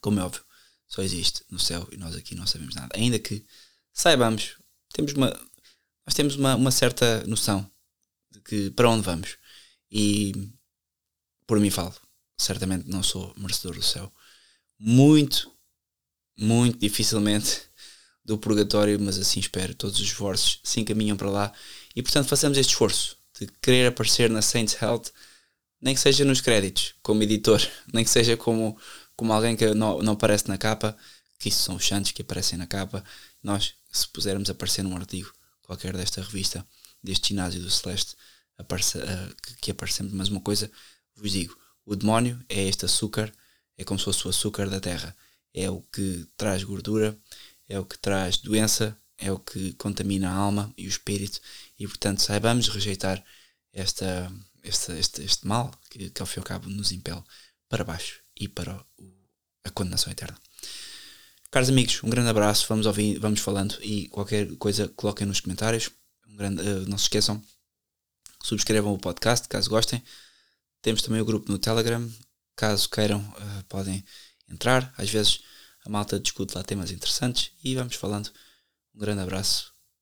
como 0.00 0.20
é 0.20 0.24
óbvio, 0.24 0.44
só 0.86 1.02
existe 1.02 1.44
no 1.50 1.58
céu 1.58 1.88
e 1.90 1.96
nós 1.96 2.14
aqui 2.14 2.34
não 2.34 2.46
sabemos 2.46 2.74
nada. 2.74 2.96
Ainda 2.96 3.18
que 3.18 3.44
saibamos, 3.92 4.56
temos 4.92 5.12
uma, 5.12 5.28
nós 6.06 6.14
temos 6.14 6.36
uma, 6.36 6.54
uma 6.56 6.70
certa 6.70 7.24
noção 7.26 7.68
de 8.30 8.40
que 8.40 8.70
para 8.70 8.90
onde 8.90 9.02
vamos. 9.02 9.38
E 9.90 10.32
por 11.46 11.58
mim 11.58 11.70
falo, 11.70 11.94
certamente 12.36 12.88
não 12.88 13.02
sou 13.02 13.34
merecedor 13.36 13.74
do 13.74 13.82
céu. 13.82 14.12
Muito, 14.78 15.50
muito 16.36 16.78
dificilmente 16.78 17.62
do 18.24 18.38
purgatório, 18.38 18.98
mas 19.00 19.18
assim 19.18 19.40
espero. 19.40 19.74
Todos 19.74 19.98
os 19.98 20.06
esforços 20.06 20.60
se 20.62 20.80
encaminham 20.80 21.16
para 21.16 21.30
lá 21.30 21.52
e, 21.94 22.02
portanto, 22.02 22.28
façamos 22.28 22.56
este 22.56 22.70
esforço 22.70 23.16
de 23.38 23.46
querer 23.62 23.86
aparecer 23.86 24.30
na 24.30 24.42
Saints 24.42 24.80
Health, 24.80 25.06
nem 25.80 25.94
que 25.94 26.00
seja 26.00 26.24
nos 26.24 26.40
créditos, 26.40 26.94
como 27.02 27.22
editor, 27.22 27.60
nem 27.92 28.04
que 28.04 28.10
seja 28.10 28.36
como, 28.36 28.76
como 29.16 29.32
alguém 29.32 29.56
que 29.56 29.74
não, 29.74 30.02
não 30.02 30.12
aparece 30.12 30.48
na 30.48 30.58
capa, 30.58 30.96
que 31.38 31.48
isso 31.48 31.62
são 31.62 31.76
os 31.76 31.86
santos 31.86 32.12
que 32.12 32.22
aparecem 32.22 32.58
na 32.58 32.66
capa. 32.66 33.02
Nós, 33.42 33.74
se 33.90 34.06
pusermos 34.08 34.50
aparecer 34.50 34.82
num 34.82 34.96
artigo 34.96 35.32
qualquer 35.62 35.96
desta 35.96 36.20
revista, 36.22 36.66
deste 37.02 37.28
ginásio 37.28 37.60
do 37.62 37.70
Celeste, 37.70 38.14
aparece, 38.58 38.98
uh, 38.98 39.34
que 39.60 39.70
aparecemos, 39.70 40.12
mas 40.12 40.28
uma 40.28 40.40
coisa 40.40 40.70
vos 41.16 41.32
digo: 41.32 41.56
o 41.84 41.96
demónio 41.96 42.42
é 42.48 42.62
este 42.62 42.84
açúcar, 42.84 43.32
é 43.76 43.84
como 43.84 43.98
se 43.98 44.04
fosse 44.04 44.26
o 44.26 44.30
açúcar 44.30 44.68
da 44.68 44.80
terra, 44.80 45.16
é 45.54 45.70
o 45.70 45.82
que 45.82 46.26
traz 46.36 46.62
gordura, 46.62 47.18
é 47.68 47.78
o 47.78 47.84
que 47.84 47.98
traz 47.98 48.38
doença, 48.38 48.96
é 49.18 49.30
o 49.30 49.38
que 49.38 49.72
contamina 49.74 50.30
a 50.30 50.34
alma 50.34 50.72
e 50.76 50.86
o 50.86 50.88
espírito, 50.88 51.40
e 51.78 51.86
portanto 51.86 52.22
saibamos 52.22 52.68
rejeitar 52.68 53.22
esta, 53.72 54.32
este, 54.62 54.92
este, 54.92 55.22
este 55.22 55.46
mal 55.46 55.70
que, 55.90 56.10
que 56.10 56.20
ao 56.20 56.26
fim 56.26 56.38
e 56.38 56.40
ao 56.40 56.44
cabo 56.44 56.68
nos 56.68 56.92
impele 56.92 57.22
para 57.68 57.84
baixo 57.84 58.20
e 58.36 58.48
para 58.48 58.74
o, 58.98 59.12
a 59.64 59.70
condenação 59.70 60.10
eterna. 60.10 60.38
Caros 61.50 61.68
amigos, 61.68 62.02
um 62.02 62.10
grande 62.10 62.28
abraço, 62.28 62.66
vamos 62.68 62.86
ouvir, 62.86 63.18
vamos 63.18 63.40
falando 63.40 63.76
e 63.82 64.08
qualquer 64.08 64.54
coisa 64.56 64.88
coloquem 64.88 65.26
nos 65.26 65.40
comentários. 65.40 65.90
Um 66.28 66.36
grande, 66.36 66.62
uh, 66.62 66.88
não 66.88 66.96
se 66.96 67.04
esqueçam, 67.04 67.42
subscrevam 68.42 68.94
o 68.94 68.98
podcast 68.98 69.48
caso 69.48 69.68
gostem. 69.68 70.02
Temos 70.80 71.02
também 71.02 71.20
o 71.20 71.24
grupo 71.24 71.50
no 71.50 71.58
Telegram, 71.58 72.08
caso 72.56 72.88
queiram, 72.88 73.18
uh, 73.20 73.64
podem 73.68 74.04
entrar. 74.50 74.92
Às 74.96 75.10
vezes 75.10 75.40
a 75.84 75.88
malta 75.88 76.18
discute 76.20 76.54
lá 76.54 76.62
temas 76.62 76.90
interessantes 76.90 77.52
e 77.62 77.74
vamos 77.74 77.94
falando. 77.96 78.30
Um 78.94 78.98
grande 78.98 79.22
abraço 79.22 79.72